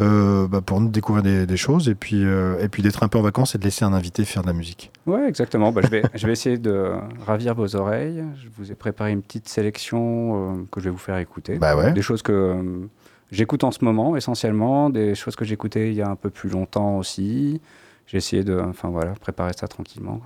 euh, 0.00 0.46
bah, 0.48 0.60
pour 0.64 0.80
nous 0.80 0.88
de 0.88 0.92
découvrir 0.92 1.22
des, 1.22 1.46
des 1.46 1.56
choses 1.56 1.88
et 1.88 1.94
puis 1.94 2.24
euh, 2.24 2.56
et 2.62 2.68
puis 2.68 2.82
d'être 2.82 3.02
un 3.02 3.08
peu 3.08 3.18
en 3.18 3.22
vacances 3.22 3.54
et 3.54 3.58
de 3.58 3.64
laisser 3.64 3.84
un 3.84 3.92
invité 3.92 4.24
faire 4.24 4.42
de 4.42 4.46
la 4.48 4.52
musique 4.54 4.90
Ouais, 5.04 5.26
exactement. 5.28 5.72
Bah, 5.72 5.80
je, 5.82 5.88
vais, 5.90 6.02
je 6.14 6.26
vais 6.28 6.32
essayer 6.32 6.58
de 6.58 6.92
ravir 7.26 7.56
vos 7.56 7.74
oreilles. 7.74 8.22
Je 8.40 8.46
vous 8.56 8.70
ai 8.70 8.76
préparé 8.76 9.10
une 9.10 9.20
petite 9.20 9.48
sélection 9.48 10.52
euh, 10.60 10.62
que 10.70 10.78
je 10.78 10.84
vais 10.84 10.90
vous 10.92 10.96
faire 10.96 11.16
écouter. 11.18 11.56
bah 11.58 11.74
ouais 11.76 11.92
Des 11.92 12.02
choses 12.02 12.22
que 12.22 12.30
euh, 12.30 12.62
j'écoute 13.32 13.64
en 13.64 13.72
ce 13.72 13.84
moment 13.84 14.14
essentiellement, 14.16 14.88
des 14.90 15.14
choses 15.16 15.34
que 15.34 15.44
j'écoutais 15.44 15.88
il 15.88 15.94
y 15.94 16.02
a 16.02 16.08
un 16.08 16.14
peu 16.16 16.30
plus 16.30 16.48
longtemps 16.50 16.98
aussi. 16.98 17.60
J'ai 18.06 18.18
essayé 18.18 18.44
de 18.44 18.58
enfin, 18.60 18.88
voilà, 18.90 19.12
préparer 19.12 19.52
ça 19.58 19.66
tranquillement. 19.68 20.20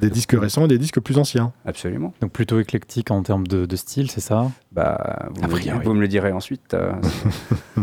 des 0.00 0.10
disques 0.10 0.36
récents 0.38 0.64
et 0.64 0.68
des 0.68 0.78
disques 0.78 1.00
plus 1.00 1.18
anciens 1.18 1.52
Absolument. 1.64 2.12
Donc 2.20 2.32
plutôt 2.32 2.60
éclectique 2.60 3.10
en 3.10 3.22
termes 3.22 3.46
de, 3.46 3.66
de 3.66 3.76
style, 3.76 4.10
c'est 4.10 4.20
ça? 4.20 4.50
Bah, 4.72 5.28
vous, 5.34 5.44
A 5.44 5.48
me, 5.48 5.82
vous 5.84 5.94
me 5.94 6.00
le 6.00 6.08
direz 6.08 6.32
ensuite. 6.32 6.74
euh, 6.74 6.92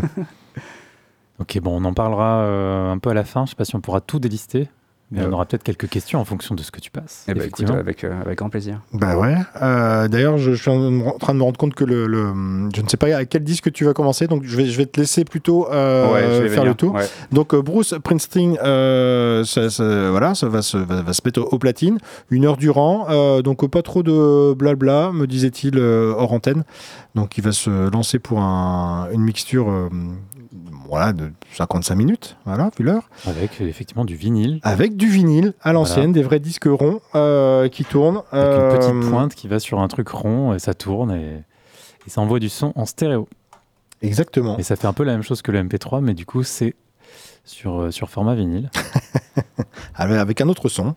Ok, 1.38 1.58
bon, 1.60 1.80
on 1.80 1.84
en 1.86 1.94
parlera 1.94 2.42
euh, 2.42 2.90
un 2.92 2.98
peu 2.98 3.10
à 3.10 3.14
la 3.14 3.24
fin. 3.24 3.46
Je 3.46 3.50
sais 3.50 3.56
pas 3.56 3.64
si 3.64 3.74
on 3.74 3.80
pourra 3.80 4.00
tout 4.02 4.18
délister, 4.18 4.68
mais 5.10 5.20
Euh. 5.20 5.28
on 5.28 5.32
aura 5.32 5.44
peut-être 5.46 5.62
quelques 5.62 5.88
questions 5.88 6.20
en 6.20 6.24
fonction 6.24 6.54
de 6.54 6.62
ce 6.62 6.70
que 6.70 6.80
tu 6.80 6.90
passes. 6.90 7.24
eh 7.28 7.34
ben, 7.34 7.40
écoute, 7.42 7.60
effectivement. 7.60 7.74
avec, 7.80 8.04
euh, 8.04 8.20
avec 8.20 8.38
grand 8.38 8.48
plaisir. 8.50 8.80
Bah 8.92 9.16
ouais. 9.18 9.36
Euh, 9.62 10.08
D'ailleurs, 10.08 10.38
je, 10.38 10.52
je 10.52 10.60
suis 10.62 10.70
en 10.70 11.18
train 11.18 11.32
de 11.34 11.38
me 11.38 11.42
rendre 11.44 11.58
compte 11.58 11.74
que 11.74 11.84
le, 11.84 12.06
le- 12.06 12.68
je 12.74 12.80
ne 12.82 12.88
sais 12.88 12.96
pas 12.96 13.14
à 13.16 13.24
quel 13.24 13.42
disque 13.44 13.72
tu 13.72 13.84
vas 13.84 13.92
commencer, 13.94 14.26
donc 14.26 14.42
je 14.44 14.56
vais, 14.56 14.66
je 14.66 14.76
vais 14.76 14.86
te 14.86 14.98
laisser 15.00 15.24
plutôt 15.24 15.68
euh, 15.70 16.12
Ouais, 16.12 16.20
je 16.22 16.42
vais 16.42 16.48
faire 16.48 16.60
venir. 16.60 16.64
le 16.64 16.74
tour. 16.74 16.94
Ouais. 16.94 17.06
Donc 17.32 17.54
euh, 17.54 17.62
Bruce 17.62 17.94
Springsteen, 17.94 18.56
euh, 18.62 19.44
ça, 19.44 19.68
ça- 19.70 20.10
voilà, 20.10 20.34
ça 20.34 20.48
va 20.48 20.62
se, 20.62 20.76
va, 20.76 21.02
va 21.02 21.12
se 21.12 21.22
mettre 21.24 21.40
au 21.40 21.58
platine, 21.58 21.98
une 22.30 22.44
heure 22.46 22.56
durant, 22.56 23.06
euh, 23.10 23.42
donc 23.42 23.64
euh, 23.64 23.68
pas 23.68 23.82
trop 23.82 24.02
de 24.02 24.54
blabla, 24.54 25.10
me 25.12 25.26
disait-il 25.26 25.78
euh, 25.78 26.14
hors 26.16 26.32
antenne. 26.32 26.64
Donc 27.14 27.36
il 27.38 27.42
va 27.44 27.52
se 27.52 27.90
lancer 27.92 28.18
pour 28.18 28.40
un- 28.40 29.08
une 29.12 29.22
mixture, 29.22 29.68
euh, 29.68 29.88
voilà, 30.90 31.12
de 31.12 31.32
55 31.54 31.94
minutes, 31.94 32.36
voilà, 32.44 32.70
vu 32.76 32.84
l'heure, 32.84 33.08
Avec 33.26 33.60
euh, 33.60 33.66
effectivement 33.68 34.04
du 34.04 34.16
vinyle, 34.16 34.58
avec 34.62 34.96
du 34.96 35.06
vinyle 35.08 35.54
à 35.62 35.72
l'ancienne, 35.72 36.12
des 36.12 36.22
vrais 36.22 36.40
disques 36.40 36.66
ronds 36.68 37.00
euh, 37.14 37.68
qui 37.68 37.84
tournent. 37.84 38.22
avec 38.32 38.46
une 38.54 38.60
euh, 38.62 38.76
petite 38.76 39.10
pointe 39.10 39.34
qui 39.34 39.48
va 39.48 39.60
sur 39.60 39.80
un 39.80 39.88
truc 39.88 40.08
rond 40.08 40.52
et 40.52 40.58
ça 40.58 40.74
tourne 40.74 41.12
et, 41.12 41.42
et 42.06 42.10
ça 42.10 42.20
envoie 42.20 42.40
du 42.40 42.48
son 42.48 42.72
en 42.74 42.86
stéréo. 42.86 43.28
Exactement. 44.02 44.58
Et 44.58 44.62
ça 44.62 44.76
fait 44.76 44.86
un 44.86 44.92
peu 44.92 45.04
la 45.04 45.12
même 45.12 45.22
chose 45.22 45.42
que 45.42 45.52
le 45.52 45.62
MP3, 45.62 46.00
mais 46.00 46.14
du 46.14 46.26
coup 46.26 46.42
c'est 46.42 46.74
sur, 47.44 47.80
euh, 47.82 47.90
sur 47.90 48.10
format 48.10 48.34
vinyle. 48.34 48.70
Avec 49.94 50.18
avec 50.18 50.40
un 50.40 50.48
autre 50.48 50.68
son. 50.68 50.94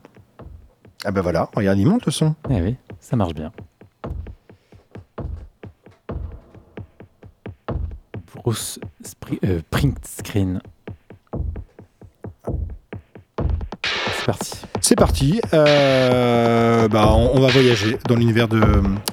Ah 1.05 1.11
ben 1.11 1.21
voilà, 1.21 1.49
regarde, 1.55 1.77
il 1.77 1.85
monte 1.85 2.05
le 2.05 2.11
son. 2.11 2.35
Eh 2.49 2.61
oui, 2.61 2.75
ça 2.99 3.15
marche 3.15 3.33
bien. 3.33 3.51
Bruce 8.43 8.79
spri- 9.03 9.39
euh, 9.45 9.61
print 9.71 9.97
screen. 10.05 10.61
C'est 14.17 14.25
parti. 14.25 14.51
C'est 14.81 14.95
parti. 14.95 15.41
Euh, 15.53 16.87
bah, 16.87 17.09
on, 17.13 17.31
on 17.35 17.39
va 17.41 17.47
voyager 17.47 17.97
dans 18.07 18.15
l'univers 18.15 18.47
de, 18.47 18.61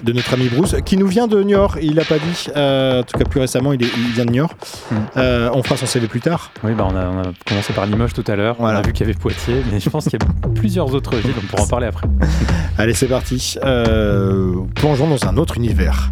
de 0.04 0.12
notre 0.12 0.34
ami 0.34 0.48
Bruce, 0.48 0.76
qui 0.84 0.96
nous 0.96 1.06
vient 1.08 1.26
de 1.26 1.42
Niort. 1.42 1.78
Il 1.82 1.94
l'a 1.96 2.04
pas 2.04 2.18
dit. 2.18 2.46
Euh, 2.56 3.00
en 3.00 3.02
tout 3.04 3.18
cas, 3.18 3.24
plus 3.24 3.40
récemment, 3.40 3.72
il, 3.72 3.82
est- 3.82 3.90
il 3.96 4.12
vient 4.12 4.24
de 4.24 4.30
Niort. 4.30 4.54
Hmm. 4.90 4.94
Euh, 5.16 5.50
on 5.52 5.62
fera 5.62 5.76
son 5.76 5.86
CV 5.86 6.06
plus 6.06 6.20
tard. 6.20 6.52
Oui, 6.62 6.72
bah 6.74 6.86
on, 6.88 6.94
a, 6.96 7.06
on 7.06 7.18
a 7.20 7.32
commencé 7.46 7.72
par 7.72 7.86
Limoges 7.86 8.12
tout 8.14 8.24
à 8.26 8.36
l'heure. 8.36 8.56
Voilà. 8.58 8.78
On 8.78 8.82
a 8.82 8.86
vu 8.86 8.92
qu'il 8.92 9.06
y 9.06 9.10
avait 9.10 9.18
Poitiers, 9.18 9.62
mais 9.72 9.80
je 9.80 9.90
pense 9.90 10.04
qu'il 10.04 10.18
y 10.20 10.24
a 10.24 10.48
plusieurs 10.54 10.92
autres 10.94 11.16
villes. 11.16 11.34
On 11.42 11.46
pourra 11.46 11.62
en 11.62 11.68
parler 11.68 11.86
après. 11.86 12.06
Allez, 12.78 12.94
c'est 12.94 13.08
parti. 13.08 13.56
Plongeons 14.74 15.08
dans 15.08 15.24
un 15.26 15.36
autre 15.38 15.56
univers. 15.56 16.10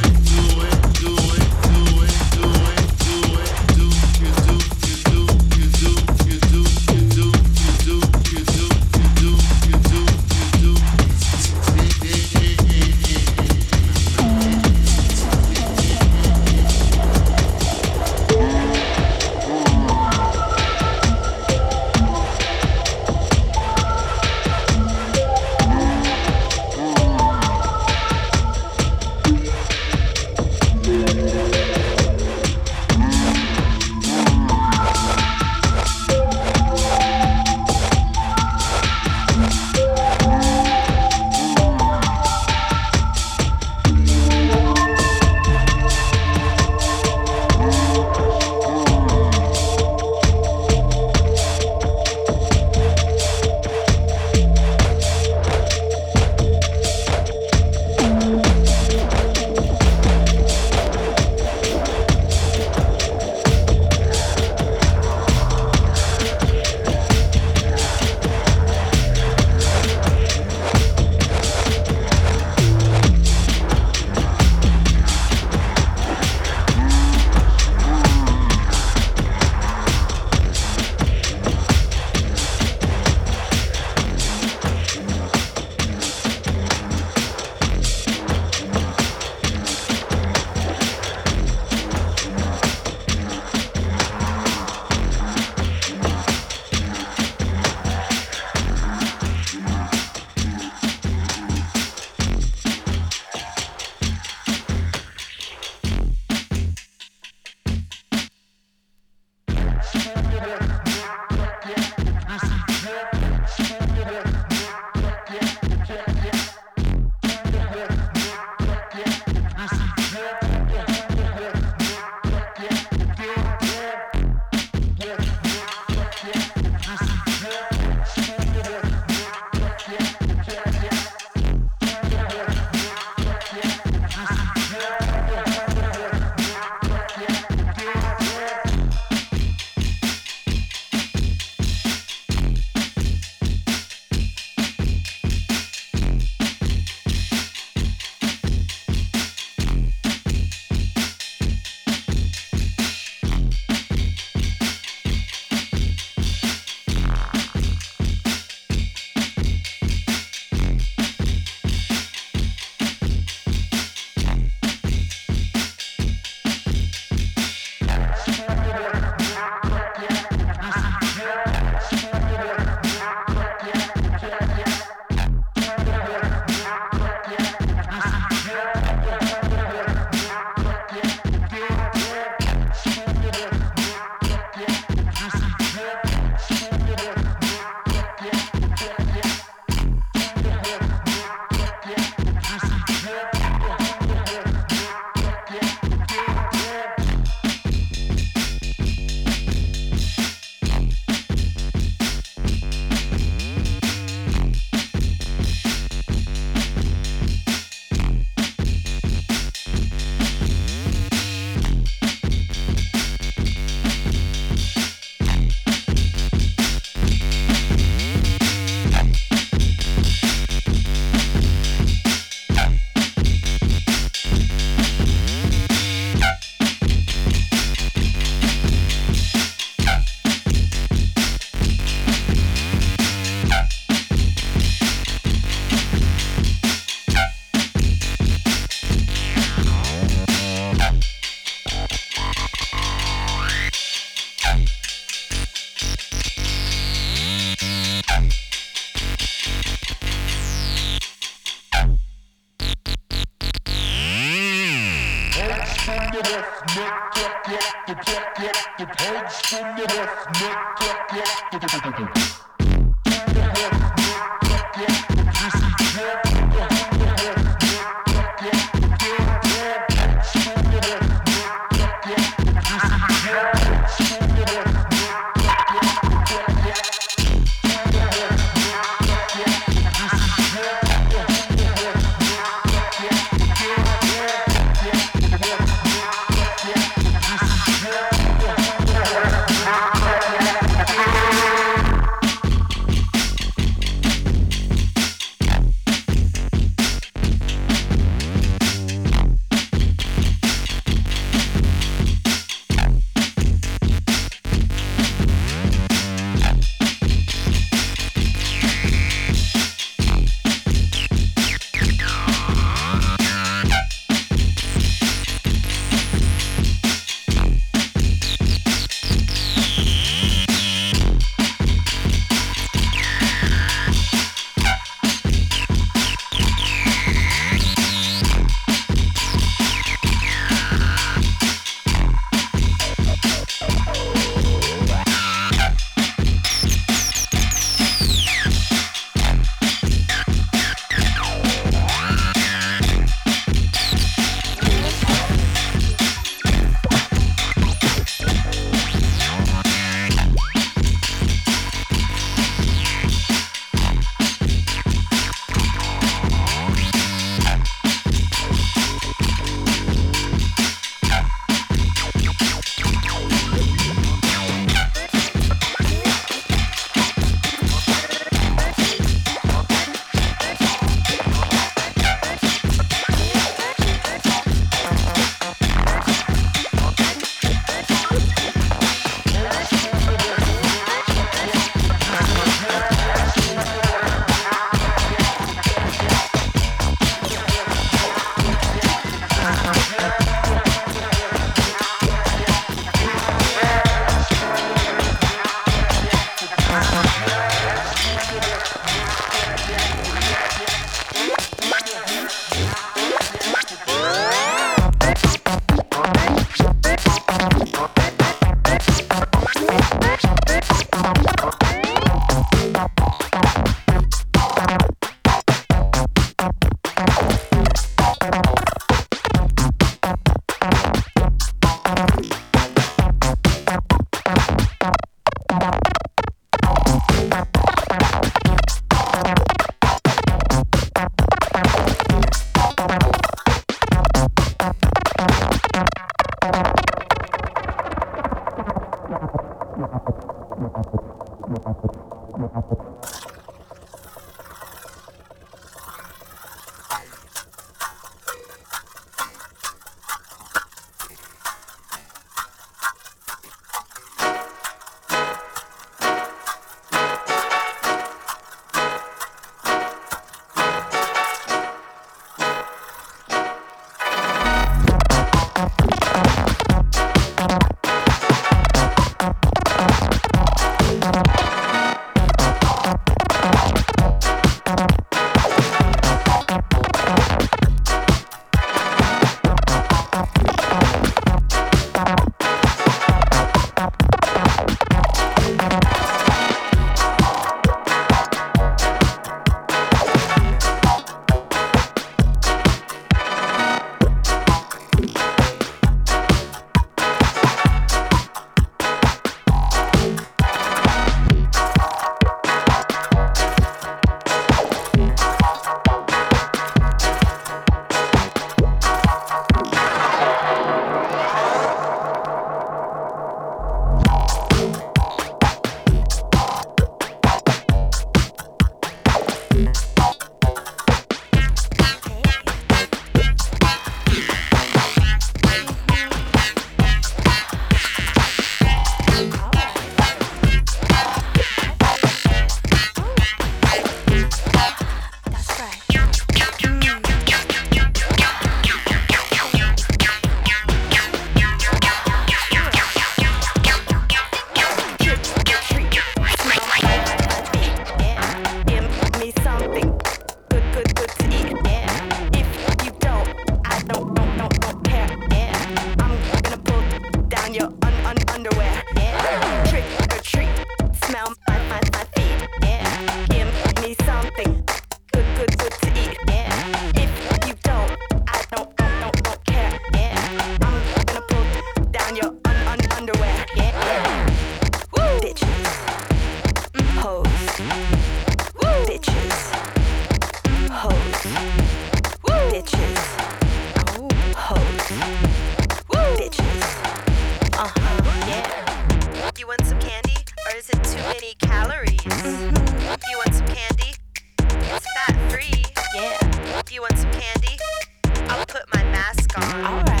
All 599.33 599.43
mm-hmm. 599.43 599.85
right. 599.87 600.00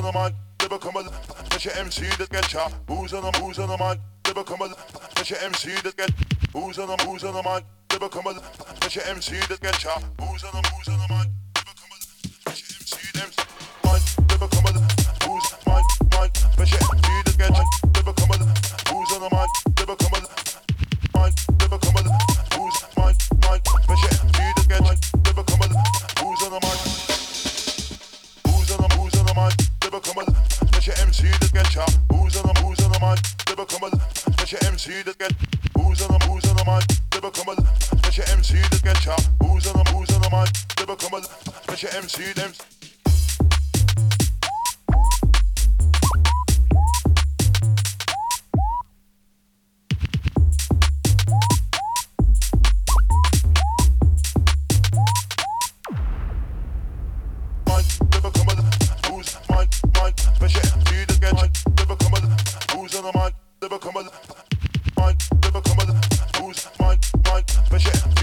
on 0.00 0.12
the 0.12 0.18
mind, 0.18 0.34
they 0.58 0.68
become 0.68 0.96
a 0.96 1.04
special 1.44 1.72
MC 1.78 2.06
that 2.16 2.30
get 2.30 2.44
chopped. 2.44 2.74
Who's 2.88 3.12
on 3.12 3.22
the 3.22 3.38
who's 3.38 3.58
on 3.58 3.68
the 3.68 3.76
mind, 3.76 4.00
they 4.24 4.32
become 4.32 4.62
a 4.62 4.74
special 5.10 5.36
MC 5.44 5.72
that 5.82 5.96
get 5.96 6.10
who's 6.52 6.78
on 6.78 6.88
the 6.88 6.96
who's 7.04 7.24
on 7.24 7.34
the 7.34 7.42
mind, 7.42 7.64
they 7.88 7.98
become 7.98 8.26
a 8.26 8.34
special 8.76 9.02
MC 9.08 9.36
that 9.48 9.60
get 9.60 9.74
chopped. 9.74 10.19
But 67.70 67.84
yeah. 67.84 68.19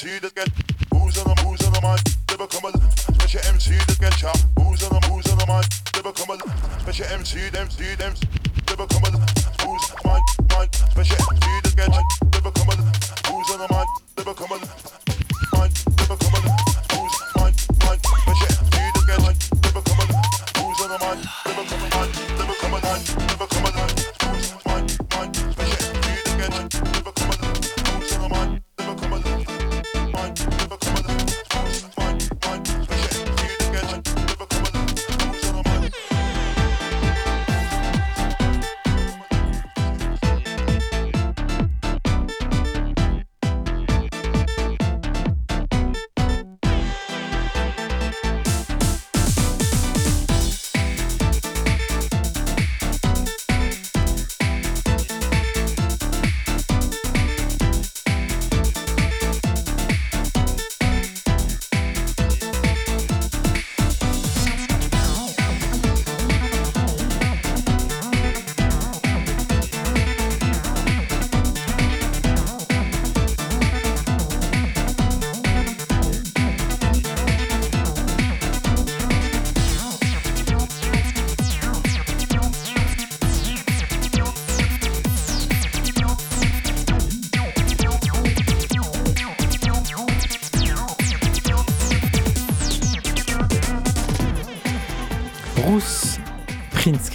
see 0.00 0.18
the 0.18 0.30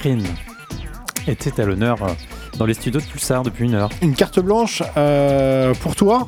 Screen 0.05 0.21
était 1.27 1.59
à 1.59 1.65
l'honneur 1.65 2.03
euh, 2.03 2.09
dans 2.59 2.67
les 2.67 2.75
studios 2.75 2.99
de 2.99 3.05
Pulsar 3.07 3.41
depuis 3.41 3.65
une 3.65 3.73
heure. 3.73 3.89
Une 4.03 4.13
carte 4.13 4.39
blanche 4.39 4.83
euh, 4.97 5.73
pour 5.81 5.95
toi 5.95 6.27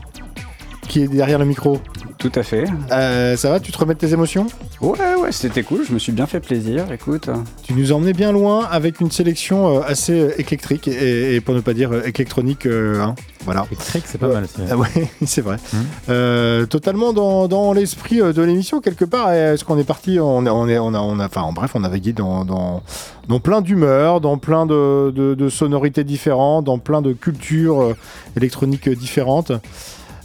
qui 0.88 1.04
est 1.04 1.08
derrière 1.08 1.38
le 1.38 1.46
micro. 1.46 1.80
Tout 2.18 2.32
à 2.34 2.42
fait. 2.42 2.66
Euh, 2.92 3.38
ça 3.38 3.52
va, 3.52 3.60
tu 3.60 3.72
te 3.72 3.78
remets 3.78 3.94
tes 3.94 4.14
émotions? 4.14 4.48
Ouais, 4.82 4.98
ouais, 5.22 5.32
c'était 5.32 5.62
cool, 5.62 5.86
je 5.88 5.94
me 5.94 6.00
suis 6.00 6.12
bien 6.12 6.26
fait 6.26 6.40
plaisir, 6.40 6.92
écoute. 6.92 7.30
Tu 7.62 7.74
nous 7.74 7.92
emmenais 7.92 8.14
bien 8.14 8.32
loin 8.32 8.66
avec 8.72 9.00
une 9.00 9.12
sélection 9.12 9.84
assez 9.84 10.34
électrique 10.40 10.88
et, 10.88 11.40
pour 11.42 11.54
ne 11.54 11.60
pas 11.60 11.74
dire 11.74 11.94
électronique, 11.94 12.66
hein, 12.66 13.14
voilà. 13.46 13.68
Électrique, 13.70 14.06
c'est 14.08 14.18
pas 14.18 14.30
mal. 14.30 14.48
Ah 14.72 14.78
ouais, 14.78 14.88
c'est 15.26 15.42
vrai. 15.42 15.58
Hmm. 15.74 16.66
Totalement 16.66 17.14
dans, 17.14 17.48
dans 17.48 17.74
l'esprit 17.74 18.18
de 18.18 18.42
l'émission, 18.42 18.82
quelque 18.82 19.06
part, 19.06 19.32
est-ce 19.32 19.64
qu'on 19.64 19.78
est 19.78 19.84
parti, 19.84 20.20
on, 20.20 20.46
est, 20.48 20.80
on 20.80 20.94
a, 20.96 21.26
enfin, 21.26 21.42
en 21.42 21.54
bref, 21.54 21.72
on 21.76 21.84
a 21.84 21.90
vagué 21.90 22.14
dans, 22.14 22.82
dans 23.28 23.40
plein 23.40 23.62
d'humeurs, 23.62 24.22
dans 24.22 24.38
plein 24.38 24.66
de, 24.66 25.50
sonorités 25.50 26.04
différentes, 26.04 26.66
dans 26.66 26.80
plein 26.80 27.02
de 27.02 27.14
cultures 27.14 27.82
euh, 27.82 27.96
électroniques 28.36 28.88
euh, 28.88 28.96
différentes. 28.96 29.52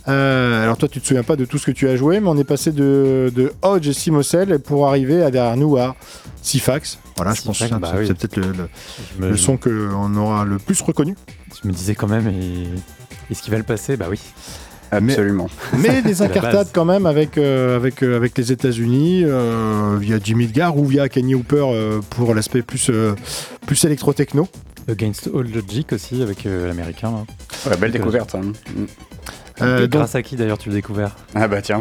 Euh, 0.09 0.63
alors 0.65 0.77
toi, 0.77 0.89
tu 0.89 1.01
te 1.01 1.07
souviens 1.07 1.23
pas 1.23 1.37
de 1.37 1.45
tout 1.45 1.59
ce 1.59 1.67
que 1.67 1.71
tu 1.71 1.89
as 1.89 1.97
joué, 1.97 2.19
mais 2.19 2.29
on 2.29 2.37
est 2.37 2.45
passé 2.45 2.73
de, 2.73 3.33
de 3.35 3.53
Hodge 3.63 3.87
et 3.87 3.93
Simosel 3.93 4.59
pour 4.59 4.89
arriver 4.89 5.23
à 5.23 5.31
derrière 5.31 5.57
nous 5.57 5.77
à 5.77 5.95
Sifax. 6.43 6.99
Voilà, 7.17 7.35
je 7.35 7.43
pense 7.43 7.59
que 7.59 7.67
c'est 7.69 7.79
bah 7.79 7.93
peut-être 7.93 8.41
le, 9.19 9.37
son 9.37 9.57
qu'on 9.57 10.17
aura 10.17 10.45
le 10.45 10.59
plus 10.59 10.81
reconnu. 10.81 11.17
Je 11.63 11.69
me 11.69 11.73
disais 11.73 11.95
quand 11.95 12.09
même, 12.09 12.33
est-ce 13.31 13.43
qu'il 13.43 13.53
va 13.53 13.59
le 13.59 13.65
passer 13.65 13.97
Bah 13.97 14.07
oui. 14.11 14.19
Absolument. 14.93 15.49
Mais, 15.79 16.03
des 16.03 16.23
incartades 16.23 16.69
quand 16.73 16.85
même 16.85 17.07
avec, 17.07 17.39
euh, 17.39 17.77
avec, 17.77 18.03
euh, 18.03 18.17
avec 18.17 18.37
les 18.37 18.53
États-Unis, 18.53 19.23
euh, 19.25 19.97
via 19.99 20.19
Jimmy 20.23 20.45
Edgar 20.45 20.77
ou 20.77 20.85
via 20.85 21.09
Kenny 21.09 21.35
Hooper 21.35 21.65
euh, 21.65 22.01
pour 22.11 22.35
l'aspect 22.35 22.63
plus, 22.63 22.91
plus 23.67 23.85
électrotechno 23.85 24.49
Against 24.89 25.31
All 25.35 25.49
Logic 25.51 25.93
aussi 25.93 26.23
avec 26.23 26.45
l'américain. 26.45 27.25
Belle 27.81 27.93
découverte. 27.93 28.35
Hein. 28.35 28.53
Grâce 29.87 30.17
à 30.17 30.23
qui 30.23 30.35
d'ailleurs 30.35 30.59
tu 30.59 30.71
l'as 30.71 30.75
découvert? 30.75 31.15
Ah 31.35 31.47
bah 31.47 31.63
tiens. 31.63 31.81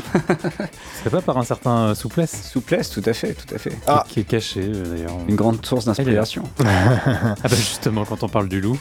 C'est 1.04 1.10
pas 1.10 1.22
par 1.22 1.38
un 1.38 1.44
certain 1.44 1.96
Souplesse? 1.96 2.50
Souplesse, 2.52 2.92
tout 2.92 3.02
à 3.06 3.14
fait, 3.14 3.34
tout 3.34 3.56
à 3.56 3.58
fait. 3.58 3.76
Ah. 3.88 4.06
Qui, 4.08 4.20
est 4.20 4.24
caché 4.24 4.62
d'ailleurs. 4.62 5.18
Une 5.28 5.36
grande 5.36 5.66
source 5.66 5.86
d'inspiration. 5.86 6.44
ah 6.64 7.36
bah 7.44 7.50
justement, 7.50 8.06
quand 8.06 8.22
on 8.24 8.30
parle 8.30 8.48
du 8.48 8.62
loup. 8.62 8.80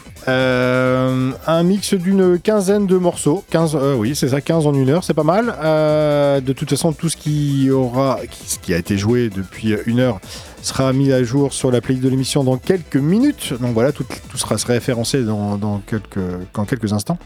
Euh, 1.01 1.31
un 1.47 1.63
mix 1.63 1.93
d'une 1.93 2.39
quinzaine 2.39 2.85
de 2.85 2.97
morceaux. 2.97 3.43
15, 3.49 3.75
euh, 3.75 3.95
oui, 3.95 4.15
c'est 4.15 4.29
ça, 4.29 4.41
15 4.41 4.67
en 4.67 4.73
une 4.73 4.89
heure, 4.89 5.03
c'est 5.03 5.13
pas 5.13 5.23
mal. 5.23 5.55
Euh, 5.63 6.41
de 6.41 6.53
toute 6.53 6.69
façon, 6.69 6.93
tout 6.93 7.09
ce 7.09 7.17
qui 7.17 7.69
aura, 7.71 8.19
ce 8.45 8.59
qui 8.59 8.73
a 8.73 8.77
été 8.77 8.97
joué 8.97 9.29
depuis 9.29 9.73
une 9.85 9.99
heure 9.99 10.19
sera 10.61 10.93
mis 10.93 11.11
à 11.11 11.23
jour 11.23 11.53
sur 11.53 11.71
la 11.71 11.81
playlist 11.81 12.03
de 12.05 12.09
l'émission 12.09 12.43
dans 12.43 12.57
quelques 12.57 12.97
minutes. 12.97 13.53
Donc 13.59 13.73
voilà, 13.73 13.91
tout, 13.91 14.05
tout 14.29 14.37
sera 14.37 14.55
référencé 14.55 15.23
dans, 15.23 15.57
dans 15.57 15.79
quelques, 15.79 16.19
dans 16.53 16.65
quelques 16.65 16.93
instants. 16.93 17.17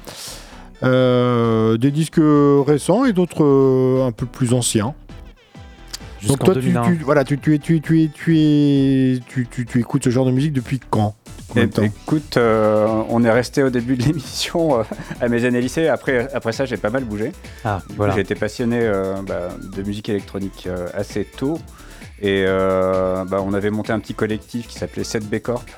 Des 0.82 1.92
disques 1.92 2.22
récents 2.68 3.06
et 3.06 3.14
d'autres 3.14 4.04
un 4.06 4.12
peu 4.12 4.26
plus 4.26 4.54
anciens. 4.54 4.94
Donc 6.28 6.44
toi, 6.44 6.54
tu, 6.56 6.62
2001. 6.62 6.84
tu- 6.84 7.04
voilà, 7.04 7.24
tu, 7.24 7.38
tu, 7.38 7.60
tu, 7.60 7.82
tu, 7.82 8.10
tu, 8.14 9.22
tu, 9.30 9.66
tu 9.66 9.80
écoutes 9.80 10.04
ce 10.04 10.10
genre 10.10 10.26
de 10.26 10.32
musique 10.32 10.54
depuis 10.54 10.80
quand? 10.90 11.14
Eh, 11.56 11.70
écoute, 11.84 12.38
euh, 12.38 13.04
on 13.10 13.24
est 13.24 13.32
resté 13.32 13.64
au 13.64 13.70
début 13.70 13.96
de 13.96 14.04
l'émission 14.04 14.80
euh, 14.80 14.84
à 15.22 15.28
mes 15.28 15.46
années 15.46 15.62
lycée. 15.62 15.88
Après, 15.88 16.34
après 16.34 16.52
ça, 16.52 16.66
j'ai 16.66 16.78
pas 16.78 16.90
mal 16.90 17.04
bougé. 17.04 17.32
Ah 17.64 17.82
voilà. 17.96 18.16
J'ai 18.16 18.22
été 18.22 18.36
passionné 18.36 18.80
euh, 18.82 19.16
bah, 19.26 19.50
de 19.62 19.84
musique 19.84 20.10
électronique 20.10 20.68
assez 20.94 21.26
tôt. 21.26 21.60
Et 22.22 22.46
bah, 22.46 23.44
on 23.46 23.54
avait 23.54 23.72
monté 23.72 23.92
un 23.92 24.00
petit 24.00 24.14
collectif 24.14 24.68
qui 24.68 24.78
s'appelait 24.80 25.04
7B 25.04 25.42
Corp 25.42 25.70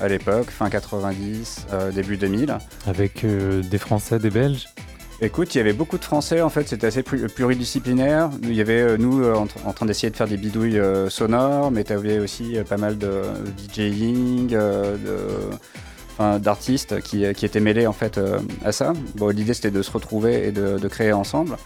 à 0.00 0.08
l'époque, 0.08 0.50
fin 0.50 0.70
90, 0.70 1.66
euh, 1.72 1.92
début 1.92 2.16
2000. 2.16 2.56
Avec 2.86 3.24
des 3.24 3.78
Français, 3.78 4.18
des 4.18 4.30
Belges? 4.30 4.66
Écoute, 5.22 5.54
il 5.54 5.58
y 5.58 5.60
avait 5.62 5.72
beaucoup 5.72 5.96
de 5.96 6.04
Français, 6.04 6.42
en 6.42 6.50
fait, 6.50 6.68
c'était 6.68 6.86
assez 6.86 7.00
plu- 7.02 7.26
pluridisciplinaire. 7.28 8.30
Il 8.42 8.52
y 8.52 8.60
avait 8.60 8.82
euh, 8.82 8.96
nous 8.98 9.22
euh, 9.22 9.34
en, 9.34 9.46
tr- 9.46 9.64
en 9.64 9.72
train 9.72 9.86
d'essayer 9.86 10.10
de 10.10 10.16
faire 10.16 10.28
des 10.28 10.36
bidouilles 10.36 10.78
euh, 10.78 11.08
sonores, 11.08 11.70
mais 11.70 11.84
tu 11.84 11.94
avais 11.94 12.18
aussi 12.18 12.56
pas 12.68 12.76
mal 12.76 12.98
de 12.98 13.22
DJing, 13.72 14.54
d'artistes 16.40 17.00
qui, 17.00 17.30
qui 17.34 17.46
étaient 17.46 17.60
mêlés 17.60 17.86
en 17.86 17.92
fait 17.94 18.20
à 18.64 18.72
ça. 18.72 18.92
Bon, 19.16 19.28
l'idée 19.28 19.54
c'était 19.54 19.70
de 19.70 19.82
se 19.82 19.90
retrouver 19.90 20.48
et 20.48 20.52
de 20.52 20.88
créer 20.88 21.12
ensemble. 21.12 21.56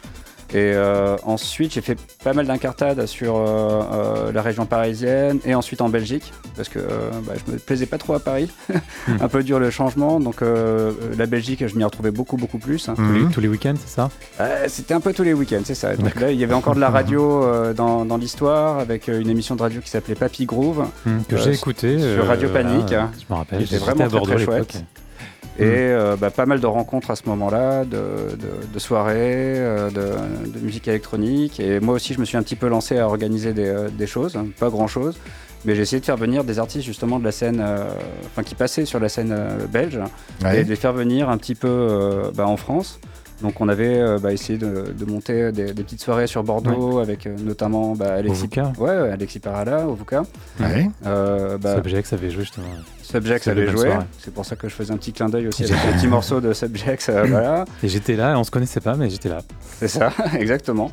Et 0.53 0.73
euh, 0.75 1.17
ensuite, 1.25 1.75
j'ai 1.75 1.81
fait 1.81 1.97
pas 2.25 2.33
mal 2.33 2.47
d'incartades 2.47 3.07
sur 3.07 3.37
euh, 3.37 3.83
euh, 3.93 4.33
la 4.33 4.43
région 4.43 4.67
parisienne 4.67 5.39
et 5.45 5.55
ensuite 5.55 5.81
en 5.81 5.89
Belgique, 5.89 6.33
parce 6.57 6.69
que 6.69 6.81
euh, 6.81 7.11
bah, 7.25 7.35
je 7.47 7.53
me 7.53 7.59
plaisais 7.59 7.87
pas 7.87 7.99
trop 7.99 8.15
à 8.15 8.19
Paris. 8.21 8.51
un 9.21 9.29
peu 9.29 9.43
dur 9.45 9.61
le 9.61 9.71
changement, 9.71 10.19
donc 10.19 10.43
euh, 10.43 10.93
la 11.17 11.27
Belgique, 11.27 11.65
je 11.67 11.77
m'y 11.77 11.85
retrouvais 11.85 12.11
beaucoup, 12.11 12.37
beaucoup 12.37 12.59
plus. 12.59 12.91
Tous 12.97 13.13
les, 13.13 13.25
tous 13.33 13.41
les 13.41 13.49
week-ends, 13.49 13.75
c'est 13.79 13.95
ça? 13.95 14.11
Euh, 14.41 14.65
C'était 14.69 14.95
un 14.95 15.01
peu 15.01 15.13
tous 15.13 15.23
les 15.23 15.35
week-ends, 15.35 15.63
c'est 15.65 15.75
ça. 15.77 15.95
Donc 15.95 16.19
là, 16.21 16.33
il 16.33 16.39
y 16.41 16.45
avait 16.45 16.55
encore 16.55 16.75
de 16.75 16.81
la 16.81 16.91
radio 16.91 17.45
euh, 17.45 17.73
dans, 17.73 18.05
dans 18.05 18.17
l'histoire, 18.17 18.79
avec 18.81 19.09
euh, 19.09 19.21
une 19.21 19.31
émission 19.31 19.55
de 19.55 19.63
radio 19.63 19.81
qui 19.81 19.89
s'appelait 19.91 20.15
Papy 20.17 20.47
Groove. 20.47 20.85
Que 21.29 21.37
Euh, 21.37 21.39
j'ai 21.39 21.53
écouté. 21.53 21.99
sur 22.17 22.27
Radio 22.27 22.49
Panique, 22.49 22.89
voilà, 22.89 23.03
hein. 23.05 23.11
je 23.19 23.33
me 23.33 23.39
rappelle. 23.39 23.59
Qui 23.61 23.65
était 23.67 23.75
J'étais 23.75 23.85
vraiment 23.85 24.05
à 24.05 24.09
très, 24.09 24.19
Bordeaux 24.19 24.39
chouette. 24.39 24.83
Et 25.59 25.65
euh, 25.67 26.17
bah, 26.17 26.31
pas 26.31 26.47
mal 26.47 26.61
de 26.61 26.67
rencontres 26.67 27.11
à 27.11 27.17
ce 27.17 27.23
moment-là, 27.27 27.85
de, 27.85 27.97
de- 28.37 28.73
de 28.73 28.79
soirées, 28.79 29.15
euh, 29.59 29.91
de, 29.91 30.49
de 30.51 30.59
musique 30.61 30.89
électronique. 30.89 31.61
Et 31.61 31.81
moi 31.81 31.95
aussi, 31.95 32.15
je 32.15 32.21
me 32.21 32.25
suis 32.25 32.37
un 32.39 32.43
petit 32.43 32.57
peu 32.57 32.69
lancé 32.69 32.97
à 32.99 33.07
organiser 33.07 33.53
des, 33.53 33.67
euh, 33.67 33.89
des 33.91 34.07
choses, 34.07 34.37
hein, 34.37 34.47
pas 34.59 34.71
grand-chose. 34.71 35.19
Mais 35.67 35.75
j'ai 35.75 35.83
essayé 35.83 36.01
de 36.01 36.07
faire 36.07 36.17
venir 36.17 36.45
des 36.45 36.59
artistes 36.59 36.87
justement 36.87 37.19
de 37.19 37.25
la 37.25 37.33
scène, 37.33 37.61
euh, 37.63 37.85
enfin 38.29 38.43
qui 38.43 38.55
passaient 38.55 38.87
sur 38.87 38.99
la 39.01 39.11
scène 39.11 39.33
euh, 39.33 39.67
belge, 39.67 39.99
Ouais. 40.43 40.61
et 40.61 40.65
de 40.65 40.71
les 40.71 40.77
faire 40.77 40.95
venir 40.95 41.29
un 41.29 41.37
petit 41.37 41.55
peu 41.55 42.31
bah, 42.35 42.47
en 42.47 42.57
France. 42.57 42.99
Donc 43.43 43.61
on 43.61 43.69
avait 43.69 43.99
euh, 43.99 44.19
bah, 44.19 44.33
essayé 44.33 44.59
de, 44.59 44.93
de 44.97 45.05
monter 45.05 45.51
des, 45.53 45.73
des 45.73 45.83
petites 45.83 46.03
soirées 46.03 46.27
sur 46.27 46.43
Bordeaux 46.43 46.99
avec 46.99 47.27
euh, 47.27 47.35
notamment 47.43 47.95
bah, 47.95 48.15
Alexis, 48.15 48.49
ouais, 48.79 48.91
Alexis 48.91 49.39
Parala, 49.41 49.87
Ovuka. 49.89 50.23
Ouais. 50.61 50.91
Euh, 51.07 51.57
bah, 51.59 51.77
Subjects 51.77 52.13
avait 52.13 52.31
joué 52.31 52.43
justement. 52.45 52.67
Subjects 53.03 53.49
avait 53.49 53.67
joué, 53.69 53.91
c'est 54.19 54.33
pour 54.33 54.45
ça 54.45 54.57
que 54.57 54.69
je 54.69 54.75
faisais 54.75 54.93
un 54.93 54.97
petit 54.97 55.13
clin 55.13 55.29
d'œil 55.29 55.49
aussi 55.49 55.65
avec 55.65 55.77
les 55.87 55.93
petits 55.97 56.07
morceaux 56.07 56.41
de 56.41 56.53
Subjects. 56.53 57.09
euh, 57.09 57.25
voilà, 57.29 57.65
Et 57.83 57.89
j'étais 57.89 58.15
là, 58.15 58.39
on 58.39 58.45
se 58.45 58.51
connaissait 58.51 58.81
pas, 58.81 58.95
mais 58.95 59.09
j'étais 59.11 59.29
là. 59.31 59.41
c'est 59.79 59.89
ça, 59.89 60.13
exactement. 60.39 60.91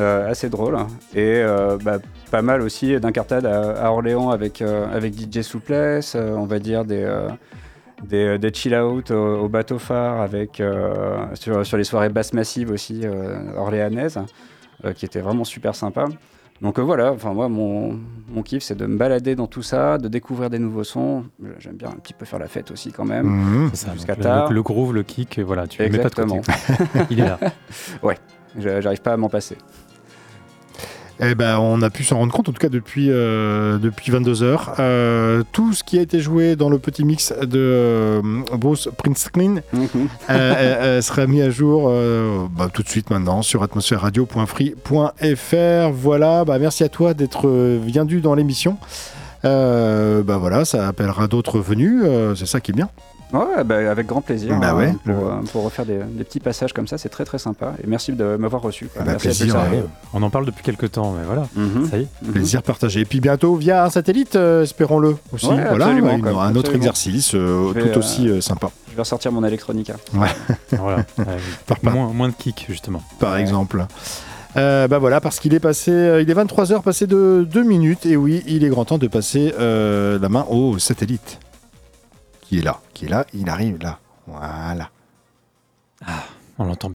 Euh, 0.00 0.30
assez 0.30 0.48
drôle. 0.48 0.76
Et 1.14 1.42
euh, 1.42 1.76
bah, 1.82 1.98
pas 2.30 2.40
mal 2.40 2.62
aussi 2.62 2.98
d'incartades 2.98 3.44
à, 3.44 3.72
à 3.86 3.90
Orléans 3.90 4.30
avec, 4.30 4.62
euh, 4.62 4.86
avec 4.90 5.12
DJ 5.14 5.42
Souplesse, 5.42 6.14
euh, 6.16 6.30
on 6.34 6.46
va 6.46 6.58
dire 6.58 6.86
des, 6.86 7.02
euh, 7.02 7.28
des, 8.02 8.38
des 8.38 8.52
chill 8.52 8.74
out 8.74 9.10
au, 9.10 9.40
au 9.44 9.48
bateau 9.48 9.78
phare 9.78 10.20
avec, 10.20 10.60
euh, 10.60 11.26
sur, 11.34 11.64
sur 11.66 11.76
les 11.76 11.84
soirées 11.84 12.08
basses 12.08 12.32
massives 12.32 12.70
aussi 12.70 13.02
euh, 13.04 13.52
orléanaises, 13.56 14.18
euh, 14.84 14.92
qui 14.92 15.04
étaient 15.04 15.20
vraiment 15.20 15.44
super 15.44 15.74
sympas. 15.74 16.08
Donc 16.60 16.78
euh, 16.78 16.82
voilà, 16.82 17.10
enfin 17.12 17.32
moi 17.32 17.48
mon, 17.48 17.98
mon 18.32 18.42
kiff 18.42 18.62
c'est 18.62 18.76
de 18.76 18.86
me 18.86 18.96
balader 18.96 19.34
dans 19.34 19.48
tout 19.48 19.62
ça, 19.62 19.98
de 19.98 20.06
découvrir 20.06 20.48
des 20.48 20.60
nouveaux 20.60 20.84
sons. 20.84 21.24
J'aime 21.58 21.74
bien 21.76 21.88
un 21.88 21.96
petit 21.98 22.12
peu 22.14 22.24
faire 22.24 22.38
la 22.38 22.46
fête 22.46 22.70
aussi 22.70 22.92
quand 22.92 23.04
même. 23.04 23.26
Mhm. 23.26 23.70
Jusqu'à 23.94 24.14
tard. 24.14 24.48
Le, 24.50 24.54
le 24.54 24.62
groove, 24.62 24.94
le 24.94 25.02
kick, 25.02 25.40
voilà, 25.40 25.66
tu 25.66 25.82
le 25.82 25.88
mets 25.88 25.98
pas 25.98 26.08
de 26.08 26.14
côté. 26.14 26.34
Exactement. 26.36 27.06
Il 27.10 27.18
est 27.18 27.24
là. 27.24 27.38
Je- 28.58 28.80
J'arrive 28.82 29.00
pas 29.00 29.14
à 29.14 29.16
m'en 29.16 29.30
passer. 29.30 29.56
Eh 31.20 31.34
ben, 31.34 31.58
on 31.58 31.82
a 31.82 31.90
pu 31.90 32.04
s'en 32.04 32.18
rendre 32.18 32.32
compte, 32.32 32.48
en 32.48 32.52
tout 32.52 32.58
cas 32.58 32.68
depuis, 32.68 33.08
euh, 33.10 33.78
depuis 33.78 34.10
22h. 34.10 34.74
Euh, 34.78 35.42
tout 35.52 35.72
ce 35.72 35.84
qui 35.84 35.98
a 35.98 36.02
été 36.02 36.20
joué 36.20 36.56
dans 36.56 36.68
le 36.68 36.78
petit 36.78 37.04
mix 37.04 37.32
de 37.32 37.58
euh, 37.58 38.20
Bruce 38.58 38.88
Springsteen 38.90 39.62
euh, 39.74 39.86
euh, 40.30 40.30
euh, 40.30 41.02
sera 41.02 41.26
mis 41.26 41.42
à 41.42 41.50
jour 41.50 41.92
bah, 42.56 42.68
tout 42.72 42.82
de 42.82 42.88
suite 42.88 43.10
maintenant 43.10 43.42
sur 43.42 43.62
atmosphèreradio.free.fr. 43.62 45.90
Voilà, 45.92 46.44
bah, 46.44 46.58
merci 46.58 46.84
à 46.84 46.88
toi 46.88 47.14
d'être 47.14 47.48
venu 47.48 48.20
dans 48.20 48.34
l'émission. 48.34 48.78
Bah 49.44 50.36
voilà, 50.38 50.64
ça 50.64 50.88
appellera 50.88 51.28
d'autres 51.28 51.60
venus, 51.60 52.02
c'est 52.36 52.46
ça 52.46 52.60
qui 52.60 52.72
est 52.72 52.74
bien. 52.74 52.88
Ouais, 53.32 53.64
bah, 53.64 53.90
avec 53.90 54.06
grand 54.06 54.20
plaisir. 54.20 54.58
Bah 54.60 54.70
hein, 54.72 54.76
ouais. 54.76 54.94
pour, 55.04 55.26
euh, 55.28 55.32
pour 55.52 55.64
refaire 55.64 55.86
des, 55.86 55.98
des 55.98 56.24
petits 56.24 56.40
passages 56.40 56.72
comme 56.72 56.86
ça, 56.86 56.98
c'est 56.98 57.08
très 57.08 57.24
très 57.24 57.38
sympa. 57.38 57.72
Et 57.82 57.86
merci 57.86 58.12
de 58.12 58.36
m'avoir 58.36 58.60
reçu. 58.62 58.88
Bah, 58.94 59.02
merci 59.06 59.26
plaisir, 59.28 59.56
à 59.56 59.64
tous. 59.66 59.70
ouais. 59.76 59.84
On 60.12 60.22
en 60.22 60.30
parle 60.30 60.44
depuis 60.46 60.62
quelques 60.62 60.92
temps, 60.92 61.14
mais 61.18 61.24
voilà. 61.24 61.46
Mhm. 61.56 61.88
Ça 61.90 61.98
y 61.98 62.02
est. 62.02 62.08
Mhm. 62.22 62.32
Plaisir 62.32 62.62
partagé. 62.62 63.00
Et 63.00 63.04
puis 63.04 63.20
bientôt 63.20 63.54
via 63.56 63.84
un 63.84 63.90
satellite, 63.90 64.36
euh, 64.36 64.62
espérons-le 64.64 65.16
aussi. 65.32 65.46
Ouais, 65.46 65.64
voilà, 65.66 65.86
un 65.86 65.98
autre 65.98 66.58
absolument. 66.58 66.74
exercice 66.74 67.34
euh, 67.34 67.72
vais, 67.74 67.90
tout 67.90 67.98
aussi 67.98 68.28
euh, 68.28 68.40
sympa. 68.40 68.70
Je 68.90 68.96
vais 68.96 69.02
ressortir 69.02 69.32
mon 69.32 69.42
Electronica. 69.44 69.94
voilà. 70.12 70.32
Ouais, 70.72 71.24
Par, 71.66 71.78
par- 71.80 71.94
moins, 71.94 72.12
moins 72.12 72.28
de 72.28 72.34
kick, 72.34 72.66
justement. 72.68 73.02
par 73.18 73.32
Ouais. 73.34 73.40
exemple. 73.40 73.86
Euh, 74.58 74.86
bah 74.86 74.98
voilà, 74.98 75.22
parce 75.22 75.40
qu'il 75.40 75.54
est 75.54 75.60
passé, 75.60 75.90
euh, 75.90 76.20
il 76.20 76.28
est 76.30 76.34
23h 76.34 76.82
passé 76.82 77.06
de 77.06 77.46
2 77.50 77.62
minutes, 77.62 78.04
et 78.04 78.16
oui, 78.16 78.42
il 78.46 78.64
est 78.64 78.68
grand 78.68 78.84
temps 78.84 78.98
de 78.98 79.06
passer 79.08 79.54
euh, 79.58 80.18
la 80.18 80.28
main 80.28 80.44
au 80.50 80.78
satellite. 80.78 81.38
Qui 82.52 82.58
est 82.58 82.62
là, 82.62 82.82
qui 82.92 83.06
est 83.06 83.08
là, 83.08 83.24
il 83.32 83.48
arrive 83.48 83.78
là. 83.80 83.98
Voilà. 84.26 84.90
On 86.58 86.64
l'entend 86.64 86.90